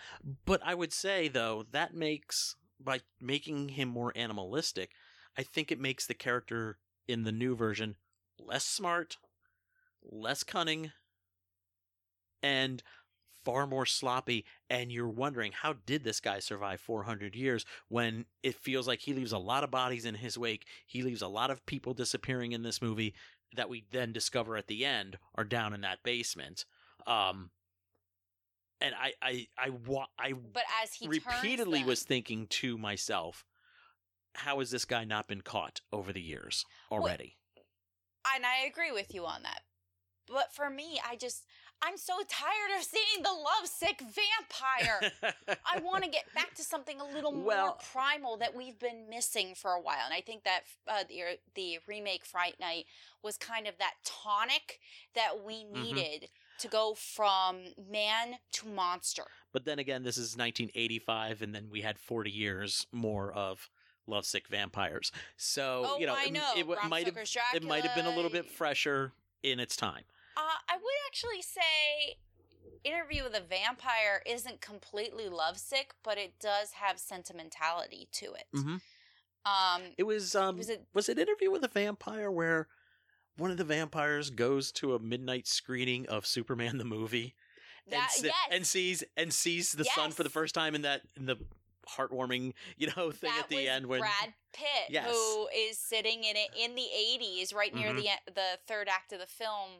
But 0.44 0.62
I 0.62 0.74
would 0.74 0.92
say 0.92 1.28
though 1.28 1.64
that 1.64 1.94
makes 1.94 2.56
by 2.80 3.00
making 3.20 3.70
him 3.70 3.88
more 3.88 4.12
animalistic, 4.16 4.92
I 5.36 5.42
think 5.42 5.70
it 5.70 5.80
makes 5.80 6.06
the 6.06 6.14
character 6.14 6.78
in 7.06 7.24
the 7.24 7.32
new 7.32 7.54
version 7.56 7.96
less 8.38 8.64
smart, 8.64 9.18
less 10.02 10.42
cunning, 10.44 10.92
and 12.42 12.82
far 13.48 13.66
more 13.66 13.86
sloppy 13.86 14.44
and 14.68 14.92
you're 14.92 15.08
wondering 15.08 15.52
how 15.52 15.74
did 15.86 16.04
this 16.04 16.20
guy 16.20 16.38
survive 16.38 16.78
400 16.82 17.34
years 17.34 17.64
when 17.88 18.26
it 18.42 18.54
feels 18.54 18.86
like 18.86 19.00
he 19.00 19.14
leaves 19.14 19.32
a 19.32 19.38
lot 19.38 19.64
of 19.64 19.70
bodies 19.70 20.04
in 20.04 20.14
his 20.14 20.36
wake 20.36 20.66
he 20.86 21.02
leaves 21.02 21.22
a 21.22 21.28
lot 21.28 21.50
of 21.50 21.64
people 21.64 21.94
disappearing 21.94 22.52
in 22.52 22.62
this 22.62 22.82
movie 22.82 23.14
that 23.56 23.70
we 23.70 23.86
then 23.90 24.12
discover 24.12 24.58
at 24.58 24.66
the 24.66 24.84
end 24.84 25.16
are 25.34 25.44
down 25.44 25.72
in 25.72 25.80
that 25.80 26.02
basement 26.02 26.66
um 27.06 27.48
and 28.82 28.94
I 28.94 29.14
I 29.22 29.46
I 29.56 29.70
wa- 29.70 30.08
I 30.18 30.34
But 30.34 30.64
as 30.82 30.92
he 30.92 31.08
repeatedly 31.08 31.78
turns 31.78 31.88
was 31.88 32.02
thinking 32.02 32.48
to 32.48 32.76
myself, 32.76 33.46
how 34.34 34.58
has 34.58 34.70
this 34.70 34.84
guy 34.84 35.04
not 35.04 35.26
been 35.26 35.40
caught 35.40 35.80
over 35.90 36.12
the 36.12 36.20
years 36.20 36.66
already? 36.92 37.38
and 38.36 38.44
I 38.44 38.66
agree 38.66 38.92
with 38.92 39.14
you 39.14 39.24
on 39.24 39.42
that. 39.42 39.62
But 40.28 40.52
for 40.52 40.68
me, 40.68 41.00
I 41.08 41.16
just 41.16 41.46
I'm 41.82 41.96
so 41.96 42.14
tired 42.28 42.78
of 42.78 42.84
seeing 42.84 43.22
the 43.22 43.30
lovesick 43.30 44.00
vampire. 44.00 45.12
I 45.64 45.78
want 45.82 46.04
to 46.04 46.10
get 46.10 46.24
back 46.34 46.54
to 46.56 46.62
something 46.62 47.00
a 47.00 47.04
little 47.04 47.32
more 47.32 47.44
Well- 47.46 47.80
primal 47.92 48.36
that 48.38 48.54
we've 48.54 48.78
been 48.78 49.08
missing 49.08 49.54
for 49.54 49.72
a 49.72 49.80
while, 49.80 50.04
and 50.04 50.12
I 50.14 50.20
think 50.20 50.44
that 50.44 50.60
uh, 50.86 51.04
the 51.08 51.38
the 51.54 51.78
remake 51.86 52.24
Fright 52.24 52.56
Night 52.60 52.86
was 53.22 53.36
kind 53.36 53.66
of 53.66 53.78
that 53.78 53.94
tonic 54.04 54.80
that 55.14 55.44
we 55.44 55.64
Mm-hmm. 55.64 55.82
needed 55.82 56.28
to 56.60 56.68
go 56.68 56.94
from 56.94 57.58
man 57.90 58.34
to 58.52 58.66
monster. 58.68 59.24
But 59.52 59.64
then 59.64 59.78
again, 59.78 60.02
this 60.02 60.16
is 60.16 60.36
1985, 60.36 61.42
and 61.42 61.54
then 61.54 61.68
we 61.70 61.82
had 61.82 61.98
40 61.98 62.30
years 62.30 62.86
more 62.92 63.32
of 63.32 63.68
lovesick 64.06 64.48
vampires. 64.48 65.12
So 65.36 65.84
oh, 65.86 65.98
you 65.98 66.06
know, 66.06 66.14
I 66.16 66.24
it, 66.24 66.32
know. 66.32 66.52
it 66.56 66.66
Bram 66.66 66.88
might 66.88 67.06
have 67.06 67.16
it 67.54 67.62
might 67.62 67.84
have 67.84 67.94
been 67.94 68.06
a 68.06 68.16
little 68.16 68.30
bit 68.30 68.50
fresher 68.50 69.12
in 69.42 69.60
its 69.60 69.76
time. 69.76 70.02
Uh, 70.38 70.58
I 70.68 70.76
would 70.76 70.94
actually 71.08 71.42
say 71.42 72.16
Interview 72.84 73.24
with 73.24 73.34
a 73.34 73.40
Vampire 73.40 74.22
isn't 74.24 74.60
completely 74.60 75.28
lovesick, 75.28 75.94
but 76.04 76.16
it 76.16 76.38
does 76.38 76.70
have 76.72 76.98
sentimentality 77.00 78.08
to 78.12 78.34
it. 78.34 78.46
Mhm. 78.54 78.80
Um, 79.44 79.82
It 79.98 80.04
was 80.04 80.34
um 80.36 80.56
Was 80.58 80.70
was 80.94 81.08
it- 81.08 81.18
it, 81.18 81.22
Interview 81.28 81.50
with 81.50 81.64
a 81.64 81.68
Vampire 81.68 82.30
where 82.30 82.68
one 83.36 83.50
of 83.50 83.56
the 83.56 83.64
vampires 83.64 84.30
goes 84.30 84.70
to 84.72 84.94
a 84.94 84.98
midnight 84.98 85.46
screening 85.46 86.08
of 86.08 86.26
Superman 86.26 86.78
the 86.78 86.84
movie 86.84 87.34
and, 87.86 87.92
that, 87.94 88.12
yes, 88.22 88.34
and 88.50 88.66
sees 88.66 89.04
and 89.16 89.32
sees 89.34 89.72
the 89.72 89.84
sun 89.84 90.10
for 90.12 90.22
the 90.22 90.30
first 90.30 90.54
time 90.54 90.74
in 90.74 90.82
that 90.82 91.02
in 91.16 91.26
the 91.26 91.36
heartwarming 91.88 92.52
you 92.76 92.88
know 92.96 93.10
thing 93.12 93.30
that 93.30 93.44
at 93.44 93.48
the 93.48 93.68
end 93.68 93.86
when 93.86 94.00
Brad 94.00 94.34
Pitt, 94.52 94.90
Yes. 94.90 95.10
who 95.10 95.48
is 95.54 95.78
sitting 95.78 96.22
in 96.24 96.36
it 96.36 96.50
in 96.56 96.74
the 96.74 96.82
'80s, 96.92 97.52
right 97.54 97.74
near 97.74 97.92
Mhm. 97.92 97.96
the 98.26 98.32
the 98.32 98.58
third 98.66 98.88
act 98.88 99.12
of 99.12 99.18
the 99.20 99.26
film, 99.26 99.70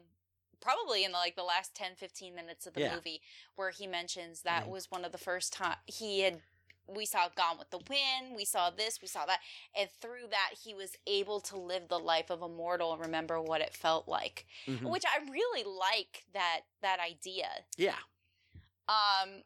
probably 0.61 1.03
in 1.03 1.11
the, 1.11 1.17
like 1.17 1.35
the 1.35 1.43
last 1.43 1.73
10, 1.75 1.95
15 1.95 2.35
minutes 2.35 2.65
of 2.67 2.73
the 2.73 2.81
Yeah. 2.81 2.95
movie, 2.95 3.21
where 3.55 3.71
he 3.71 3.87
mentions 3.87 4.41
that 4.43 4.63
Right. 4.63 4.69
was 4.69 4.91
one 4.91 5.05
of 5.05 5.11
the 5.11 5.17
first 5.17 5.53
time 5.53 5.77
he 5.85 6.21
had. 6.21 6.41
We 6.87 7.05
saw 7.05 7.29
Gone 7.29 7.59
with 7.59 7.69
the 7.69 7.77
Wind. 7.87 8.35
We 8.35 8.45
saw 8.45 8.71
this. 8.71 8.99
We 8.99 9.07
saw 9.07 9.25
that, 9.27 9.41
and 9.75 9.91
through 10.01 10.27
that, 10.29 10.55
he 10.63 10.73
was 10.73 10.95
able 11.05 11.39
to 11.41 11.55
live 11.55 11.87
the 11.87 11.99
life 11.99 12.31
of 12.31 12.41
a 12.41 12.49
mortal 12.49 12.91
and 12.93 12.99
remember 13.01 13.39
what 13.39 13.61
it 13.61 13.75
felt 13.75 14.07
like, 14.07 14.47
Mhm. 14.65 14.89
which 14.89 15.03
I 15.05 15.19
really 15.29 15.63
like 15.63 16.25
that 16.33 16.61
that 16.81 16.99
idea. 16.99 17.65
yeah 17.77 17.99
Um, 18.87 19.43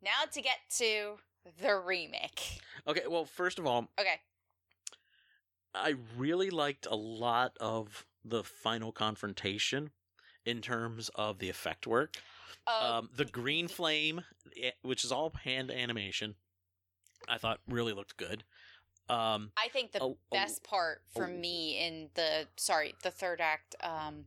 now 0.00 0.24
to 0.30 0.40
get 0.40 0.58
to 0.78 1.18
the 1.60 1.74
remake. 1.76 2.60
okay 2.86 3.06
well 3.08 3.24
first 3.24 3.58
of 3.58 3.66
all 3.66 3.88
Okay, 3.98 4.20
I 5.74 5.96
really 6.16 6.50
liked 6.50 6.86
a 6.86 6.94
lot 6.94 7.56
of 7.58 8.06
the 8.24 8.44
final 8.44 8.92
confrontation 8.92 9.90
in 10.44 10.60
terms 10.60 11.10
of 11.14 11.38
the 11.38 11.48
effect 11.48 11.86
work. 11.86 12.16
uh, 12.66 12.98
um, 12.98 13.10
the 13.16 13.24
green 13.24 13.68
flame, 13.68 14.22
eh, 14.60 14.70
which 14.82 15.04
is 15.04 15.12
all 15.12 15.32
hand 15.44 15.70
animation, 15.70 16.34
I 17.28 17.38
thought 17.38 17.60
really 17.68 17.92
looked 17.92 18.16
good. 18.16 18.44
Um, 19.08 19.50
I 19.56 19.68
think 19.68 19.92
the 19.92 20.00
Oh, 20.00 20.06
oh, 20.10 20.16
best 20.30 20.62
part 20.62 21.02
for 21.12 21.24
oh. 21.24 21.28
me 21.28 21.78
in 21.78 22.10
the 22.14 22.46
sorry 22.56 22.94
the 23.02 23.10
third 23.10 23.40
act 23.40 23.74
um, 23.82 24.26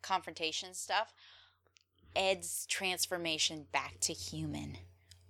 confrontation 0.00 0.74
stuff, 0.74 1.12
Ed's 2.14 2.66
transformation 2.66 3.66
back 3.72 3.98
to 4.00 4.12
human 4.12 4.78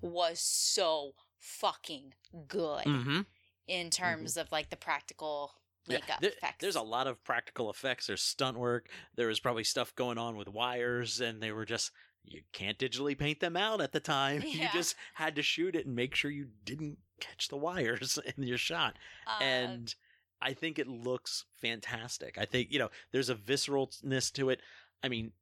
was 0.02 0.40
so 0.40 1.14
fucking 1.38 2.14
good 2.48 2.84
mhm. 2.84 3.26
in 3.66 3.90
terms 3.90 4.36
of 4.36 4.50
like 4.52 4.70
the 4.70 4.76
practical 4.76 5.54
Yeah, 5.86 5.98
there- 6.20 6.30
effects. 6.30 6.56
there's 6.60 6.76
a 6.76 6.82
lot 6.82 7.06
of 7.06 7.22
practical 7.24 7.70
effects. 7.70 8.06
There's 8.06 8.22
stunt 8.22 8.58
work. 8.58 8.88
There 9.16 9.26
was 9.26 9.40
probably 9.40 9.64
stuff 9.64 9.94
going 9.94 10.18
on 10.18 10.36
with 10.36 10.48
wires, 10.48 11.20
and 11.20 11.42
they 11.42 11.52
were 11.52 11.64
just 11.64 11.90
you 12.24 12.42
can't 12.52 12.78
digitally 12.78 13.18
paint 13.18 13.40
them 13.40 13.56
out 13.56 13.80
at 13.80 13.92
the 13.92 14.00
time. 14.00 14.42
You 14.46 14.68
just 14.72 14.94
had 15.14 15.34
to 15.36 15.42
shoot 15.42 15.74
it 15.74 15.86
and 15.86 15.96
make 15.96 16.14
sure 16.14 16.30
you 16.30 16.48
didn't 16.64 16.98
catch 17.20 17.48
the 17.48 17.56
wires 17.56 18.18
in 18.36 18.44
your 18.44 18.58
shot. 18.58 18.96
Uh, 19.26 19.42
and 19.42 19.94
I 20.40 20.52
think 20.54 20.78
it 20.78 20.86
looks 20.86 21.46
fantastic. 21.60 22.38
I 22.38 22.44
think 22.44 22.70
you 22.72 22.78
know 22.78 22.90
there's 23.10 23.30
a 23.30 23.34
visceralness 23.34 24.32
to 24.34 24.50
it. 24.50 24.60
I 25.02 25.08
mean, 25.08 25.32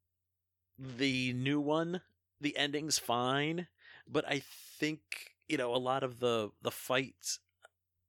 the 0.79 1.33
new 1.33 1.59
one, 1.59 2.01
the 2.39 2.57
ending's 2.57 2.97
fine, 2.97 3.67
but 4.07 4.27
I 4.27 4.41
think 4.79 5.35
you 5.47 5.57
know 5.57 5.75
a 5.75 5.77
lot 5.77 6.01
of 6.03 6.19
the 6.19 6.49
the 6.63 6.71
fights, 6.71 7.39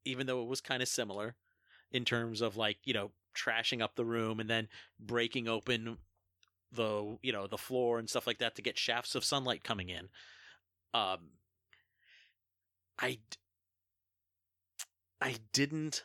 even 0.07 0.27
though 0.27 0.41
it 0.43 0.49
was 0.49 0.61
kind 0.63 0.83
of 0.83 0.89
similar 0.89 1.35
in 1.93 2.05
terms 2.05 2.41
of 2.41 2.57
like 2.57 2.79
you 2.85 2.95
know 2.95 3.11
trashing 3.35 3.83
up 3.83 3.97
the 3.97 4.05
room 4.05 4.41
and 4.41 4.49
then 4.51 4.69
breaking 5.01 5.49
open 5.49 5.99
the 6.73 7.17
you 7.23 7.33
know 7.33 7.47
the 7.47 7.59
floor 7.59 7.99
and 7.99 8.09
stuff 8.09 8.27
like 8.27 8.39
that 8.39 8.57
to 8.57 8.63
get 8.63 8.79
shafts 8.79 9.15
of 9.15 9.25
sunlight 9.25 9.63
coming 9.63 9.89
in. 9.89 10.09
Um, 10.95 11.31
I 12.99 13.19
I 15.21 15.37
didn't 15.53 16.05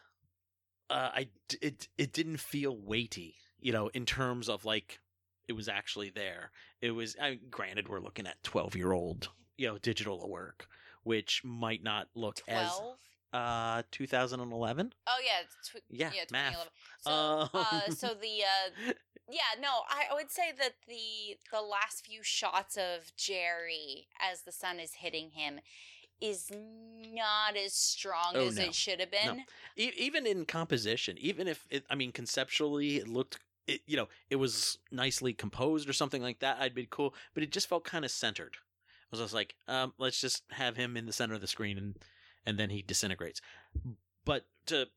uh 0.89 1.09
I 1.13 1.29
it 1.61 1.87
it 1.97 2.13
didn't 2.13 2.37
feel 2.37 2.75
weighty, 2.77 3.35
you 3.59 3.71
know, 3.71 3.87
in 3.89 4.05
terms 4.05 4.49
of 4.49 4.65
like 4.65 4.99
it 5.47 5.53
was 5.53 5.69
actually 5.69 6.09
there. 6.09 6.51
It 6.81 6.91
was 6.91 7.15
I 7.21 7.31
mean, 7.31 7.39
granted 7.49 7.87
we're 7.87 7.99
looking 7.99 8.27
at 8.27 8.41
12-year-old, 8.43 9.29
you 9.57 9.67
know, 9.67 9.77
digital 9.77 10.29
work, 10.29 10.67
which 11.03 11.41
might 11.43 11.83
not 11.83 12.07
look 12.15 12.41
as 12.47 12.69
twelve. 12.75 12.97
Uh 13.33 13.83
2011. 13.91 14.93
Oh 15.07 15.17
yeah, 15.23 15.45
tw- 15.65 15.83
Yeah, 15.89 16.11
yeah, 16.13 16.23
math. 16.31 16.53
2011. 16.53 16.71
So, 17.01 17.59
uh, 17.59 17.85
Um, 17.87 17.95
so 17.95 18.07
the 18.13 18.43
uh, 18.43 18.93
yeah, 19.29 19.61
no, 19.61 19.69
I, 19.89 20.05
I 20.11 20.13
would 20.15 20.31
say 20.31 20.51
that 20.57 20.73
the 20.87 21.37
the 21.51 21.61
last 21.61 22.05
few 22.05 22.23
shots 22.23 22.77
of 22.77 23.11
Jerry 23.17 24.07
as 24.21 24.41
the 24.43 24.51
sun 24.51 24.79
is 24.79 24.93
hitting 24.95 25.31
him 25.31 25.59
is 26.19 26.51
not 26.51 27.55
as 27.55 27.73
strong 27.73 28.31
Oh, 28.33 28.47
as 28.47 28.57
no. 28.57 28.63
it 28.65 28.73
should 28.73 28.99
have 28.99 29.11
been. 29.11 29.43
E- 29.75 29.91
even 29.97 30.25
in 30.25 30.45
composition, 30.45 31.15
even 31.19 31.47
if 31.47 31.67
it, 31.69 31.85
I 31.89 31.95
mean 31.95 32.11
conceptually 32.11 32.97
it 32.97 33.07
looked 33.07 33.39
it, 33.67 33.81
you 33.85 33.97
know, 33.97 34.07
it 34.29 34.37
was 34.37 34.77
nicely 34.91 35.33
composed 35.33 35.89
or 35.89 35.93
something 35.93 36.21
like 36.21 36.39
that, 36.39 36.57
I'd 36.59 36.73
be 36.73 36.87
cool, 36.89 37.13
but 37.33 37.43
it 37.43 37.51
just 37.51 37.67
felt 37.67 37.83
kind 37.83 38.05
of 38.05 38.11
centered. 38.11 38.55
I 38.55 39.07
was 39.11 39.19
just 39.19 39.33
like, 39.33 39.55
um, 39.67 39.93
let's 39.97 40.19
just 40.21 40.43
have 40.51 40.75
him 40.77 40.95
in 40.97 41.05
the 41.05 41.11
center 41.13 41.33
of 41.35 41.41
the 41.41 41.47
screen 41.47 41.77
and 41.77 41.95
and 42.47 42.57
then 42.57 42.69
he 42.71 42.81
disintegrates. 42.81 43.41
But 44.25 44.45
to 44.67 44.87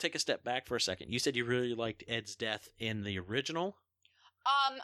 take 0.00 0.14
a 0.14 0.18
step 0.18 0.42
back 0.42 0.66
for 0.66 0.74
a 0.76 0.80
second, 0.80 1.12
you 1.12 1.18
said 1.18 1.36
you 1.36 1.44
really 1.44 1.74
liked 1.74 2.02
Ed's 2.08 2.34
death 2.34 2.68
in 2.78 3.04
the 3.04 3.18
original 3.18 3.76
Um, 4.46 4.80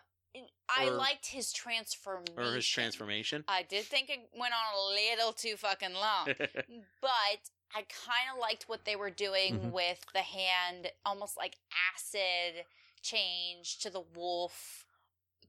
I 0.69 0.89
Or- 0.89 0.91
liked 0.91 1.29
his 1.29 1.51
transformation. 1.51 2.39
or 2.39 2.55
his 2.55 2.67
transformation. 2.69 3.43
I 3.49 3.63
did 3.63 3.87
think 3.87 4.11
it 4.11 4.29
went 4.35 4.53
on 4.53 4.75
a 4.75 4.87
little 4.93 5.33
too 5.33 5.57
fucking 5.57 5.95
long, 5.95 6.27
but 7.01 7.41
I 7.75 7.83
kind 7.89 8.31
of 8.33 8.39
liked 8.39 8.69
what 8.69 8.85
they 8.85 8.97
were 8.97 9.11
doing 9.11 9.59
Mhm. 9.59 9.71
with 9.73 10.05
the 10.13 10.23
hand, 10.23 10.93
almost 11.07 11.39
like 11.39 11.57
acid 11.95 12.67
change 13.01 13.79
to 13.79 13.89
the 13.89 14.01
wolf 14.03 14.85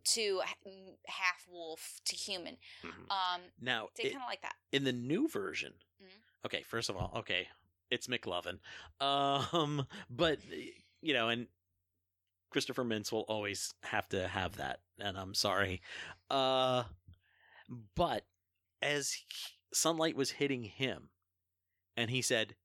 to 0.06 0.42
half 1.08 1.46
wolf 1.50 2.00
to 2.06 2.16
human. 2.16 2.58
Mhm. 2.82 3.12
Um, 3.12 3.42
now, 3.60 3.90
did 3.94 4.14
kind 4.14 4.24
of 4.24 4.30
like 4.30 4.42
that. 4.42 4.56
in 4.72 4.86
the 4.86 4.94
new 4.94 5.28
version. 5.28 5.74
Mhm. 6.02 6.22
Okay, 6.46 6.64
first 6.64 6.90
of 6.90 6.96
all, 6.98 7.12
okay, 7.18 7.48
it's 7.92 8.08
McLovin. 8.08 8.60
Um, 9.02 9.86
but 10.10 10.40
you 11.02 11.14
know, 11.14 11.30
and 11.30 11.48
Christopher 12.52 12.84
Mintz 12.84 13.12
will 13.12 13.26
always 13.28 13.74
have 13.84 14.08
to 14.10 14.28
have 14.28 14.58
that, 14.58 14.80
and 15.00 15.18
I'm 15.18 15.34
sorry. 15.34 15.82
Uh, 16.30 16.84
but 17.96 18.26
as 18.82 19.12
he- 19.14 19.26
sunlight 19.74 20.16
was 20.16 20.32
hitting 20.32 20.64
him, 20.64 21.10
and 21.98 22.10
he 22.10 22.22
said, 22.22 22.56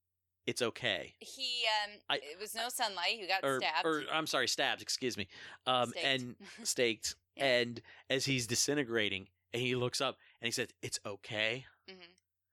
"It's 0.47 0.63
okay," 0.63 1.15
He 1.19 1.65
um, 1.85 1.99
I- 2.09 2.17
it 2.23 2.39
was 2.41 2.55
no 2.55 2.69
sunlight. 2.69 3.19
He 3.19 3.27
got 3.27 3.43
or, 3.43 3.59
stabbed. 3.59 3.87
or 3.87 4.05
I'm 4.13 4.27
sorry, 4.27 4.47
stabbed. 4.49 4.83
Excuse 4.83 5.17
me. 5.17 5.29
Um, 5.67 5.91
Staked. 5.91 6.07
and 6.07 6.37
staked. 6.63 7.15
Yeah. 7.37 7.45
And 7.47 7.81
as 8.11 8.27
he's 8.27 8.47
disintegrating, 8.47 9.29
and 9.53 9.63
he 9.63 9.75
looks 9.75 10.01
up 10.01 10.17
and 10.41 10.47
he 10.47 10.53
says, 10.53 10.69
"It's 10.83 11.01
okay." 11.05 11.65
Mhm. 11.91 12.12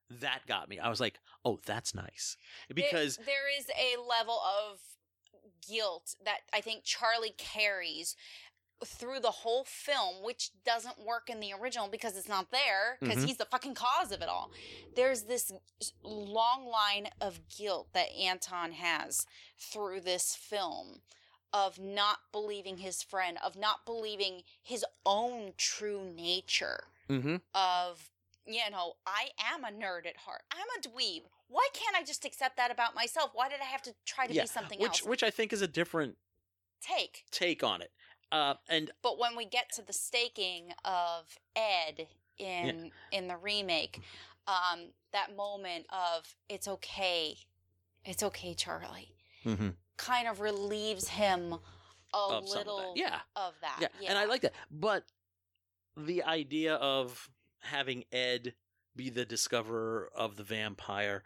That 0.09 0.41
got 0.47 0.69
me. 0.69 0.79
I 0.79 0.89
was 0.89 0.99
like, 0.99 1.19
"Oh, 1.45 1.59
that's 1.65 1.93
nice," 1.93 2.35
because 2.73 3.17
there 3.17 3.47
is 3.57 3.67
a 3.77 3.97
level 4.01 4.39
of 4.41 4.79
guilt 5.67 6.15
that 6.23 6.39
I 6.53 6.61
think 6.61 6.83
Charlie 6.83 7.33
carries 7.37 8.15
through 8.85 9.19
the 9.19 9.29
whole 9.31 9.65
film, 9.65 10.23
which 10.23 10.51
doesn't 10.63 10.97
work 10.99 11.29
in 11.29 11.41
the 11.41 11.51
original 11.53 11.89
because 11.89 12.15
it's 12.15 12.29
not 12.29 12.49
there 12.49 12.97
because 13.01 13.17
Mhm. 13.23 13.27
he's 13.27 13.37
the 13.37 13.45
fucking 13.45 13.75
cause 13.75 14.11
of 14.13 14.21
it 14.21 14.29
all. 14.29 14.51
There's 14.95 15.23
this 15.23 15.51
long 16.01 16.65
line 16.65 17.11
of 17.19 17.49
guilt 17.49 17.91
that 17.91 18.09
Anton 18.13 18.71
has 18.71 19.27
through 19.57 19.99
this 20.01 20.33
film 20.35 21.01
of 21.51 21.77
not 21.77 22.31
believing 22.31 22.77
his 22.77 23.03
friend, 23.03 23.37
of 23.39 23.55
not 23.57 23.85
believing 23.85 24.43
his 24.61 24.85
own 25.05 25.53
true 25.57 26.03
nature. 26.05 26.85
Mm-hmm. 27.09 27.37
of 27.55 28.11
you 28.49 28.69
know 28.71 28.93
i 29.05 29.27
am 29.53 29.63
a 29.63 29.67
nerd 29.67 30.05
at 30.07 30.17
heart. 30.17 30.41
I'm 30.51 30.67
a 30.77 30.87
dweeb. 30.87 31.21
Why 31.47 31.67
can't 31.73 31.95
i 31.95 32.03
just 32.03 32.25
accept 32.25 32.57
that 32.57 32.71
about 32.71 32.95
myself? 32.95 33.31
Why 33.33 33.47
did 33.49 33.59
i 33.61 33.65
have 33.65 33.81
to 33.83 33.93
try 34.05 34.27
to 34.27 34.33
Yeah, 34.33 34.43
be 34.43 34.47
something 34.47 34.79
Which 34.79 34.89
else? 34.89 35.01
which 35.03 35.09
which 35.09 35.23
I 35.23 35.29
think 35.29 35.53
is 35.53 35.61
a 35.61 35.67
different 35.67 36.17
take. 36.81 37.23
take 37.31 37.63
on 37.63 37.81
it. 37.81 37.91
Uh, 38.31 38.55
and 38.67 38.91
but 39.01 39.17
when 39.19 39.35
we 39.35 39.45
get 39.45 39.71
to 39.75 39.81
the 39.81 39.93
staking 39.93 40.71
of 40.85 41.37
ed 41.55 42.07
in 42.37 42.91
in 43.11 43.27
the 43.27 43.37
remake 43.37 44.01
um 44.47 44.91
that 45.11 45.35
moment 45.35 45.85
of 45.91 46.35
it's 46.47 46.67
okay. 46.67 47.35
It's 48.05 48.23
okay 48.23 48.53
charlie. 48.53 49.13
Mhm. 49.45 49.75
kind 49.97 50.27
of 50.27 50.39
relieves 50.39 51.09
him 51.09 51.53
a 51.53 52.17
of 52.17 52.43
of 52.43 52.49
little 52.49 52.93
that. 52.95 53.01
yeah, 53.01 53.19
of 53.35 53.53
that. 53.61 53.77
Yeah, 53.99 54.09
and 54.09 54.17
I 54.17 54.25
like 54.25 54.41
that. 54.41 54.53
But 54.71 55.05
the 55.97 56.23
idea 56.23 56.75
of 56.75 57.29
having 57.59 58.05
Ed 58.11 58.53
be 58.95 59.09
the 59.09 59.25
discoverer 59.25 60.09
of 60.15 60.35
the 60.35 60.43
vampire, 60.43 61.23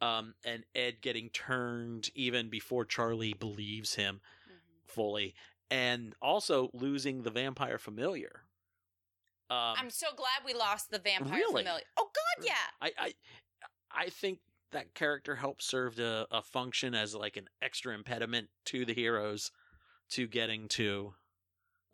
um, 0.00 0.34
and 0.44 0.64
Ed 0.74 1.00
getting 1.00 1.30
turned 1.30 2.10
even 2.14 2.48
before 2.48 2.84
Charlie 2.84 3.34
believes 3.34 3.94
him 3.94 4.20
Mhm. 4.48 4.88
fully, 4.88 5.34
and 5.70 6.14
also 6.20 6.70
losing 6.72 7.22
the 7.22 7.30
vampire 7.30 7.78
familiar. 7.78 8.46
Um, 9.50 9.76
i'm 9.76 9.90
so 9.90 10.06
glad 10.16 10.42
we 10.44 10.54
lost 10.54 10.90
the 10.90 10.98
vampire 10.98 11.36
Really? 11.36 11.62
familiar 11.64 11.84
oh 11.98 12.10
god 12.14 12.44
yeah 12.46 12.54
I, 12.80 12.92
I, 12.98 13.14
I 13.90 14.08
think 14.08 14.40
that 14.72 14.94
character 14.94 15.36
helped 15.36 15.62
serve 15.62 15.98
a, 15.98 16.26
a 16.30 16.40
function 16.42 16.94
as 16.94 17.14
like 17.14 17.36
an 17.36 17.48
extra 17.60 17.94
impediment 17.94 18.48
to 18.66 18.86
the 18.86 18.94
heroes 18.94 19.52
to 20.10 20.26
getting 20.26 20.66
to 20.68 21.14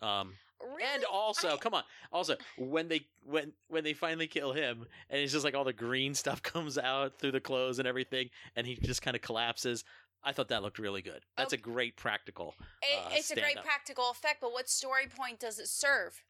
um 0.01 0.35
really? 0.61 0.84
and 0.94 1.04
also 1.04 1.54
I- 1.54 1.56
come 1.56 1.74
on 1.74 1.82
also 2.12 2.36
when 2.58 2.88
they 2.88 3.06
when 3.24 3.52
when 3.68 3.84
they 3.84 3.92
finally 3.92 4.26
kill 4.26 4.52
him 4.52 4.86
and 5.08 5.20
it's 5.20 5.32
just 5.32 5.44
like 5.44 5.54
all 5.54 5.64
the 5.64 5.72
green 5.72 6.14
stuff 6.14 6.42
comes 6.52 6.78
out 6.78 7.18
through 7.18 7.32
the 7.32 7.40
clothes 7.40 7.78
and 7.78 7.88
everything 7.88 8.30
and 8.56 8.66
he 8.66 8.76
just 8.76 9.02
kind 9.02 9.14
of 9.16 9.22
collapses 9.22 9.84
i 10.22 10.32
thought 10.32 10.48
that 10.48 10.62
looked 10.62 10.78
really 10.78 11.02
good 11.02 11.22
that's 11.36 11.52
a 11.52 11.56
great 11.56 11.96
practical 11.96 12.54
It, 12.82 12.98
uh, 13.04 13.08
it's 13.12 13.30
a 13.30 13.34
great 13.36 13.56
practical 13.62 14.11
effect, 14.11 14.40
but 14.40 14.52
what 14.52 14.68
story 14.68 15.06
point 15.06 15.40
does 15.40 15.58
it 15.58 15.68
serve? 15.68 16.22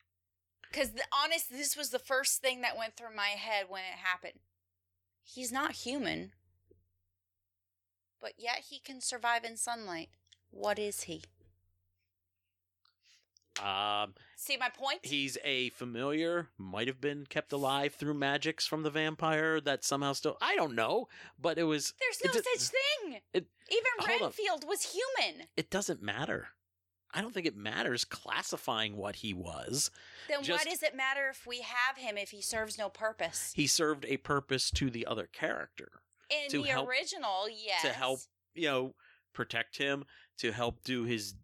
Because 0.70 0.90
honest, 1.24 1.50
this 1.50 1.76
was 1.76 1.90
the 1.90 1.98
first 1.98 2.40
thing 2.40 2.60
that 2.60 2.78
went 2.78 2.96
through 2.96 3.14
my 3.16 3.28
head 3.28 3.66
when 3.68 3.82
it 3.82 3.98
happened. 4.04 4.34
He's 5.24 5.50
not 5.50 5.72
human, 5.72 6.30
but 8.20 8.34
yet 8.38 8.64
he 8.68 8.78
can 8.78 9.00
survive 9.00 9.42
in 9.44 9.56
sunlight. 9.56 10.10
What 10.52 10.78
is 10.78 11.02
he? 11.02 11.22
Um 13.62 14.14
See 14.36 14.56
my 14.56 14.68
point? 14.70 15.00
he's 15.04 15.36
a 15.44 15.68
familiar 15.70 16.48
might 16.58 16.88
have 16.88 17.00
been 17.00 17.26
kept 17.26 17.52
alive 17.52 17.94
through 17.94 18.14
magics 18.14 18.66
from 18.66 18.82
the 18.82 18.90
vampire 18.90 19.60
that 19.60 19.84
somehow 19.84 20.12
still 20.14 20.36
i 20.40 20.54
don't 20.56 20.74
know 20.74 21.08
but 21.40 21.58
it 21.58 21.64
was 21.64 21.92
There's 22.00 22.20
no 22.24 22.32
did- 22.32 22.44
such 22.58 22.68
thing. 22.70 23.20
it- 23.34 23.46
Even. 23.70 24.20
Renfield 24.20 24.64
was 24.66 24.92
human. 24.94 25.46
it 25.56 25.70
doesn't 25.70 26.02
matter 26.02 26.48
i 27.12 27.20
don't 27.20 27.34
think 27.34 27.46
it 27.46 27.56
matters 27.56 28.04
classifying 28.04 28.96
what 28.96 29.16
he 29.16 29.34
was 29.34 29.90
Then 30.28 30.42
Just- 30.42 30.64
why 30.64 30.70
does 30.70 30.82
it 30.82 30.96
matter 30.96 31.28
if 31.28 31.46
we 31.46 31.60
have 31.60 31.96
him 31.98 32.16
if 32.16 32.30
he 32.30 32.40
serves 32.40 32.78
no 32.78 32.88
purpose? 32.88 33.52
he 33.54 33.66
served 33.66 34.04
a 34.08 34.16
purpose 34.16 34.70
to 34.72 34.90
the 34.90 35.06
other 35.06 35.26
character 35.26 35.90
In 36.30 36.62
the 36.62 36.68
help- 36.68 36.88
original, 36.88 37.48
yes. 37.50 37.82
To 37.82 37.88
help- 37.92 38.20
you 38.54 38.68
know 38.68 38.94
protect 39.32 39.76
him 39.78 40.04
to 40.38 40.50
help 40.52 40.82
do 40.82 41.04
his 41.04 41.34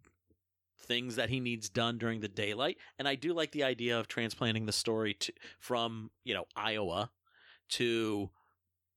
things 0.79 1.15
that 1.15 1.29
he 1.29 1.39
needs 1.39 1.69
done 1.69 1.97
during 1.97 2.19
the 2.19 2.27
daylight 2.27 2.77
and 2.99 3.07
i 3.07 3.15
do 3.15 3.33
like 3.33 3.51
the 3.51 3.63
idea 3.63 3.97
of 3.99 4.07
transplanting 4.07 4.65
the 4.65 4.71
story 4.71 5.13
to, 5.13 5.33
from 5.59 6.11
you 6.23 6.33
know 6.33 6.45
iowa 6.55 7.09
to 7.69 8.29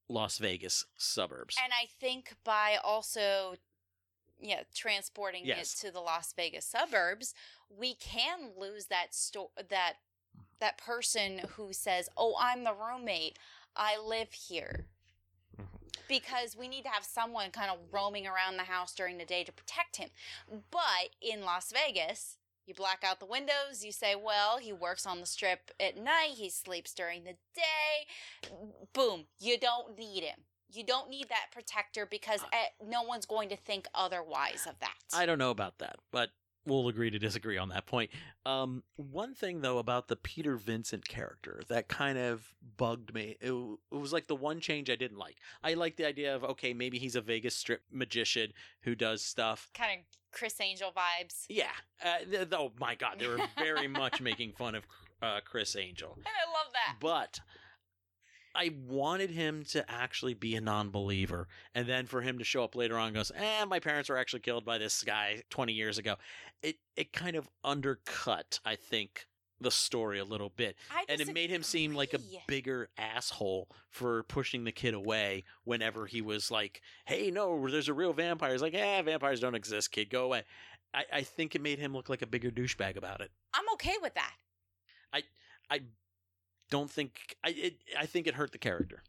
las 0.09 0.39
vegas 0.39 0.87
suburbs 0.97 1.57
And 1.63 1.73
I 1.73 1.87
think 2.01 2.35
by 2.45 2.79
also 2.83 3.55
yeah, 4.43 4.63
transporting 4.75 5.45
Yes. 5.45 5.75
it 5.75 5.87
to 5.87 5.93
the 5.93 6.01
Las 6.01 6.33
Vegas 6.33 6.65
suburbs, 6.65 7.35
we 7.69 7.95
can 7.95 8.53
lose 8.57 8.87
that 8.87 9.15
sto- 9.15 9.51
that 9.57 9.95
mm-hmm. 10.37 10.43
that 10.61 10.79
person 10.79 11.41
who 11.57 11.73
says, 11.73 12.09
"Oh, 12.17 12.35
I'm 12.39 12.65
the 12.65 12.75
roommate. 12.75 13.39
I 13.77 13.99
live 13.99 14.33
here." 14.33 14.87
Because 16.11 16.57
we 16.57 16.69
need 16.69 16.83
to 16.83 16.91
have 16.91 17.05
someone 17.05 17.51
kind 17.51 17.71
of 17.71 17.79
roaming 17.91 18.27
around 18.27 18.57
the 18.57 18.65
house 18.65 18.95
during 18.95 19.17
the 19.17 19.25
day 19.25 19.45
to 19.45 19.53
protect 19.53 19.97
him. 19.97 20.11
But 20.71 21.11
in 21.23 21.43
Las 21.43 21.73
Vegas, 21.73 22.37
you 22.67 22.75
black 22.75 23.03
out 23.05 23.21
the 23.21 23.27
windows, 23.27 23.85
you 23.85 23.93
say, 23.93 24.15
well, 24.15 24.59
he 24.59 24.73
works 24.73 25.07
on 25.07 25.21
the 25.21 25.27
strip 25.27 25.71
at 25.81 25.97
night, 25.97 26.35
he 26.35 26.51
sleeps 26.51 26.93
during 26.93 27.25
the 27.25 27.37
day. 27.55 28.51
Boom, 28.93 29.25
you 29.39 29.59
don't 29.59 29.99
need 29.99 30.23
him. 30.23 30.41
You 30.73 30.85
don't 30.85 31.11
need 31.11 31.29
that 31.31 31.47
protector 31.53 32.07
because 32.07 32.41
eh, 32.53 32.69
no 32.87 33.03
one's 33.03 33.27
going 33.27 33.49
to 33.49 33.57
think 33.57 33.89
otherwise 33.95 34.67
of 34.69 34.79
that. 34.81 34.95
I 35.13 35.27
don't 35.27 35.39
know 35.39 35.51
about 35.51 35.79
that, 35.79 35.97
but 36.13 36.31
we'll 36.67 36.89
agree 36.89 37.11
to 37.11 37.19
disagree 37.19 37.57
on 37.59 37.69
that 37.71 37.87
point. 37.87 38.11
Um, 38.47 38.83
one 38.97 39.35
thing 39.35 39.61
though 39.61 39.79
about 39.79 40.09
the 40.09 40.17
Peter 40.17 40.57
Vincent 40.57 41.07
character 41.09 41.63
that 41.69 41.89
kind 41.89 42.19
of 42.19 42.53
bugged 42.77 43.15
me. 43.15 43.37
It, 43.41 43.53
it 43.53 43.95
was 43.97 44.13
like 44.13 44.27
the 44.27 44.37
one 44.37 44.61
change 44.61 44.91
I 44.91 44.97
didn't 44.97 45.19
like. 45.19 45.37
I 45.63 45.75
like 45.75 45.97
the 45.97 46.07
idea 46.07 46.35
of 46.35 46.45
okay, 46.45 46.73
maybe 46.75 46.99
he's 46.99 47.17
a 47.17 47.21
Vegas 47.21 47.55
Strip 47.57 47.83
magician 47.91 48.53
who 48.83 48.95
does 48.95 49.23
stuff. 49.23 49.71
kind 49.75 50.01
of 50.01 50.05
Criss 50.33 50.61
Angel 50.61 50.93
vibes. 50.97 51.45
Yeah. 51.49 51.71
Uh, 52.05 52.19
th- 52.31 52.49
oh 52.53 52.73
my 52.79 52.95
God, 52.95 53.17
they 53.19 53.27
were 53.27 53.41
very 53.59 53.89
much 54.03 54.21
making 54.21 54.53
fun 54.53 54.75
of 54.75 54.85
uh, 55.23 55.41
Criss 55.45 55.77
Angel, 55.77 56.13
And 56.17 56.27
I 56.27 56.51
love 56.53 56.73
that. 56.73 56.97
but. 57.01 57.41
I 58.55 58.75
wanted 58.87 59.31
him 59.31 59.65
to 59.71 59.89
actually 59.91 60.35
be 60.35 60.57
a 60.57 60.61
non-believer, 60.61 61.49
and 61.75 61.89
then 61.89 62.07
for 62.07 62.21
him 62.21 62.39
to 62.39 62.45
show 62.45 62.65
up 62.65 62.75
later 62.75 62.97
on 62.99 63.09
and 63.09 63.15
goes, 63.17 63.31
"Eh, 63.35 63.65
my 63.65 63.81
parents 63.81 64.09
were 64.09 64.17
actually 64.19 64.41
killed 64.41 64.65
by 64.65 64.79
this 64.79 65.03
guy 65.05 65.43
20 65.51 65.73
years 65.73 65.99
ago." 65.99 66.17
It 66.63 66.77
it 66.97 67.13
kind 67.13 67.37
of 67.37 67.49
undercut, 67.65 68.61
I 68.65 68.77
think, 68.77 69.27
the 69.61 69.71
story 69.71 70.19
a 70.19 70.25
little 70.25 70.51
bit, 70.51 70.77
I 70.91 71.05
and 71.09 71.21
it 71.21 71.33
made 71.33 71.51
him 71.51 71.63
seem 71.63 71.95
like 71.95 72.15
a 72.15 72.21
bigger 72.47 72.89
asshole 72.97 73.69
for 73.91 74.23
pushing 74.25 74.65
the 74.65 74.73
kid 74.73 74.95
away 74.95 75.45
whenever 75.65 76.07
he 76.07 76.23
was 76.23 76.51
like, 76.51 76.81
"Hey, 77.05 77.31
no, 77.31 77.69
there's 77.69 77.89
a 77.89 77.95
real 77.95 78.13
vampire." 78.13 78.53
He's 78.53 78.63
like, 78.63 78.75
"Eh, 78.75 79.03
vampires 79.03 79.41
don't 79.41 79.55
exist, 79.55 79.93
kid. 79.93 80.11
Go 80.11 80.25
away." 80.25 80.45
I, 80.93 81.05
I 81.13 81.23
think 81.23 81.55
it 81.55 81.61
made 81.61 81.79
him 81.79 81.93
look 81.93 82.09
like 82.09 82.23
a 82.23 82.27
bigger 82.27 82.51
douchebag 82.51 82.97
about 82.97 83.21
it. 83.21 83.31
I'm 83.55 83.69
okay 83.75 83.97
with 84.03 84.15
that. 84.15 84.35
Don't 86.71 86.91
think 86.91 87.37
I 87.45 87.51
it, 87.51 87.77
I 87.99 88.07
think 88.07 88.27
it 88.27 88.35
hurt 88.35 88.53
the 88.53 88.59
character. 88.59 89.03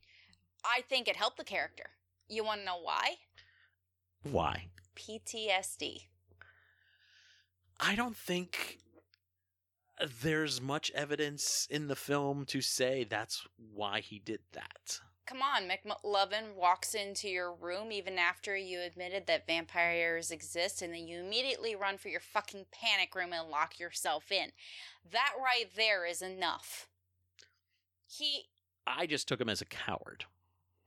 I 0.65 0.81
think 0.81 1.07
it 1.07 1.15
helped 1.15 1.37
the 1.37 1.43
character. 1.43 1.85
You 2.27 2.43
want 2.43 2.61
to 2.61 2.65
know 2.65 2.79
why? 2.81 3.15
Why? 4.23 4.67
PTSD. 4.95 6.03
I 7.79 7.95
don't 7.95 8.15
think 8.15 8.77
there's 10.21 10.61
much 10.61 10.91
evidence 10.91 11.67
in 11.69 11.87
the 11.87 11.95
film 11.95 12.45
to 12.45 12.61
say 12.61 13.03
that's 13.03 13.45
why 13.73 13.99
he 14.01 14.19
did 14.19 14.41
that. 14.53 14.99
Come 15.25 15.41
on, 15.41 15.69
McLovin 15.69 16.55
walks 16.57 16.93
into 16.93 17.29
your 17.29 17.53
room 17.53 17.91
even 17.91 18.17
after 18.17 18.55
you 18.55 18.81
admitted 18.81 19.27
that 19.27 19.47
vampires 19.47 20.29
exist, 20.29 20.81
and 20.81 20.93
then 20.93 21.07
you 21.07 21.19
immediately 21.19 21.75
run 21.75 21.97
for 21.97 22.09
your 22.09 22.19
fucking 22.19 22.65
panic 22.71 23.15
room 23.15 23.31
and 23.31 23.49
lock 23.49 23.79
yourself 23.79 24.31
in. 24.31 24.51
That 25.09 25.31
right 25.41 25.69
there 25.75 26.05
is 26.05 26.21
enough. 26.21 26.89
He. 28.17 28.45
I 28.85 29.05
just 29.05 29.27
took 29.27 29.39
him 29.39 29.49
as 29.49 29.61
a 29.61 29.65
coward. 29.65 30.25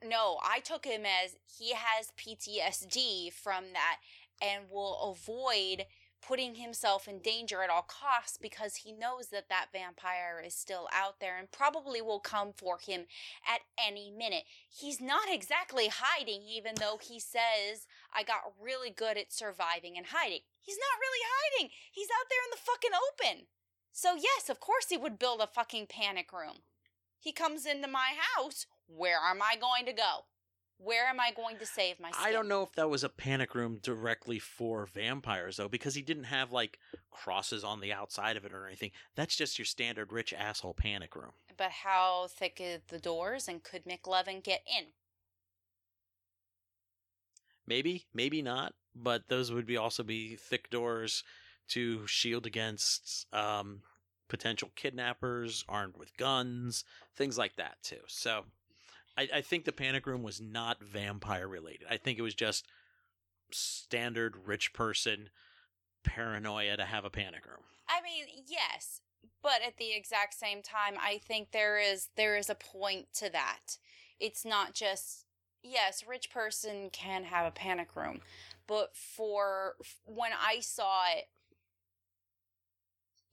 No, 0.02 0.38
I 0.42 0.60
took 0.60 0.84
him 0.84 1.02
as 1.06 1.36
he 1.58 1.72
has 1.72 2.12
PTSD 2.18 3.32
from 3.32 3.64
that 3.72 3.98
and 4.42 4.64
will 4.70 4.98
avoid 5.10 5.86
putting 6.26 6.54
himself 6.54 7.06
in 7.06 7.18
danger 7.18 7.62
at 7.62 7.70
all 7.70 7.86
costs 7.86 8.38
because 8.40 8.76
he 8.76 8.92
knows 8.92 9.28
that 9.28 9.48
that 9.48 9.66
vampire 9.72 10.42
is 10.44 10.54
still 10.54 10.88
out 10.92 11.20
there 11.20 11.38
and 11.38 11.52
probably 11.52 12.00
will 12.00 12.20
come 12.20 12.52
for 12.56 12.78
him 12.78 13.04
at 13.46 13.60
any 13.78 14.10
minute. 14.10 14.44
He's 14.68 15.00
not 15.00 15.28
exactly 15.30 15.88
hiding, 15.88 16.42
even 16.42 16.74
though 16.78 16.98
he 17.00 17.20
says, 17.20 17.86
I 18.14 18.22
got 18.22 18.54
really 18.60 18.90
good 18.90 19.18
at 19.18 19.32
surviving 19.32 19.96
and 19.96 20.06
hiding. 20.06 20.40
He's 20.62 20.78
not 20.78 21.00
really 21.00 21.24
hiding. 21.24 21.70
He's 21.92 22.08
out 22.08 22.26
there 22.30 22.40
in 22.44 22.52
the 22.52 22.64
fucking 22.64 22.90
open. 22.94 23.46
So, 23.92 24.14
yes, 24.14 24.48
of 24.48 24.60
course 24.60 24.86
he 24.88 24.96
would 24.96 25.18
build 25.18 25.40
a 25.40 25.46
fucking 25.46 25.86
panic 25.88 26.32
room. 26.32 26.62
He 27.24 27.32
comes 27.32 27.64
into 27.64 27.88
my 27.88 28.12
house. 28.36 28.66
Where 28.86 29.16
am 29.16 29.40
I 29.40 29.56
going 29.56 29.86
to 29.86 29.94
go? 29.94 30.26
Where 30.76 31.06
am 31.06 31.18
I 31.18 31.30
going 31.34 31.56
to 31.56 31.64
save 31.64 31.98
my 31.98 32.10
skin? 32.10 32.22
I 32.22 32.32
don't 32.32 32.48
know 32.48 32.62
if 32.62 32.72
that 32.72 32.90
was 32.90 33.02
a 33.02 33.08
panic 33.08 33.54
room 33.54 33.78
directly 33.82 34.38
for 34.38 34.84
vampires 34.84 35.56
though, 35.56 35.68
because 35.68 35.94
he 35.94 36.02
didn't 36.02 36.24
have 36.24 36.52
like 36.52 36.78
crosses 37.10 37.64
on 37.64 37.80
the 37.80 37.94
outside 37.94 38.36
of 38.36 38.44
it 38.44 38.52
or 38.52 38.66
anything. 38.66 38.90
That's 39.16 39.36
just 39.36 39.58
your 39.58 39.64
standard 39.64 40.12
rich 40.12 40.34
asshole 40.34 40.74
panic 40.74 41.16
room. 41.16 41.32
But 41.56 41.70
how 41.70 42.26
thick 42.28 42.60
are 42.60 42.82
the 42.88 42.98
doors, 42.98 43.48
and 43.48 43.62
could 43.62 43.84
McLovin 43.86 44.42
get 44.42 44.62
in? 44.66 44.88
Maybe, 47.66 48.04
maybe 48.12 48.42
not, 48.42 48.74
but 48.94 49.28
those 49.28 49.50
would 49.50 49.64
be 49.64 49.78
also 49.78 50.02
be 50.02 50.36
thick 50.36 50.68
doors 50.68 51.24
to 51.68 52.06
shield 52.06 52.44
against 52.44 53.32
um 53.32 53.80
potential 54.28 54.70
kidnappers 54.74 55.64
armed 55.68 55.96
with 55.96 56.16
guns, 56.16 56.84
things 57.14 57.38
like 57.38 57.56
that 57.56 57.76
too. 57.82 58.00
So 58.06 58.44
I, 59.16 59.28
I 59.34 59.40
think 59.40 59.64
the 59.64 59.72
panic 59.72 60.06
room 60.06 60.22
was 60.22 60.40
not 60.40 60.82
vampire 60.82 61.48
related. 61.48 61.86
I 61.90 61.96
think 61.96 62.18
it 62.18 62.22
was 62.22 62.34
just 62.34 62.66
standard 63.50 64.36
rich 64.46 64.72
person 64.72 65.28
paranoia 66.02 66.76
to 66.76 66.84
have 66.84 67.04
a 67.04 67.10
panic 67.10 67.46
room. 67.46 67.64
I 67.88 68.00
mean, 68.02 68.24
yes, 68.46 69.00
but 69.42 69.60
at 69.66 69.76
the 69.76 69.94
exact 69.94 70.34
same 70.34 70.62
time, 70.62 70.94
I 71.00 71.18
think 71.18 71.50
there 71.52 71.78
is 71.78 72.08
there 72.16 72.36
is 72.36 72.50
a 72.50 72.54
point 72.54 73.06
to 73.14 73.30
that. 73.30 73.78
It's 74.18 74.44
not 74.44 74.74
just 74.74 75.26
yes, 75.62 76.04
rich 76.06 76.30
person 76.30 76.90
can 76.92 77.24
have 77.24 77.46
a 77.46 77.50
panic 77.50 77.96
room, 77.96 78.20
but 78.66 78.96
for 78.96 79.74
when 80.04 80.30
I 80.32 80.60
saw 80.60 81.04
it, 81.16 81.28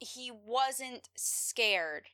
he 0.02 0.32
wasn't 0.32 1.10
scared 1.16 2.10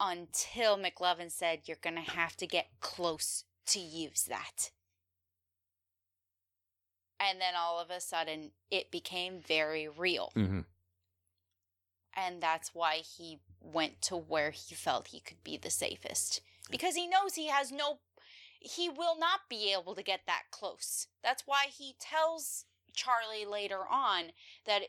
until 0.00 0.76
McLovin 0.76 1.30
said, 1.30 1.62
"You're 1.66 1.76
gonna 1.76 2.00
have 2.00 2.36
to 2.38 2.46
get 2.46 2.80
close 2.80 3.44
to 3.66 3.78
use 3.78 4.24
that." 4.24 4.72
And 7.20 7.40
then 7.40 7.54
all 7.54 7.78
of 7.78 7.90
a 7.90 8.00
sudden, 8.00 8.52
it 8.70 8.90
became 8.90 9.40
very 9.40 9.86
real. 9.86 10.32
Mm-hmm. 10.34 10.62
And 12.14 12.42
that's 12.42 12.74
why 12.74 12.96
he 12.96 13.38
went 13.60 14.02
to 14.02 14.16
where 14.16 14.50
he 14.50 14.74
felt 14.74 15.08
he 15.08 15.20
could 15.20 15.44
be 15.44 15.56
the 15.56 15.70
safest. 15.70 16.40
Because 16.70 16.96
he 16.96 17.06
knows 17.06 17.34
he 17.34 17.46
has 17.46 17.70
no, 17.70 18.00
he 18.58 18.88
will 18.88 19.16
not 19.16 19.48
be 19.48 19.72
able 19.72 19.94
to 19.94 20.02
get 20.02 20.22
that 20.26 20.44
close. 20.50 21.06
That's 21.22 21.46
why 21.46 21.66
he 21.66 21.94
tells 22.00 22.64
Charlie 22.92 23.46
later 23.46 23.86
on 23.88 24.32
that 24.66 24.82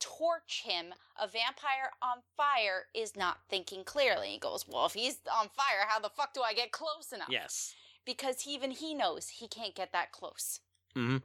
torch 0.00 0.62
him, 0.64 0.86
a 1.20 1.26
vampire 1.26 1.90
on 2.02 2.18
fire, 2.36 2.86
is 2.94 3.16
not 3.16 3.38
thinking 3.48 3.84
clearly. 3.84 4.28
He 4.28 4.38
goes, 4.38 4.64
Well, 4.66 4.86
if 4.86 4.94
he's 4.94 5.18
on 5.32 5.48
fire, 5.48 5.86
how 5.86 6.00
the 6.00 6.08
fuck 6.08 6.34
do 6.34 6.42
I 6.42 6.54
get 6.54 6.72
close 6.72 7.12
enough? 7.14 7.28
Yes. 7.30 7.74
Because 8.04 8.46
even 8.46 8.70
he 8.70 8.94
knows 8.94 9.28
he 9.28 9.46
can't 9.46 9.74
get 9.74 9.92
that 9.92 10.10
close. 10.10 10.60
Mm-hmm. 10.96 11.18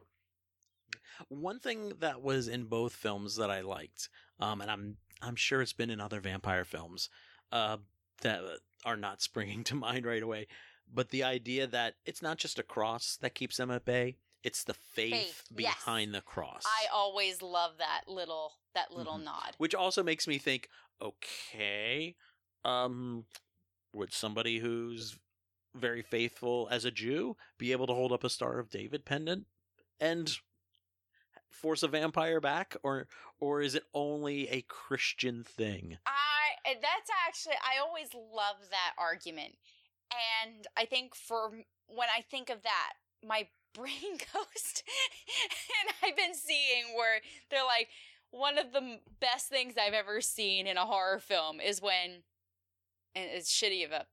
One 1.30 1.60
thing 1.60 1.94
that 2.00 2.22
was 2.22 2.48
in 2.48 2.66
both 2.66 2.94
films 2.94 3.38
that 3.38 3.50
I 3.50 3.62
liked, 3.62 4.10
um, 4.40 4.62
and 4.62 4.70
I'm 4.70 4.98
I'm 5.22 5.36
sure 5.36 5.62
it's 5.62 5.74
been 5.74 5.90
in 5.90 6.02
other 6.02 6.20
vampire 6.20 6.66
films 6.66 7.10
uh, 7.52 7.78
that 8.22 8.42
are 8.84 8.98
not 8.98 9.22
springing 9.22 9.64
to 9.66 9.76
mind 9.76 10.06
right 10.06 10.22
away, 10.22 10.48
but 10.94 11.10
the 11.10 11.24
idea 11.24 11.68
that 11.68 11.96
it's 12.06 12.22
not 12.22 12.38
just 12.38 12.60
a 12.60 12.64
cross 12.64 13.18
that 13.22 13.36
keeps 13.36 13.58
them 13.58 13.72
at 13.72 13.86
bay; 13.86 14.18
it's 14.46 14.64
the 14.64 14.76
faith, 14.76 15.12
Faith, 15.12 15.44
yes. 15.58 15.76
behind 15.76 16.14
the 16.14 16.22
cross. 16.22 16.64
I 16.66 16.86
always 16.94 17.42
love 17.42 17.80
that 17.80 18.04
little 18.08 18.54
that 18.76 18.92
little 18.92 19.18
Mhm. 19.18 19.24
nod. 19.24 19.56
which 19.58 19.74
also 19.74 20.04
makes 20.04 20.28
me 20.28 20.38
think, 20.38 20.70
okay, 21.02 22.16
um, 22.64 23.26
would 23.94 24.14
somebody 24.14 24.60
who's 24.60 25.18
very 25.74 26.02
faithful 26.04 26.68
as 26.70 26.86
a 26.86 26.92
Jew 26.92 27.38
be 27.58 27.72
able 27.72 27.88
to 27.88 27.94
hold 27.94 28.12
up 28.12 28.24
a 28.24 28.30
Star 28.30 28.60
of 28.60 28.70
David 28.70 29.04
pendant 29.06 29.48
and 30.00 30.38
force 31.50 31.82
a 31.84 31.88
vampire 31.88 32.40
back, 32.40 32.76
or 32.84 33.08
or 33.40 33.62
is 33.62 33.74
it 33.76 33.86
only 33.94 34.48
a 34.50 34.62
Christian 34.62 35.44
thing? 35.44 35.98
I 36.06 36.76
that's 36.82 37.10
actually 37.28 37.56
I 37.56 37.80
always 37.80 38.14
love 38.14 38.70
that 38.70 38.94
argument. 38.98 39.58
And 40.44 40.68
I 40.78 40.86
think 40.86 41.16
for 41.16 41.50
when 41.88 42.10
I 42.16 42.22
think 42.22 42.50
of 42.50 42.62
that, 42.62 42.94
my 43.24 43.50
brain 43.80 44.18
ghost. 44.34 44.84
and 45.84 45.96
I've 46.04 46.18
been 46.18 46.36
seeing 46.36 46.96
where 46.96 47.20
they're 47.50 47.66
like 47.66 47.90
one 48.32 48.58
of 48.58 48.74
the 48.74 49.00
best 49.20 49.50
things 49.50 49.76
I've 49.78 49.94
ever 49.94 50.22
seen 50.22 50.68
in 50.68 50.78
a 50.78 50.86
horror 50.86 51.20
film 51.20 51.60
is 51.60 51.82
when 51.82 52.24
and 53.16 53.30
as 53.32 53.46
shitty 53.46 53.86
of 53.86 53.92
a 53.92 54.06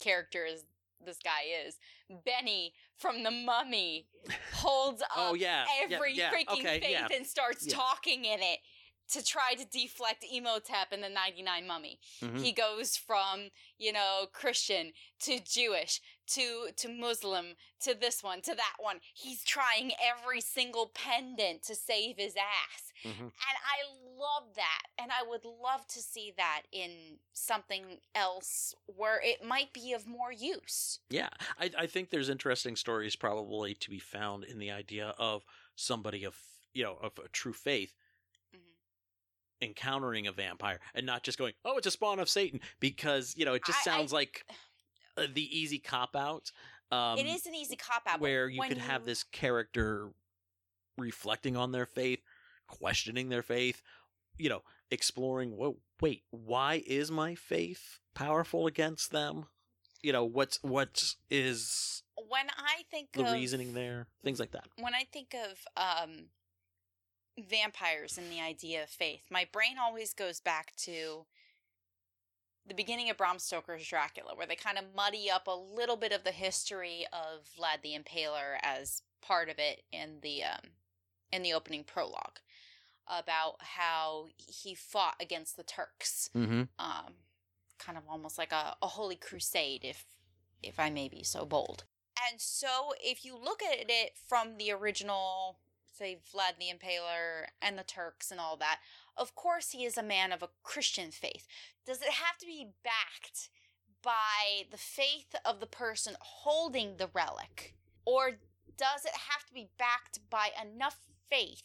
character 0.00 0.46
as 0.46 0.64
this 1.04 1.18
guy 1.22 1.66
is, 1.66 1.76
Benny 2.24 2.72
from 2.96 3.22
the 3.22 3.30
Mummy 3.30 4.06
holds 4.54 5.02
oh, 5.16 5.22
up 5.26 5.30
Oh, 5.32 5.34
yeah, 5.34 5.64
yeah, 5.88 5.96
every 5.96 6.14
yeah, 6.14 6.30
freaking 6.30 6.60
okay, 6.60 6.80
faith 6.80 6.90
yeah, 6.90 7.08
and 7.14 7.26
starts 7.26 7.66
yeah. 7.66 7.74
talking 7.74 8.24
in 8.24 8.40
it 8.40 8.58
to 9.08 9.24
try 9.24 9.54
to 9.54 9.64
deflect 9.64 10.24
Imhotep 10.30 10.92
and 10.92 11.02
the 11.02 11.08
99 11.08 11.66
Mummy. 11.66 12.00
Mhm. 12.20 12.42
He 12.42 12.52
goes 12.52 12.96
from, 12.96 13.50
you 13.78 13.92
know, 13.92 14.26
Christian 14.32 14.92
to 15.20 15.38
Jewish 15.40 16.00
to 16.28 16.72
to 16.76 16.88
Muslim 16.88 17.56
to 17.80 17.94
this 17.94 18.22
one 18.22 18.42
to 18.42 18.54
that 18.54 18.76
one. 18.78 19.00
He's 19.14 19.44
trying 19.44 19.92
every 20.02 20.40
single 20.40 20.88
pendant 20.88 21.62
to 21.64 21.74
save 21.76 22.16
his 22.16 22.34
ass. 22.36 22.92
Mhm. 23.04 23.20
And 23.20 23.32
I 23.64 23.84
love 24.16 24.54
that. 24.54 24.82
And 24.98 25.12
I 25.12 25.22
would 25.22 25.44
love 25.44 25.86
to 25.88 26.00
see 26.02 26.32
that 26.32 26.62
in 26.72 27.20
something 27.32 28.00
else 28.14 28.74
where 28.86 29.20
it 29.20 29.44
might 29.44 29.72
be 29.72 29.92
of 29.92 30.06
more 30.06 30.32
use. 30.32 30.98
Yeah, 31.10 31.28
I, 31.58 31.70
I 31.78 31.86
think 31.86 32.10
there's 32.10 32.28
interesting 32.28 32.74
stories 32.74 33.14
probably 33.14 33.74
to 33.74 33.90
be 33.90 34.00
found 34.00 34.42
in 34.44 34.58
the 34.58 34.70
idea 34.72 35.10
of 35.18 35.44
somebody 35.76 36.24
of 36.24 36.36
you 36.72 36.82
know 36.82 36.96
of 36.96 37.18
a 37.18 37.28
true 37.28 37.52
faith. 37.52 37.94
Encountering 39.62 40.26
a 40.26 40.32
vampire 40.32 40.80
and 40.94 41.06
not 41.06 41.22
just 41.22 41.38
going, 41.38 41.54
"Oh, 41.64 41.78
it's 41.78 41.86
a 41.86 41.90
spawn 41.90 42.18
of 42.18 42.28
Satan," 42.28 42.60
because 42.80 43.34
you 43.36 43.44
know 43.44 43.54
it 43.54 43.64
just 43.64 43.86
I- 43.86 43.90
I- 43.92 43.96
sounds 43.96 44.12
like 44.12 44.44
uh, 45.16 45.26
the 45.32 45.58
easy 45.58 45.78
cop 45.78 46.14
out. 46.16 46.50
Um, 46.92 47.18
it 47.18 47.26
is 47.26 47.46
an 47.46 47.54
easy 47.54 47.76
cop 47.76 48.02
out. 48.06 48.20
where 48.20 48.48
you 48.48 48.60
could 48.62 48.78
have 48.78 49.04
this 49.04 49.24
character 49.24 50.10
reflecting 50.96 51.56
on 51.56 51.72
their 51.72 51.86
faith, 51.86 52.20
questioning 52.68 53.28
their 53.28 53.42
faith, 53.42 53.82
you 54.38 54.48
know, 54.48 54.62
exploring. 54.90 55.56
Whoa, 55.56 55.78
wait, 56.00 56.22
why 56.30 56.82
is 56.86 57.10
my 57.10 57.34
faith 57.34 57.98
powerful 58.14 58.66
against 58.66 59.10
them? 59.10 59.46
You 60.02 60.12
know, 60.12 60.24
what's 60.24 60.62
what 60.62 61.02
is 61.30 62.02
When 62.28 62.46
I 62.56 62.82
think 62.90 63.12
the 63.12 63.24
of 63.26 63.32
reasoning 63.32 63.74
there? 63.74 64.06
Things 64.22 64.38
like 64.38 64.52
that. 64.52 64.66
when 64.78 64.94
I 64.94 65.04
think 65.12 65.34
of 65.34 65.58
um, 65.76 66.26
vampires 67.38 68.18
and 68.18 68.30
the 68.30 68.40
idea 68.40 68.82
of 68.82 68.88
faith, 68.88 69.22
my 69.30 69.46
brain 69.50 69.76
always 69.80 70.14
goes 70.14 70.40
back 70.40 70.74
to 70.76 71.26
the 72.66 72.74
beginning 72.74 73.10
of 73.10 73.16
Bram 73.16 73.38
Stoker's 73.38 73.86
Dracula, 73.86 74.34
where 74.34 74.46
they 74.46 74.56
kind 74.56 74.78
of 74.78 74.84
muddy 74.94 75.30
up 75.30 75.46
a 75.46 75.56
little 75.56 75.96
bit 75.96 76.12
of 76.12 76.24
the 76.24 76.32
history 76.32 77.06
of 77.12 77.46
Vlad 77.56 77.82
the 77.82 77.96
Impaler 77.96 78.58
as 78.62 79.02
part 79.22 79.48
of 79.48 79.58
it 79.58 79.82
in 79.92 80.18
the 80.22 80.42
um, 80.42 80.70
in 81.32 81.42
the 81.42 81.52
opening 81.52 81.84
prologue 81.84 82.38
about 83.08 83.56
how 83.60 84.26
he 84.36 84.74
fought 84.74 85.14
against 85.20 85.56
the 85.56 85.62
Turks 85.62 86.28
Mm-hmm. 86.36 86.62
um, 86.78 87.12
kind 87.78 87.98
of 87.98 88.04
almost 88.08 88.38
like 88.38 88.52
a, 88.52 88.76
a 88.82 88.86
holy 88.86 89.16
crusade, 89.16 89.84
if 89.84 90.04
if 90.62 90.80
I 90.80 90.90
may 90.90 91.08
be 91.08 91.22
so 91.22 91.44
bold. 91.44 91.84
And 92.30 92.40
so, 92.40 92.94
if 93.00 93.24
you 93.24 93.36
look 93.36 93.62
at 93.62 93.86
it 93.88 94.12
from 94.26 94.56
the 94.56 94.72
original, 94.72 95.58
say 95.96 96.18
Vlad 96.34 96.58
the 96.58 96.66
Impaler 96.66 97.46
and 97.62 97.78
the 97.78 97.84
Turks 97.84 98.30
and 98.30 98.40
all 98.40 98.56
that, 98.56 98.80
of 99.16 99.34
course 99.34 99.70
he 99.70 99.84
is 99.84 99.96
a 99.96 100.02
man 100.02 100.32
of 100.32 100.42
a 100.42 100.48
Christian 100.62 101.10
faith. 101.10 101.46
Does 101.86 102.02
it 102.02 102.10
have 102.10 102.38
to 102.38 102.46
be 102.46 102.68
backed 102.82 103.48
by 104.02 104.64
the 104.70 104.76
faith 104.76 105.34
of 105.44 105.60
the 105.60 105.66
person 105.66 106.14
holding 106.20 106.96
the 106.96 107.08
relic, 107.12 107.74
or 108.04 108.32
does 108.76 109.04
it 109.04 109.14
have 109.30 109.44
to 109.46 109.54
be 109.54 109.68
backed 109.78 110.20
by 110.30 110.50
enough 110.62 110.98
faith 111.28 111.62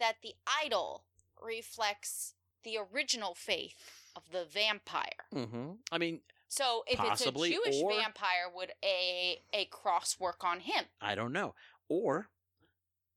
that 0.00 0.16
the 0.22 0.34
idol 0.64 1.04
reflects 1.40 2.34
the 2.64 2.78
original 2.92 3.34
faith 3.34 4.08
of 4.16 4.22
the 4.32 4.44
vampire. 4.44 5.26
Mm-hmm. 5.34 5.72
I 5.92 5.98
mean, 5.98 6.20
So 6.48 6.82
if 6.86 6.98
Possibly, 6.98 7.50
it's 7.50 7.58
a 7.58 7.70
Jewish 7.70 7.82
or- 7.82 7.92
vampire, 7.92 8.50
would 8.54 8.72
a 8.84 9.40
a 9.52 9.66
cross 9.66 10.18
work 10.18 10.42
on 10.44 10.60
him? 10.60 10.84
I 11.00 11.14
don't 11.14 11.32
know. 11.32 11.54
Or 11.88 12.28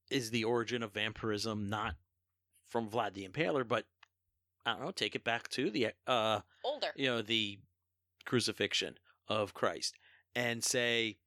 is 0.09 0.31
the 0.31 0.43
origin 0.43 0.83
of 0.83 0.93
vampirism 0.93 1.69
not 1.69 1.95
from 2.67 2.89
Vlad 2.89 3.13
the 3.13 3.27
Impaler, 3.27 3.67
but 3.67 3.85
I 4.65 4.73
don't 4.73 4.81
know, 4.81 4.91
take 4.91 5.15
it 5.15 5.23
back 5.23 5.47
to 5.49 5.69
the 5.69 5.91
uh 6.07 6.41
Older. 6.63 6.87
you 6.95 7.07
know, 7.07 7.21
the 7.21 7.59
crucifixion 8.25 8.95
of 9.27 9.53
Christ 9.53 9.95
and 10.35 10.63
say 10.63 11.17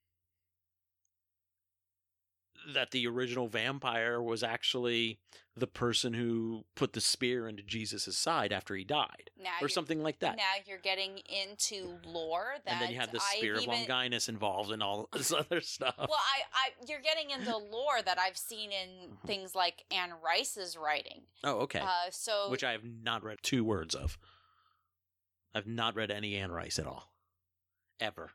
that 2.74 2.90
the 2.90 3.06
original 3.06 3.48
vampire 3.48 4.22
was 4.22 4.42
actually 4.42 5.18
the 5.56 5.66
person 5.66 6.14
who 6.14 6.64
put 6.76 6.94
the 6.94 7.00
spear 7.00 7.46
into 7.46 7.62
Jesus' 7.62 8.16
side 8.16 8.52
after 8.52 8.74
he 8.74 8.84
died. 8.84 9.30
Now 9.38 9.50
Or 9.60 9.68
something 9.68 10.02
like 10.02 10.18
that. 10.20 10.36
Now 10.36 10.42
you're 10.66 10.78
getting 10.78 11.18
into 11.28 11.98
lore 12.06 12.54
that 12.64 12.72
and 12.72 12.80
then 12.80 12.90
you 12.90 12.98
have 12.98 13.10
the 13.12 13.18
I've 13.18 13.36
spear 13.36 13.54
of 13.56 13.62
even, 13.62 13.74
Longinus 13.74 14.28
involved 14.30 14.70
and 14.72 14.82
all 14.82 15.08
this 15.12 15.30
other 15.38 15.60
stuff. 15.60 15.94
Well, 15.98 16.08
I, 16.10 16.42
I, 16.54 16.86
you're 16.88 17.00
getting 17.02 17.30
into 17.30 17.54
lore 17.54 18.00
that 18.02 18.18
I've 18.18 18.38
seen 18.38 18.70
in 18.72 18.88
Mhm. 19.10 19.26
things 19.26 19.54
like 19.54 19.84
Anne 19.90 20.12
Rice's 20.24 20.76
writing. 20.76 21.22
oh, 21.44 21.58
okay. 21.60 21.80
Uh, 21.80 22.10
so 22.10 22.50
Which 22.50 22.64
I 22.64 22.72
have 22.72 22.84
not 22.84 23.22
read 23.22 23.38
two 23.42 23.62
words 23.64 23.94
of. 23.94 24.16
I've 25.54 25.66
not 25.66 25.94
read 25.96 26.10
any 26.10 26.36
Anne 26.36 26.50
Rice 26.52 26.78
at 26.78 26.86
all. 26.86 27.12
Ever. 28.00 28.30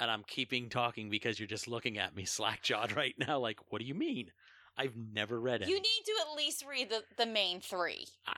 And 0.00 0.10
I'm 0.10 0.24
keeping 0.24 0.68
talking 0.68 1.10
because 1.10 1.38
you're 1.40 1.48
just 1.48 1.68
looking 1.68 1.98
at 1.98 2.14
me 2.14 2.24
slack 2.26 2.62
jawed 2.62 2.96
right 2.96 3.14
now, 3.18 3.38
like, 3.38 3.58
what 3.70 3.80
do 3.80 3.86
you 3.86 3.94
mean? 3.94 4.30
I've 4.76 4.94
never 4.96 5.40
read 5.40 5.62
it. 5.62 5.68
you 5.68 5.74
need 5.74 6.02
to 6.06 6.12
at 6.20 6.36
least 6.36 6.64
read 6.68 6.88
the, 6.88 7.02
the 7.16 7.26
main 7.26 7.60
three. 7.60 8.06
I, 8.26 8.34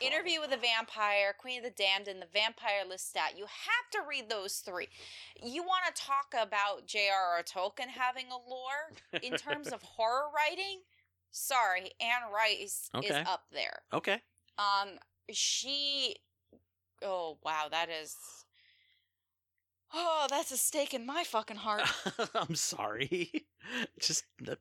Interview 0.00 0.40
with 0.40 0.52
a 0.52 0.56
Vampire, 0.56 1.34
Queen 1.38 1.58
of 1.58 1.64
the 1.64 1.70
Damned, 1.70 2.08
and 2.08 2.20
the 2.20 2.26
Vampire 2.32 2.82
Lestat. 2.90 3.38
You 3.38 3.44
have 3.44 3.90
to 3.92 4.00
read 4.08 4.28
those 4.28 4.56
three. 4.56 4.88
You 5.42 5.62
want 5.62 5.84
to 5.94 6.02
talk 6.02 6.34
about 6.34 6.86
J.R.R. 6.86 7.42
Tolkien 7.44 7.88
having 7.88 8.26
a 8.30 8.50
lore 8.50 9.22
in 9.22 9.32
terms 9.36 9.68
of 9.68 9.82
horror 9.82 10.26
writing? 10.34 10.80
Sorry, 11.30 11.90
Anne 12.00 12.32
Rice 12.32 12.90
is 13.02 13.10
up 13.26 13.44
there. 13.52 13.82
Okay. 13.92 14.20
Um, 14.58 14.98
she. 15.30 16.16
Oh 17.02 17.38
wow, 17.44 17.66
that 17.70 17.88
is. 17.88 18.16
Oh, 19.96 20.26
that's 20.28 20.50
a 20.50 20.56
stake 20.56 20.92
in 20.92 21.06
my 21.06 21.22
fucking 21.24 21.56
heart. 21.56 21.82
I'm 22.34 22.54
sorry. 22.56 23.30
Just 24.00 24.24
uh, 24.46 24.54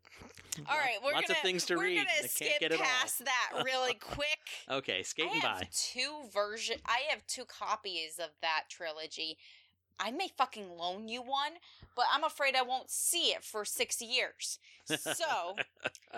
All 0.70 0.78
right, 0.78 0.98
we're 1.04 1.14
lots 1.14 1.28
gonna 1.28 1.40
of 1.40 1.44
things 1.44 1.66
to 1.66 1.76
we're 1.76 1.84
read. 1.84 1.96
gonna 1.98 2.10
I 2.10 2.20
can't 2.22 2.32
skip 2.32 2.60
get 2.60 2.72
it 2.72 2.80
all. 2.80 2.86
past 2.86 3.26
that 3.26 3.64
really 3.66 3.94
quick. 4.00 4.40
Okay, 4.70 5.02
skating 5.04 5.32
I 5.44 5.48
have 5.48 5.60
by. 5.62 5.68
two 5.72 6.22
version. 6.32 6.78
I 6.86 7.00
have 7.10 7.26
two 7.26 7.46
copies 7.46 8.20
of 8.20 8.30
that 8.42 8.66
trilogy. 8.70 9.38
I 10.00 10.12
may 10.12 10.28
fucking 10.38 10.70
loan 10.78 11.08
you 11.08 11.22
one, 11.22 11.54
but 11.96 12.06
I'm 12.14 12.24
afraid 12.24 12.56
I 12.56 12.62
won't 12.64 12.90
see 12.90 13.28
it 13.32 13.44
for 13.44 13.64
six 13.66 14.02
years. 14.02 14.60
So 14.86 15.56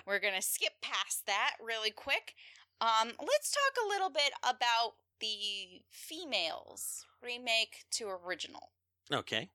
we're 0.06 0.20
gonna 0.20 0.42
skip 0.42 0.74
past 0.82 1.26
that 1.28 1.52
really 1.64 1.92
quick. 1.92 2.34
Um, 2.82 3.12
let's 3.20 3.52
talk 3.52 3.84
a 3.86 3.88
little 3.88 4.10
bit 4.10 4.32
about 4.44 4.96
the 5.20 5.82
females 5.90 7.06
remake 7.24 7.86
to 7.92 8.08
original. 8.10 8.72
Okay. 9.12 9.50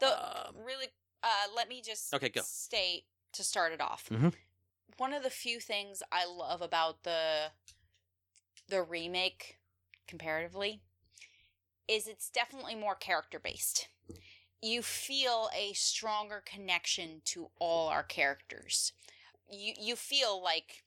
The 0.00 0.06
Um, 0.06 0.56
really, 0.64 0.88
uh, 1.22 1.46
let 1.54 1.68
me 1.68 1.82
just 1.82 2.14
Okay, 2.14 2.28
go. 2.28 2.42
state 2.42 3.06
to 3.32 3.42
start 3.44 3.72
it 3.72 3.80
off. 3.80 4.10
Mhm. 4.10 4.32
One 4.98 5.12
of 5.12 5.22
the 5.22 5.30
few 5.30 5.60
things 5.60 6.02
I 6.12 6.24
love 6.26 6.62
about 6.62 7.04
the 7.04 7.52
the 8.68 8.82
remake, 8.82 9.58
comparatively, 10.06 10.82
is 11.86 12.06
it's 12.06 12.30
definitely 12.30 12.74
more 12.74 12.94
character 12.94 13.38
based. 13.38 13.88
You 14.62 14.82
feel 14.82 15.50
a 15.54 15.72
stronger 15.74 16.42
connection 16.44 17.22
to 17.26 17.50
all 17.58 17.88
our 17.88 18.04
characters. 18.04 18.92
You 19.50 19.74
you 19.78 19.96
feel 19.96 20.42
like 20.42 20.84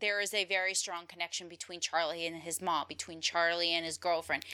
there 0.00 0.20
is 0.20 0.34
a 0.34 0.44
very 0.44 0.74
strong 0.74 1.06
connection 1.06 1.48
between 1.48 1.80
Charlie 1.80 2.26
and 2.26 2.36
his 2.36 2.60
mom, 2.60 2.86
between 2.88 3.20
Charlie 3.20 3.72
and 3.72 3.84
his 3.84 3.98
girlfriend, 3.98 4.44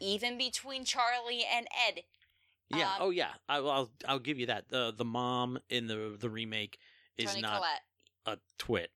even 0.00 0.38
between 0.38 0.84
Charlie 0.84 1.44
and 1.50 1.66
Ed. 1.88 2.02
yeah. 2.70 2.86
um, 2.86 2.92
oh, 3.00 3.10
yeah. 3.10 3.30
I, 3.48 3.56
I'll 3.58 3.90
I'll 4.06 4.18
give 4.18 4.38
you 4.38 4.46
that. 4.46 4.68
The 4.68 4.92
the 4.96 5.04
mom 5.04 5.58
in 5.68 5.86
the 5.86 6.16
the 6.18 6.30
remake 6.30 6.78
is 7.16 7.30
Toni 7.30 7.42
not 7.42 7.56
Collette. 7.56 7.82
a 8.26 8.38
twit. 8.58 8.90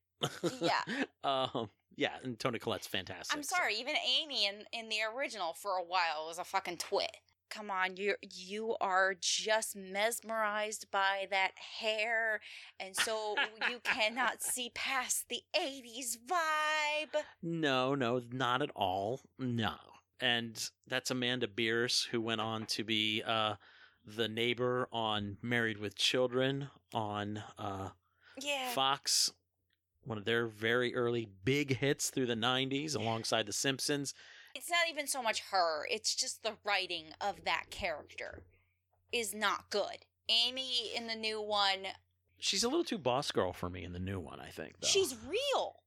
Yeah. 0.61 0.81
um. 1.23 1.69
Yeah, 1.95 2.09
and 2.23 2.39
Toni 2.39 2.57
Collette's 2.57 2.87
fantastic. 2.87 3.37
I'm 3.37 3.43
so- 3.43 3.55
sorry, 3.55 3.75
even 3.75 3.93
Amy 4.19 4.47
in, 4.47 4.63
in 4.73 4.89
the 4.89 4.97
original 5.15 5.53
for 5.53 5.73
a 5.73 5.83
while 5.83 6.25
was 6.27 6.39
a 6.39 6.43
fucking 6.43 6.77
twit. 6.77 7.15
Come 7.53 7.69
on, 7.69 7.97
you 7.97 8.15
you 8.21 8.75
are 8.81 9.13
just 9.19 9.75
mesmerized 9.75 10.89
by 10.91 11.27
that 11.29 11.51
hair, 11.79 12.39
and 12.79 12.95
so 12.95 13.35
you 13.69 13.79
cannot 13.83 14.41
see 14.41 14.71
past 14.73 15.25
the 15.29 15.43
'80s 15.55 16.17
vibe. 16.27 17.21
No, 17.43 17.93
no, 17.93 18.21
not 18.31 18.63
at 18.63 18.71
all. 18.75 19.21
No. 19.37 19.75
And 20.19 20.69
that's 20.87 21.11
Amanda 21.11 21.47
Bearse, 21.47 22.07
who 22.07 22.21
went 22.21 22.41
on 22.41 22.65
to 22.67 22.83
be 22.83 23.21
uh, 23.25 23.55
the 24.05 24.27
neighbor 24.27 24.87
on 24.91 25.37
Married 25.41 25.77
with 25.77 25.95
Children 25.95 26.69
on 26.93 27.43
uh, 27.57 27.89
Yeah, 28.41 28.69
Fox. 28.69 29.31
One 30.05 30.17
of 30.17 30.25
their 30.25 30.47
very 30.47 30.95
early 30.95 31.27
big 31.45 31.77
hits 31.77 32.09
through 32.09 32.27
the 32.27 32.35
90s 32.35 32.95
alongside 32.95 33.45
The 33.45 33.53
Simpsons. 33.53 34.13
It's 34.55 34.69
not 34.69 34.89
even 34.89 35.07
so 35.07 35.21
much 35.21 35.41
her; 35.51 35.85
it's 35.89 36.15
just 36.15 36.43
the 36.43 36.53
writing 36.63 37.07
of 37.21 37.45
that 37.45 37.65
character 37.69 38.43
is 39.11 39.33
not 39.33 39.69
good. 39.69 40.05
Amy 40.29 40.91
in 40.95 41.07
the 41.07 41.15
new 41.15 41.41
one, 41.41 41.87
She's 42.43 42.65
a 42.65 42.67
little 42.67 42.83
too 42.83 42.97
boss 42.97 43.31
girl 43.31 43.53
for 43.53 43.69
me 43.69 43.85
in 43.85 43.93
the 43.93 43.99
new 43.99 44.19
one, 44.19 44.41
I 44.41 44.49
think. 44.49 44.73
Though. 44.81 44.87
she's 44.87 45.15
real. 45.25 45.77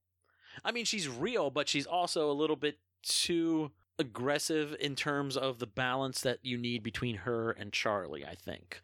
I 0.65 0.71
mean, 0.71 0.85
she's 0.85 1.07
real, 1.07 1.51
but 1.51 1.69
she's 1.69 1.85
also 1.85 2.31
a 2.31 2.33
little 2.33 2.55
bit 2.55 2.79
too 3.03 3.69
aggressive 3.99 4.75
in 4.79 4.95
terms 4.95 5.37
of 5.37 5.59
the 5.59 5.67
balance 5.67 6.21
that 6.21 6.39
you 6.41 6.57
need 6.57 6.81
between 6.81 7.17
her 7.17 7.51
and 7.51 7.71
Charlie, 7.71 8.25
I 8.25 8.33
think. 8.33 8.81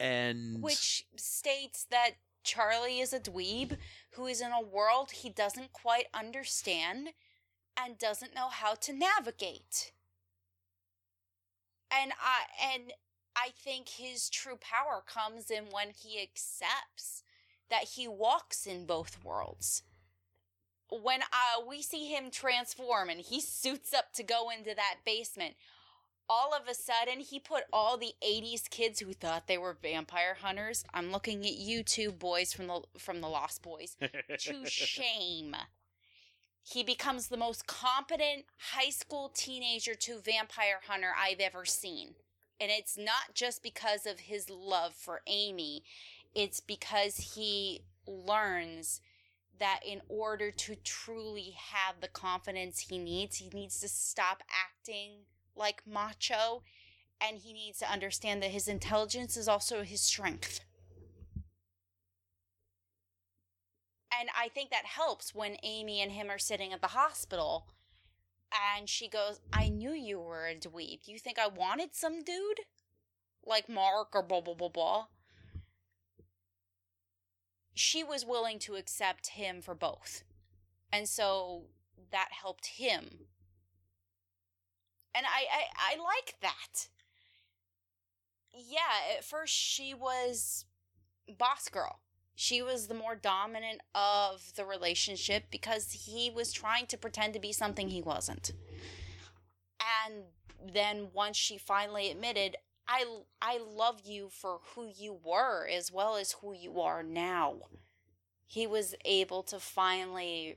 And 0.00 0.60
which 0.60 1.06
states 1.14 1.86
that 1.90 2.14
Charlie 2.42 2.98
is 2.98 3.12
a 3.12 3.20
dweeb 3.20 3.76
who 4.14 4.26
is 4.26 4.40
in 4.40 4.50
a 4.50 4.60
world 4.60 5.12
he 5.12 5.30
doesn't 5.30 5.72
quite 5.72 6.06
understand 6.12 7.10
and 7.78 7.98
doesn't 7.98 8.34
know 8.34 8.48
how 8.48 8.74
to 8.74 8.92
navigate. 8.92 9.92
And 11.90 12.12
I 12.12 12.74
and 12.74 12.92
I 13.36 13.50
think 13.56 13.88
his 13.88 14.28
true 14.28 14.58
power 14.60 15.02
comes 15.06 15.50
in 15.50 15.64
when 15.70 15.88
he 15.90 16.20
accepts 16.22 17.22
that 17.70 17.84
he 17.94 18.06
walks 18.06 18.66
in 18.66 18.86
both 18.86 19.24
worlds. 19.24 19.82
When 20.90 21.22
uh, 21.22 21.64
we 21.66 21.80
see 21.80 22.08
him 22.08 22.30
transform 22.30 23.08
and 23.08 23.20
he 23.20 23.40
suits 23.40 23.94
up 23.94 24.12
to 24.14 24.22
go 24.22 24.50
into 24.50 24.74
that 24.74 24.96
basement, 25.06 25.54
all 26.28 26.54
of 26.54 26.68
a 26.68 26.74
sudden 26.74 27.20
he 27.20 27.38
put 27.38 27.64
all 27.72 27.96
the 27.96 28.14
80s 28.26 28.68
kids 28.70 29.00
who 29.00 29.12
thought 29.12 29.46
they 29.46 29.58
were 29.58 29.76
vampire 29.82 30.36
hunters 30.40 30.84
i'm 30.94 31.10
looking 31.10 31.40
at 31.40 31.56
you 31.56 31.82
two 31.82 32.10
boys 32.10 32.52
from 32.52 32.68
the 32.68 32.80
from 32.98 33.20
the 33.20 33.28
lost 33.28 33.62
boys 33.62 33.96
to 34.38 34.64
shame 34.66 35.54
he 36.62 36.82
becomes 36.82 37.28
the 37.28 37.36
most 37.36 37.66
competent 37.66 38.44
high 38.72 38.90
school 38.90 39.30
teenager 39.34 39.94
to 39.94 40.18
vampire 40.20 40.80
hunter 40.86 41.12
i've 41.18 41.40
ever 41.40 41.64
seen 41.64 42.14
and 42.60 42.70
it's 42.70 42.96
not 42.96 43.34
just 43.34 43.62
because 43.62 44.06
of 44.06 44.20
his 44.20 44.48
love 44.48 44.94
for 44.94 45.20
amy 45.26 45.82
it's 46.34 46.60
because 46.60 47.34
he 47.34 47.82
learns 48.06 49.00
that 49.58 49.80
in 49.86 50.00
order 50.08 50.50
to 50.50 50.74
truly 50.76 51.54
have 51.56 52.00
the 52.00 52.08
confidence 52.08 52.78
he 52.78 52.98
needs 52.98 53.36
he 53.36 53.48
needs 53.50 53.80
to 53.80 53.88
stop 53.88 54.42
acting 54.50 55.10
like 55.54 55.82
macho 55.86 56.62
and 57.22 57.38
he 57.38 57.52
needs 57.52 57.78
to 57.78 57.90
understand 57.90 58.42
that 58.42 58.50
his 58.50 58.68
intelligence 58.68 59.36
is 59.36 59.48
also 59.48 59.82
his 59.82 60.00
strength. 60.00 60.60
And 64.18 64.28
I 64.38 64.48
think 64.48 64.70
that 64.70 64.84
helps 64.84 65.34
when 65.34 65.56
Amy 65.62 66.00
and 66.00 66.12
him 66.12 66.30
are 66.30 66.38
sitting 66.38 66.72
at 66.72 66.80
the 66.80 66.88
hospital 66.88 67.68
and 68.76 68.88
she 68.88 69.08
goes, 69.08 69.40
I 69.52 69.68
knew 69.68 69.92
you 69.92 70.20
were 70.20 70.46
a 70.46 70.54
dweeb. 70.54 71.04
Do 71.04 71.12
you 71.12 71.18
think 71.18 71.38
I 71.38 71.48
wanted 71.48 71.94
some 71.94 72.22
dude? 72.22 72.60
Like 73.44 73.68
Mark 73.68 74.14
or 74.14 74.22
blah, 74.22 74.40
blah, 74.40 74.54
blah, 74.54 74.68
blah. 74.68 75.06
She 77.74 78.04
was 78.04 78.26
willing 78.26 78.58
to 78.60 78.74
accept 78.74 79.28
him 79.28 79.62
for 79.62 79.74
both. 79.74 80.22
And 80.92 81.08
so 81.08 81.64
that 82.10 82.28
helped 82.32 82.66
him 82.66 83.26
and 85.14 85.26
I, 85.26 85.44
I 85.52 85.94
I 85.94 85.96
like 85.96 86.36
that. 86.40 86.88
Yeah, 88.54 89.16
at 89.16 89.24
first 89.24 89.54
she 89.54 89.94
was 89.94 90.66
boss 91.38 91.68
girl. 91.68 92.00
She 92.34 92.62
was 92.62 92.86
the 92.86 92.94
more 92.94 93.14
dominant 93.14 93.80
of 93.94 94.54
the 94.56 94.64
relationship 94.64 95.44
because 95.50 95.92
he 96.06 96.30
was 96.30 96.52
trying 96.52 96.86
to 96.86 96.96
pretend 96.96 97.34
to 97.34 97.40
be 97.40 97.52
something 97.52 97.88
he 97.88 98.02
wasn't. 98.02 98.52
And 100.06 100.24
then 100.74 101.08
once 101.12 101.36
she 101.36 101.58
finally 101.58 102.10
admitted, 102.10 102.56
I 102.88 103.04
I 103.40 103.58
love 103.58 104.00
you 104.04 104.28
for 104.30 104.60
who 104.74 104.90
you 104.94 105.18
were 105.22 105.66
as 105.66 105.92
well 105.92 106.16
as 106.16 106.32
who 106.32 106.54
you 106.54 106.80
are 106.80 107.02
now. 107.02 107.56
He 108.46 108.66
was 108.66 108.94
able 109.04 109.42
to 109.44 109.58
finally 109.58 110.56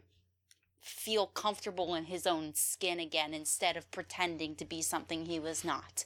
feel 0.82 1.28
comfortable 1.28 1.96
in 1.96 2.06
his 2.06 2.28
own 2.28 2.54
skin 2.54 3.00
again 3.00 3.34
instead 3.34 3.76
of 3.76 3.90
pretending 3.90 4.56
to 4.56 4.66
be 4.66 4.82
something 4.82 5.26
he 5.26 5.40
was 5.40 5.64
not. 5.64 6.06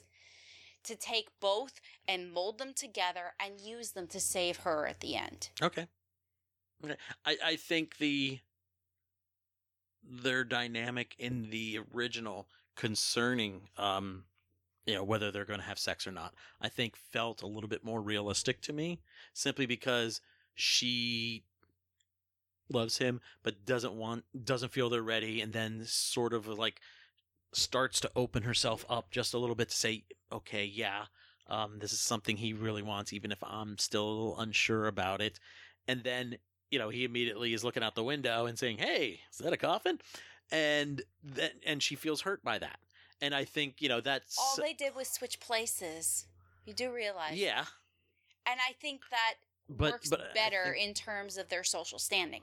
To 0.84 0.96
take 0.96 1.28
both 1.40 1.80
and 2.08 2.32
mold 2.32 2.58
them 2.58 2.72
together 2.74 3.34
and 3.38 3.60
use 3.60 3.92
them 3.92 4.06
to 4.08 4.20
save 4.20 4.58
her 4.58 4.86
at 4.86 5.00
the 5.00 5.14
end. 5.16 5.50
Okay. 5.62 5.86
Okay. 6.84 6.96
I, 7.24 7.36
I 7.44 7.56
think 7.56 7.98
the 7.98 8.40
their 10.02 10.44
dynamic 10.44 11.14
in 11.18 11.50
the 11.50 11.78
original 11.94 12.48
concerning 12.74 13.68
um 13.76 14.24
you 14.86 14.94
know 14.94 15.04
whether 15.04 15.30
they're 15.30 15.44
going 15.44 15.60
to 15.60 15.66
have 15.66 15.78
sex 15.78 16.06
or 16.06 16.10
not 16.10 16.34
i 16.60 16.68
think 16.68 16.96
felt 16.96 17.42
a 17.42 17.46
little 17.46 17.68
bit 17.68 17.84
more 17.84 18.00
realistic 18.00 18.62
to 18.62 18.72
me 18.72 18.98
simply 19.34 19.66
because 19.66 20.22
she 20.54 21.44
loves 22.72 22.98
him 22.98 23.20
but 23.42 23.66
doesn't 23.66 23.94
want 23.94 24.24
doesn't 24.44 24.72
feel 24.72 24.88
they're 24.88 25.02
ready 25.02 25.40
and 25.40 25.52
then 25.52 25.82
sort 25.84 26.32
of 26.32 26.46
like 26.46 26.80
starts 27.52 28.00
to 28.00 28.10
open 28.16 28.44
herself 28.44 28.84
up 28.88 29.10
just 29.10 29.34
a 29.34 29.38
little 29.38 29.56
bit 29.56 29.68
to 29.68 29.76
say 29.76 30.04
okay 30.32 30.64
yeah 30.64 31.04
um, 31.48 31.78
this 31.80 31.92
is 31.92 32.00
something 32.00 32.36
he 32.36 32.52
really 32.52 32.82
wants 32.82 33.12
even 33.12 33.32
if 33.32 33.42
i'm 33.42 33.76
still 33.78 34.36
unsure 34.38 34.86
about 34.86 35.20
it 35.20 35.40
and 35.88 36.04
then 36.04 36.36
you 36.70 36.78
know 36.78 36.88
he 36.88 37.04
immediately 37.04 37.52
is 37.52 37.64
looking 37.64 37.82
out 37.82 37.94
the 37.94 38.04
window 38.04 38.46
and 38.46 38.58
saying 38.58 38.78
hey 38.78 39.20
is 39.32 39.38
that 39.38 39.52
a 39.52 39.56
coffin 39.56 39.98
and 40.52 41.02
then 41.22 41.50
and 41.66 41.82
she 41.82 41.94
feels 41.94 42.22
hurt 42.22 42.42
by 42.42 42.58
that. 42.58 42.80
And 43.22 43.34
I 43.36 43.44
think 43.44 43.76
you 43.80 43.88
know 43.88 44.00
that's 44.00 44.36
All 44.36 44.56
they 44.60 44.72
did 44.72 44.96
was 44.96 45.06
switch 45.08 45.38
places. 45.38 46.26
You 46.66 46.74
do 46.74 46.90
realize. 46.92 47.36
yeah, 47.38 47.66
And 48.46 48.58
I 48.68 48.72
think 48.72 49.02
that 49.10 49.34
but 49.68 49.92
works 49.92 50.08
but 50.10 50.34
better 50.34 50.72
think- 50.74 50.88
in 50.88 50.94
terms 50.94 51.36
of 51.36 51.48
their 51.50 51.62
social 51.62 52.00
standing. 52.00 52.42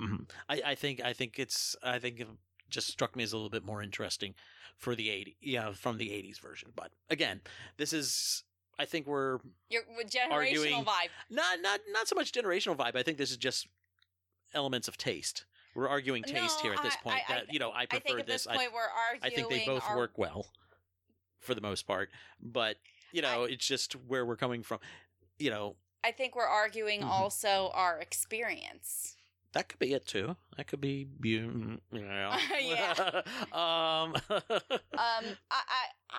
Mhm. 0.00 0.28
I, 0.48 0.62
I 0.66 0.74
think 0.74 1.00
I 1.04 1.12
think 1.12 1.38
it's 1.38 1.76
I 1.80 2.00
think 2.00 2.24
just 2.70 2.88
struck 2.88 3.14
me 3.16 3.22
as 3.22 3.32
a 3.32 3.36
little 3.36 3.50
bit 3.50 3.64
more 3.64 3.82
interesting 3.82 4.34
for 4.78 4.94
the 4.94 5.08
80 5.10 5.36
yeah 5.40 5.72
from 5.72 5.98
the 5.98 6.08
80s 6.08 6.40
version 6.40 6.70
but 6.74 6.90
again 7.10 7.40
this 7.76 7.92
is 7.92 8.42
I 8.78 8.84
think 8.86 9.06
we're 9.06 9.38
Your 9.70 9.82
generational 10.04 10.32
Arguing- 10.32 10.84
vibe. 10.84 11.08
not 11.30 11.60
not 11.60 11.80
not 11.92 12.08
so 12.08 12.16
much 12.16 12.32
generational 12.32 12.76
vibe 12.76 12.96
I 12.96 13.02
think 13.04 13.18
this 13.18 13.30
is 13.30 13.36
just 13.36 13.68
elements 14.52 14.88
of 14.88 14.96
taste 14.96 15.44
we're 15.76 15.88
arguing 15.88 16.22
taste 16.22 16.58
No, 16.58 16.62
here 16.62 16.72
at 16.74 16.82
this 16.82 16.94
I- 17.00 17.02
point 17.02 17.20
I- 17.28 17.32
that 17.34 17.52
you 17.52 17.58
know 17.58 17.70
I 17.70 17.82
I 17.82 17.86
prefer 17.86 18.00
think 18.08 18.20
at 18.20 18.26
this 18.26 18.44
this 18.44 18.56
point 18.56 18.72
we're 18.72 18.80
arguing. 18.82 19.32
I 19.32 19.34
think 19.34 19.48
they 19.48 19.64
both 19.64 19.84
our- 19.88 19.96
work 19.96 20.18
well 20.18 20.46
for 21.40 21.54
the 21.54 21.60
most 21.60 21.86
part 21.86 22.10
but 22.42 22.76
you 23.12 23.22
know 23.22 23.44
it's 23.44 23.66
just 23.66 23.92
where 23.94 24.24
we're 24.26 24.36
coming 24.36 24.62
from 24.62 24.80
you 25.38 25.50
know 25.50 25.76
I 26.02 26.12
think 26.12 26.34
we're 26.36 26.44
arguing 26.46 27.00
Mhm. 27.00 27.06
also 27.08 27.70
our 27.72 27.98
experience. 27.98 29.16
That 29.54 29.68
could 29.68 29.78
be 29.78 29.94
it 29.94 30.06
too 30.06 30.36
that 30.56 30.66
could 30.66 30.80
be 30.80 31.08
you 31.22 31.70
know 31.92 32.36
Yeah. 32.60 33.22
um 33.52 34.14
Um, 34.96 35.24
I, 35.50 35.60
I, 35.68 35.84
I, 36.10 36.18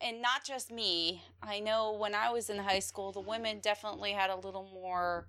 and 0.00 0.22
not 0.22 0.44
just 0.44 0.70
me. 0.70 1.24
I 1.42 1.58
know 1.58 1.92
when 1.94 2.14
I 2.14 2.30
was 2.30 2.50
in 2.50 2.58
high 2.58 2.78
school, 2.78 3.10
the 3.10 3.20
women 3.20 3.58
definitely 3.60 4.12
had 4.12 4.30
a 4.30 4.36
little 4.36 4.70
more 4.72 5.26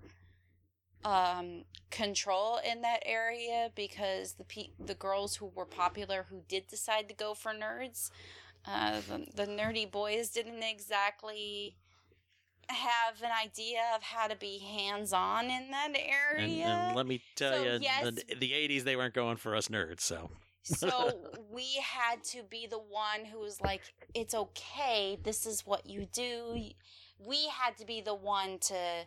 um 1.04 1.64
control 1.90 2.58
in 2.68 2.82
that 2.82 3.02
area 3.04 3.70
because 3.74 4.34
the 4.34 4.44
pe- 4.44 4.70
the 4.84 4.94
girls 4.94 5.36
who 5.36 5.50
were 5.54 5.66
popular 5.66 6.26
who 6.30 6.42
did 6.48 6.66
decide 6.66 7.08
to 7.08 7.14
go 7.14 7.34
for 7.34 7.52
nerds 7.52 8.10
uh 8.66 9.00
the, 9.08 9.26
the 9.34 9.46
nerdy 9.46 9.90
boys 9.90 10.30
didn't 10.30 10.62
exactly 10.62 11.76
have 12.68 13.22
an 13.22 13.30
idea 13.42 13.80
of 13.94 14.02
how 14.02 14.26
to 14.26 14.36
be 14.36 14.58
hands-on 14.58 15.44
in 15.46 15.70
that 15.70 15.92
area 15.96 16.66
and 16.66 16.96
let 16.96 17.06
me 17.06 17.22
tell 17.36 17.52
So, 17.52 17.62
you 17.64 17.78
yes- 17.80 18.04
the, 18.04 18.34
the 18.36 18.50
80s 18.52 18.84
they 18.84 18.96
weren't 18.96 19.14
going 19.14 19.36
for 19.36 19.54
us 19.56 19.68
nerds 19.68 20.00
so 20.00 20.30
So 20.62 20.88
we 21.52 21.76
had 21.82 22.24
to 22.32 22.42
be 22.42 22.66
the 22.66 22.78
one 22.78 23.26
who 23.30 23.38
was 23.40 23.60
like, 23.60 23.82
it's 24.14 24.34
okay. 24.34 25.18
This 25.22 25.44
is 25.44 25.66
what 25.66 25.84
you 25.86 26.06
do. 26.10 26.56
We 27.18 27.48
had 27.48 27.76
to 27.76 27.84
be 27.84 28.00
the 28.00 28.14
one 28.14 28.58
to 28.60 29.04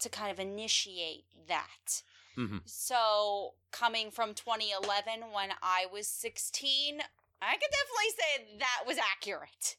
to 0.00 0.08
kind 0.08 0.30
of 0.30 0.38
initiate 0.38 1.24
that. 1.48 2.02
Mhm. 2.36 2.60
So 2.66 3.54
coming 3.70 4.10
from 4.10 4.34
2011 4.34 5.32
when 5.32 5.50
I 5.62 5.86
was 5.92 6.06
16, 6.06 7.00
I 7.42 7.52
could 7.52 7.70
definitely 7.70 8.10
say 8.18 8.58
that 8.58 8.84
was 8.86 8.98
accurate. 8.98 9.76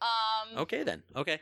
Um 0.00 0.58
okay 0.58 0.82
then 0.84 1.02
okay 1.16 1.40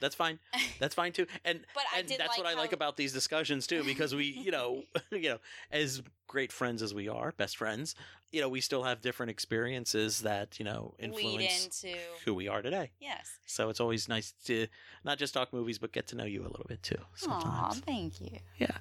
that's 0.00 0.14
fine 0.14 0.38
that's 0.80 0.94
fine 0.94 1.12
too 1.12 1.26
and 1.44 1.60
but 1.74 1.84
I 1.94 2.00
and 2.00 2.08
that's 2.08 2.20
like 2.20 2.38
what 2.38 2.46
I 2.46 2.52
how- 2.52 2.58
like 2.58 2.72
about 2.72 2.96
these 2.96 3.12
discussions 3.12 3.66
too, 3.66 3.82
because 3.84 4.14
we, 4.14 4.24
you 4.24 4.50
know, 4.50 4.82
you 5.10 5.28
know, 5.30 5.38
as 5.70 6.02
great 6.26 6.52
friends 6.52 6.82
as 6.82 6.92
we 6.92 7.08
are, 7.08 7.32
best 7.36 7.56
friends, 7.56 7.94
you 8.32 8.40
know, 8.40 8.48
we 8.48 8.60
still 8.60 8.82
have 8.82 9.00
different 9.00 9.30
experiences 9.30 10.20
that 10.22 10.58
you 10.58 10.64
know 10.64 10.94
influence 10.98 11.82
into 11.84 11.96
who 12.24 12.34
we 12.34 12.48
are 12.48 12.62
today. 12.62 12.90
yes. 13.00 13.38
So 13.46 13.68
it's 13.70 13.80
always 13.80 14.08
nice 14.08 14.32
to 14.46 14.66
not 15.04 15.18
just 15.18 15.32
talk 15.34 15.52
movies, 15.52 15.78
but 15.78 15.92
get 15.92 16.06
to 16.08 16.16
know 16.16 16.24
you 16.24 16.42
a 16.42 16.50
little 16.50 16.66
bit 16.68 16.82
too. 16.82 16.96
Aw, 16.98 17.14
Sometimes, 17.14 17.80
thank 17.80 18.20
you. 18.20 18.38
yeah. 18.58 18.76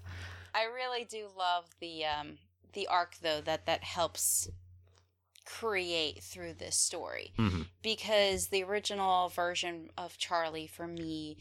I 0.53 0.65
really 0.65 1.03
do 1.05 1.27
love 1.37 1.65
the 1.79 2.05
um 2.05 2.37
the 2.73 2.87
arc 2.87 3.15
though 3.21 3.41
that 3.41 3.65
that 3.67 3.83
helps 3.83 4.49
create 5.45 6.23
through 6.23 6.53
this 6.55 6.75
story 6.75 7.33
Mhm. 7.37 7.69
because 7.81 8.47
the 8.47 8.63
original 8.63 9.29
version 9.29 9.91
of 9.97 10.17
Charlie 10.17 10.67
for 10.67 10.87
me 10.87 11.37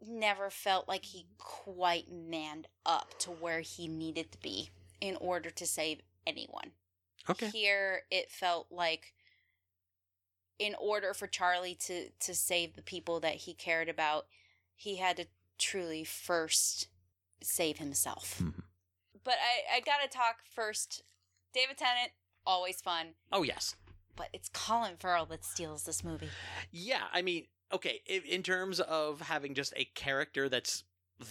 never 0.00 0.50
felt 0.50 0.88
like 0.88 1.04
he 1.06 1.26
quite 1.38 2.10
manned 2.10 2.68
up 2.84 3.18
to 3.20 3.30
where 3.30 3.60
he 3.60 3.88
needed 3.88 4.32
to 4.32 4.38
be 4.38 4.70
in 5.00 5.16
order 5.16 5.50
to 5.50 5.66
save 5.66 6.02
anyone. 6.26 6.72
Okay. 7.28 7.48
Here 7.50 8.06
it 8.10 8.30
felt 8.30 8.70
like 8.70 9.14
in 10.58 10.74
order 10.76 11.12
for 11.14 11.26
Charlie 11.26 11.74
to 11.74 12.10
to 12.10 12.34
save 12.34 12.74
the 12.74 12.82
people 12.82 13.20
that 13.20 13.36
he 13.36 13.54
cared 13.54 13.88
about, 13.88 14.26
he 14.74 14.96
had 14.96 15.16
to 15.18 15.28
truly 15.58 16.04
first 16.04 16.88
save 17.42 17.78
himself. 17.78 18.38
Mhm. 18.38 18.64
But 19.22 19.38
I 19.40 19.76
I 19.76 19.80
got 19.80 19.98
to 20.02 20.08
talk 20.08 20.42
first 20.44 21.02
David 21.52 21.78
Tennant 21.78 22.12
always 22.46 22.80
fun, 22.80 23.08
Oh 23.32 23.42
yes. 23.42 23.76
but 24.16 24.28
it's 24.32 24.48
Colin 24.52 24.96
Farrell 24.98 25.26
that 25.26 25.44
steals 25.44 25.84
this 25.84 26.02
movie. 26.04 26.28
Yeah, 26.70 27.02
I 27.12 27.22
mean, 27.22 27.46
okay, 27.72 28.00
in, 28.06 28.22
in 28.22 28.42
terms 28.42 28.80
of 28.80 29.20
having 29.22 29.54
just 29.54 29.72
a 29.76 29.84
character 29.94 30.48
that's 30.48 30.84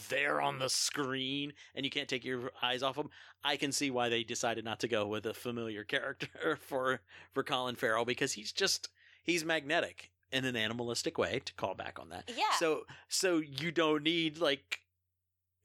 there 0.09 0.41
on 0.41 0.57
the 0.59 0.67
screen 0.69 1.53
and 1.75 1.85
you 1.85 1.91
can't 1.91 2.09
take 2.09 2.25
your 2.25 2.51
eyes 2.61 2.81
off 2.83 2.95
him, 2.97 3.09
I 3.43 3.55
can 3.55 3.71
see 3.71 3.91
why 3.91 4.09
they 4.09 4.23
decided 4.23 4.65
not 4.65 4.79
to 4.81 4.87
go 4.87 5.05
with 5.07 5.25
a 5.27 5.33
familiar 5.33 5.83
character 5.95 6.57
for 6.61 7.01
for 7.33 7.43
Colin 7.43 7.75
Farrell 7.75 8.05
because 8.05 8.33
he's 8.33 8.51
just 8.51 8.89
he's 9.23 9.45
magnetic 9.45 10.11
in 10.31 10.43
an 10.43 10.55
animalistic 10.55 11.17
way 11.19 11.39
to 11.45 11.53
call 11.53 11.75
back 11.75 11.99
on 11.99 12.09
that. 12.09 12.29
Yeah. 12.35 12.43
So 12.57 12.81
so 13.09 13.37
you 13.37 13.71
don't 13.71 14.03
need 14.03 14.39
like 14.39 14.79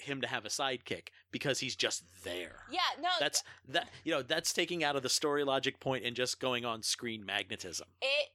him 0.00 0.20
to 0.20 0.26
have 0.26 0.44
a 0.44 0.48
sidekick 0.48 1.08
because 1.32 1.60
he's 1.60 1.76
just 1.76 2.02
there. 2.24 2.56
yeah, 2.70 2.80
no, 3.00 3.08
That's 3.20 3.42
that 3.68 3.88
you 4.04 4.12
know, 4.12 4.22
that's 4.22 4.52
taking 4.52 4.82
out 4.84 4.96
of 4.96 5.02
the 5.02 5.08
story 5.08 5.44
logic 5.44 5.80
point 5.80 6.04
and 6.04 6.14
just 6.16 6.40
going 6.40 6.64
on 6.64 6.82
screen 6.82 7.24
magnetism. 7.24 7.86
it 8.02 8.28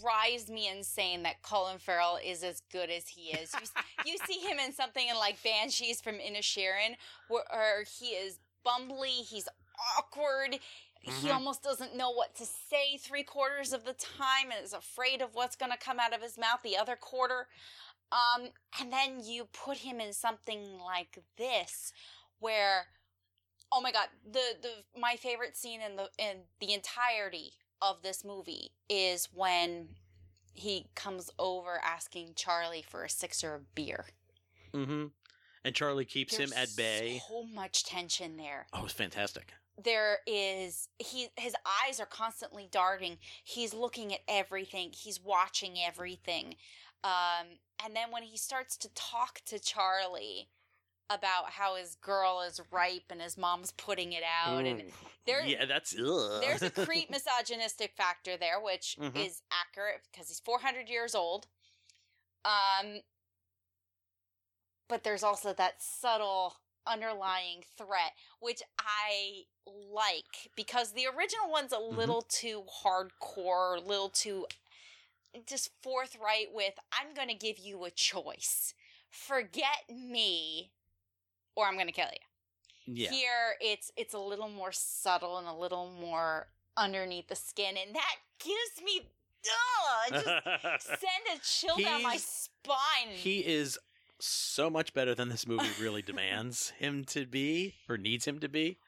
drives 0.00 0.48
me 0.48 0.68
insane 0.68 1.24
that 1.24 1.42
Colin 1.42 1.78
Farrell 1.78 2.18
is 2.24 2.44
as 2.44 2.62
good 2.70 2.88
as 2.88 3.08
he 3.08 3.30
is. 3.36 3.52
You, 3.54 3.66
you 4.12 4.18
see 4.26 4.38
him 4.38 4.58
in 4.60 4.72
something 4.72 5.08
in 5.08 5.16
like 5.16 5.42
Banshees 5.42 6.00
from 6.00 6.14
Inisherin, 6.16 6.94
where, 7.28 7.42
where 7.50 7.82
he 7.98 8.10
is 8.10 8.38
bumbly, 8.64 9.24
he's 9.28 9.48
awkward, 9.98 10.58
he 11.00 11.10
Mhm. 11.28 11.34
almost 11.34 11.62
doesn't 11.62 11.94
know 11.96 12.10
what 12.10 12.34
to 12.36 12.44
say 12.46 12.96
three 12.96 13.22
quarters 13.22 13.72
of 13.72 13.84
the 13.84 13.92
time 13.92 14.50
and 14.54 14.64
is 14.64 14.72
afraid 14.72 15.20
of 15.22 15.34
what's 15.34 15.54
going 15.56 15.70
to 15.72 15.78
come 15.78 15.98
out 16.00 16.12
of 16.14 16.20
his 16.22 16.36
mouth 16.38 16.60
the 16.64 16.76
other 16.76 16.96
quarter. 16.96 17.46
Um, 18.12 18.48
and 18.80 18.92
then 18.92 19.20
you 19.24 19.46
put 19.52 19.78
him 19.78 20.00
in 20.00 20.12
something 20.12 20.78
like 20.84 21.18
this, 21.36 21.92
where 22.38 22.86
oh 23.72 23.80
my 23.80 23.90
god 23.90 24.06
the 24.24 24.40
the 24.62 25.00
my 25.00 25.16
favorite 25.16 25.56
scene 25.56 25.80
in 25.80 25.96
the 25.96 26.08
in 26.18 26.36
the 26.60 26.72
entirety 26.72 27.52
of 27.82 28.02
this 28.02 28.24
movie 28.24 28.70
is 28.88 29.28
when 29.34 29.88
he 30.54 30.86
comes 30.94 31.30
over 31.38 31.80
asking 31.84 32.32
Charlie 32.34 32.84
for 32.88 33.04
a 33.04 33.10
sixer 33.10 33.54
of 33.54 33.74
beer. 33.74 34.06
Mm-hmm. 34.72 35.06
And 35.64 35.74
Charlie 35.74 36.04
keeps 36.04 36.36
him 36.36 36.52
at 36.56 36.68
bay. 36.76 37.20
So 37.28 37.44
much 37.44 37.84
tension 37.84 38.36
there. 38.36 38.66
Oh, 38.72 38.84
it's 38.84 38.92
fantastic. 38.92 39.52
There 39.82 40.18
is 40.26 40.88
he 40.98 41.28
his 41.36 41.54
eyes 41.84 42.00
are 42.00 42.06
constantly 42.06 42.68
darting. 42.70 43.18
He's 43.44 43.74
looking 43.74 44.14
at 44.14 44.20
everything. 44.28 44.92
He's 44.92 45.20
watching 45.22 45.74
everything. 45.84 46.54
Um 47.06 47.46
and 47.84 47.94
then 47.94 48.10
when 48.10 48.22
he 48.24 48.36
starts 48.36 48.76
to 48.78 48.88
talk 48.94 49.40
to 49.46 49.58
Charlie 49.60 50.48
about 51.08 51.50
how 51.50 51.76
his 51.76 51.94
girl 51.96 52.40
is 52.40 52.60
ripe 52.72 53.04
and 53.10 53.20
his 53.20 53.38
mom's 53.38 53.70
putting 53.72 54.12
it 54.12 54.24
out 54.24 54.66
and 54.66 54.80
Mm. 54.80 54.92
there 55.24 55.42
yeah, 55.46 55.64
that's 55.66 55.94
ugh. 55.98 56.40
there's 56.42 56.62
a 56.62 56.70
creep 56.70 57.10
misogynistic 57.12 57.92
factor 57.96 58.36
there 58.36 58.60
which 58.60 58.96
Mhm. 59.00 59.24
is 59.24 59.42
accurate 59.52 60.00
because 60.10 60.28
he's 60.28 60.40
400 60.40 60.88
years 60.88 61.14
old 61.14 61.46
um 62.44 63.02
but 64.88 65.04
there's 65.04 65.22
also 65.22 65.52
that 65.52 65.82
subtle 65.82 66.56
underlying 66.86 67.62
threat 67.76 68.12
which 68.40 68.62
i 68.80 69.42
like 69.92 70.50
because 70.56 70.92
the 70.92 71.06
original 71.06 71.50
one's 71.50 71.72
a 71.72 71.76
Mm-hmm. 71.76 71.96
little 71.98 72.22
too 72.22 72.64
hardcore 72.84 73.76
a 73.76 73.80
little 73.80 74.08
too 74.08 74.46
just 75.46 75.70
forthright 75.82 76.48
with 76.52 76.74
i'm 76.92 77.14
going 77.14 77.28
to 77.28 77.34
give 77.34 77.58
you 77.58 77.84
a 77.84 77.90
choice 77.90 78.74
forget 79.10 79.84
me 79.90 80.72
or 81.54 81.66
i'm 81.66 81.74
going 81.74 81.86
to 81.86 81.92
kill 81.92 82.06
you 82.06 82.94
yeah. 82.94 83.10
here 83.10 83.56
it's 83.60 83.90
it's 83.96 84.14
a 84.14 84.18
little 84.18 84.48
more 84.48 84.72
subtle 84.72 85.38
and 85.38 85.48
a 85.48 85.54
little 85.54 85.90
more 86.00 86.48
underneath 86.76 87.28
the 87.28 87.36
skin 87.36 87.76
and 87.76 87.94
that 87.94 88.14
gives 88.38 88.84
me 88.84 89.08
ugh, 89.46 90.12
just 90.12 90.86
send 90.86 91.34
a 91.34 91.40
chill 91.42 91.76
down 91.76 92.02
my 92.02 92.16
spine 92.16 93.12
he 93.14 93.40
is 93.40 93.78
so 94.18 94.70
much 94.70 94.94
better 94.94 95.14
than 95.14 95.28
this 95.28 95.46
movie 95.46 95.68
really 95.80 96.02
demands 96.06 96.70
him 96.78 97.04
to 97.04 97.26
be 97.26 97.74
or 97.88 97.98
needs 97.98 98.26
him 98.26 98.38
to 98.40 98.48
be. 98.48 98.78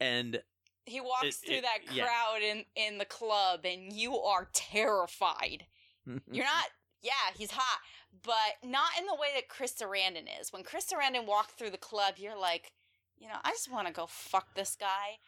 And 0.00 0.42
he 0.86 1.00
walks 1.00 1.24
it- 1.24 1.34
through 1.34 1.56
it- 1.56 1.62
that 1.62 1.78
yeah. 1.94 2.04
crowd 2.04 2.42
in 2.42 2.64
in 2.76 2.98
the 2.98 3.04
club 3.04 3.60
and 3.64 3.92
you 3.92 4.18
are 4.18 4.48
terrified 4.52 5.66
you're 6.06 6.44
not 6.44 6.64
yeah 7.02 7.12
he's 7.36 7.50
hot 7.50 7.80
but 8.22 8.68
not 8.68 8.90
in 8.98 9.06
the 9.06 9.14
way 9.14 9.28
that 9.34 9.48
chris 9.48 9.74
sarandon 9.74 10.26
is 10.40 10.52
when 10.52 10.62
chris 10.62 10.86
sarandon 10.86 11.26
walked 11.26 11.52
through 11.52 11.70
the 11.70 11.78
club 11.78 12.14
you're 12.18 12.38
like 12.38 12.72
you 13.18 13.28
know 13.28 13.36
i 13.44 13.50
just 13.50 13.70
want 13.70 13.86
to 13.86 13.92
go 13.92 14.06
fuck 14.08 14.54
this 14.54 14.76
guy 14.78 15.18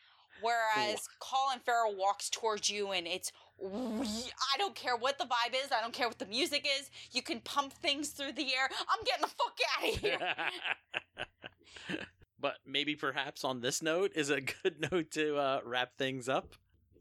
Whereas 0.40 1.08
Colin 1.18 1.60
Farrell 1.64 1.96
walks 1.96 2.28
towards 2.28 2.68
you 2.68 2.90
and 2.92 3.06
it's 3.06 3.32
I 3.58 4.58
don't 4.58 4.74
care 4.74 4.96
what 4.96 5.18
the 5.18 5.24
vibe 5.24 5.54
is. 5.54 5.72
I 5.72 5.80
don't 5.80 5.94
care 5.94 6.08
what 6.08 6.18
the 6.18 6.26
music 6.26 6.66
is. 6.78 6.90
You 7.12 7.22
can 7.22 7.40
pump 7.40 7.72
things 7.72 8.10
through 8.10 8.32
the 8.32 8.42
air. 8.42 8.68
I'm 8.88 9.04
getting 9.04 9.22
the 9.22 9.28
fuck 9.28 9.58
out 9.78 9.94
of 9.94 10.00
here. 11.88 11.98
but 12.38 12.56
maybe 12.66 12.94
perhaps 12.94 13.44
on 13.44 13.60
this 13.60 13.80
note 13.80 14.12
is 14.14 14.28
a 14.28 14.42
good 14.42 14.88
note 14.92 15.10
to 15.12 15.36
uh, 15.36 15.60
wrap 15.64 15.96
things 15.96 16.28
up. 16.28 16.54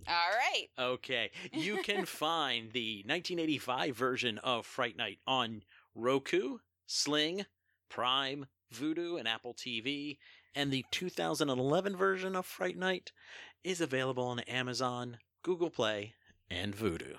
All 0.08 0.14
right. 0.16 0.68
Okay. 0.78 1.32
You 1.53 1.82
can 1.84 2.06
find 2.06 2.72
the 2.72 3.03
1985 3.06 3.95
version 3.95 4.38
of 4.39 4.66
Fright 4.66 4.97
Night 4.97 5.20
on 5.28 5.64
Roku, 5.93 6.60
Sling, 6.86 7.45
Prime, 7.89 8.45
Vudu, 8.74 9.18
and 9.20 9.28
Apple 9.28 9.53
TV. 9.53 10.18
And 10.53 10.72
the 10.72 10.86
2011 10.91 11.95
version 11.97 12.36
of 12.36 12.45
Fright 12.45 12.78
Night 12.78 13.12
is 13.64 13.82
available 13.82 14.26
on 14.26 14.39
Amazon, 14.41 15.18
Google 15.43 15.70
Play, 15.70 16.14
and 16.49 16.76
Vudu. 16.76 17.16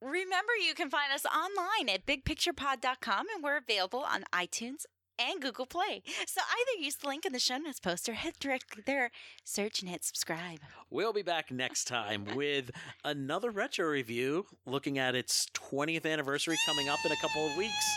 Remember, 0.00 0.52
you 0.66 0.74
can 0.74 0.90
find 0.90 1.12
us 1.12 1.24
online 1.26 1.88
at 1.88 2.06
bigpicturepod.com 2.06 3.26
and 3.32 3.42
we're 3.42 3.56
available 3.56 4.00
on 4.00 4.24
iTunes 4.32 4.84
and 5.30 5.40
Google 5.40 5.66
Play. 5.66 6.02
So 6.26 6.40
either 6.40 6.84
use 6.84 6.96
the 6.96 7.08
link 7.08 7.24
in 7.26 7.32
the 7.32 7.38
show 7.38 7.58
notes 7.58 7.80
post 7.80 8.08
or 8.08 8.14
head 8.14 8.34
directly 8.40 8.82
there, 8.84 9.10
search 9.44 9.80
and 9.80 9.90
hit 9.90 10.04
subscribe. 10.04 10.60
We'll 10.90 11.12
be 11.12 11.22
back 11.22 11.50
next 11.50 11.84
time 11.84 12.26
with 12.34 12.70
another 13.04 13.50
retro 13.50 13.88
review 13.88 14.46
looking 14.66 14.98
at 14.98 15.14
its 15.14 15.46
20th 15.54 16.06
anniversary 16.10 16.56
coming 16.66 16.88
up 16.88 16.98
in 17.04 17.12
a 17.12 17.16
couple 17.16 17.46
of 17.46 17.56
weeks. 17.56 17.96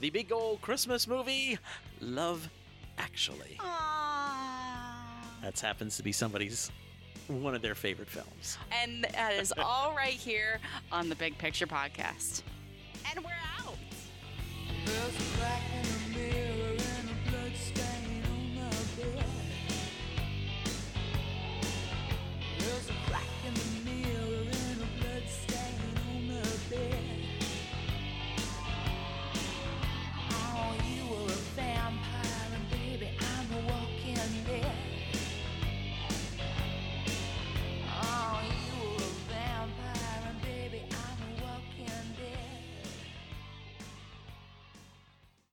The 0.00 0.10
big 0.10 0.32
old 0.32 0.60
Christmas 0.60 1.06
movie, 1.06 1.58
Love 2.00 2.48
Actually. 2.98 3.56
Aww. 3.58 5.42
That 5.42 5.58
happens 5.60 5.96
to 5.96 6.02
be 6.02 6.12
somebody's 6.12 6.70
one 7.28 7.54
of 7.54 7.62
their 7.62 7.74
favorite 7.74 8.08
films. 8.08 8.58
And 8.82 9.04
that 9.12 9.34
is 9.34 9.52
all 9.58 9.94
right 9.94 10.12
here 10.12 10.60
on 10.92 11.08
the 11.08 11.14
Big 11.14 11.36
Picture 11.38 11.66
Podcast. 11.66 12.42
And 13.10 13.24
we're 13.24 13.30
out. 13.58 13.76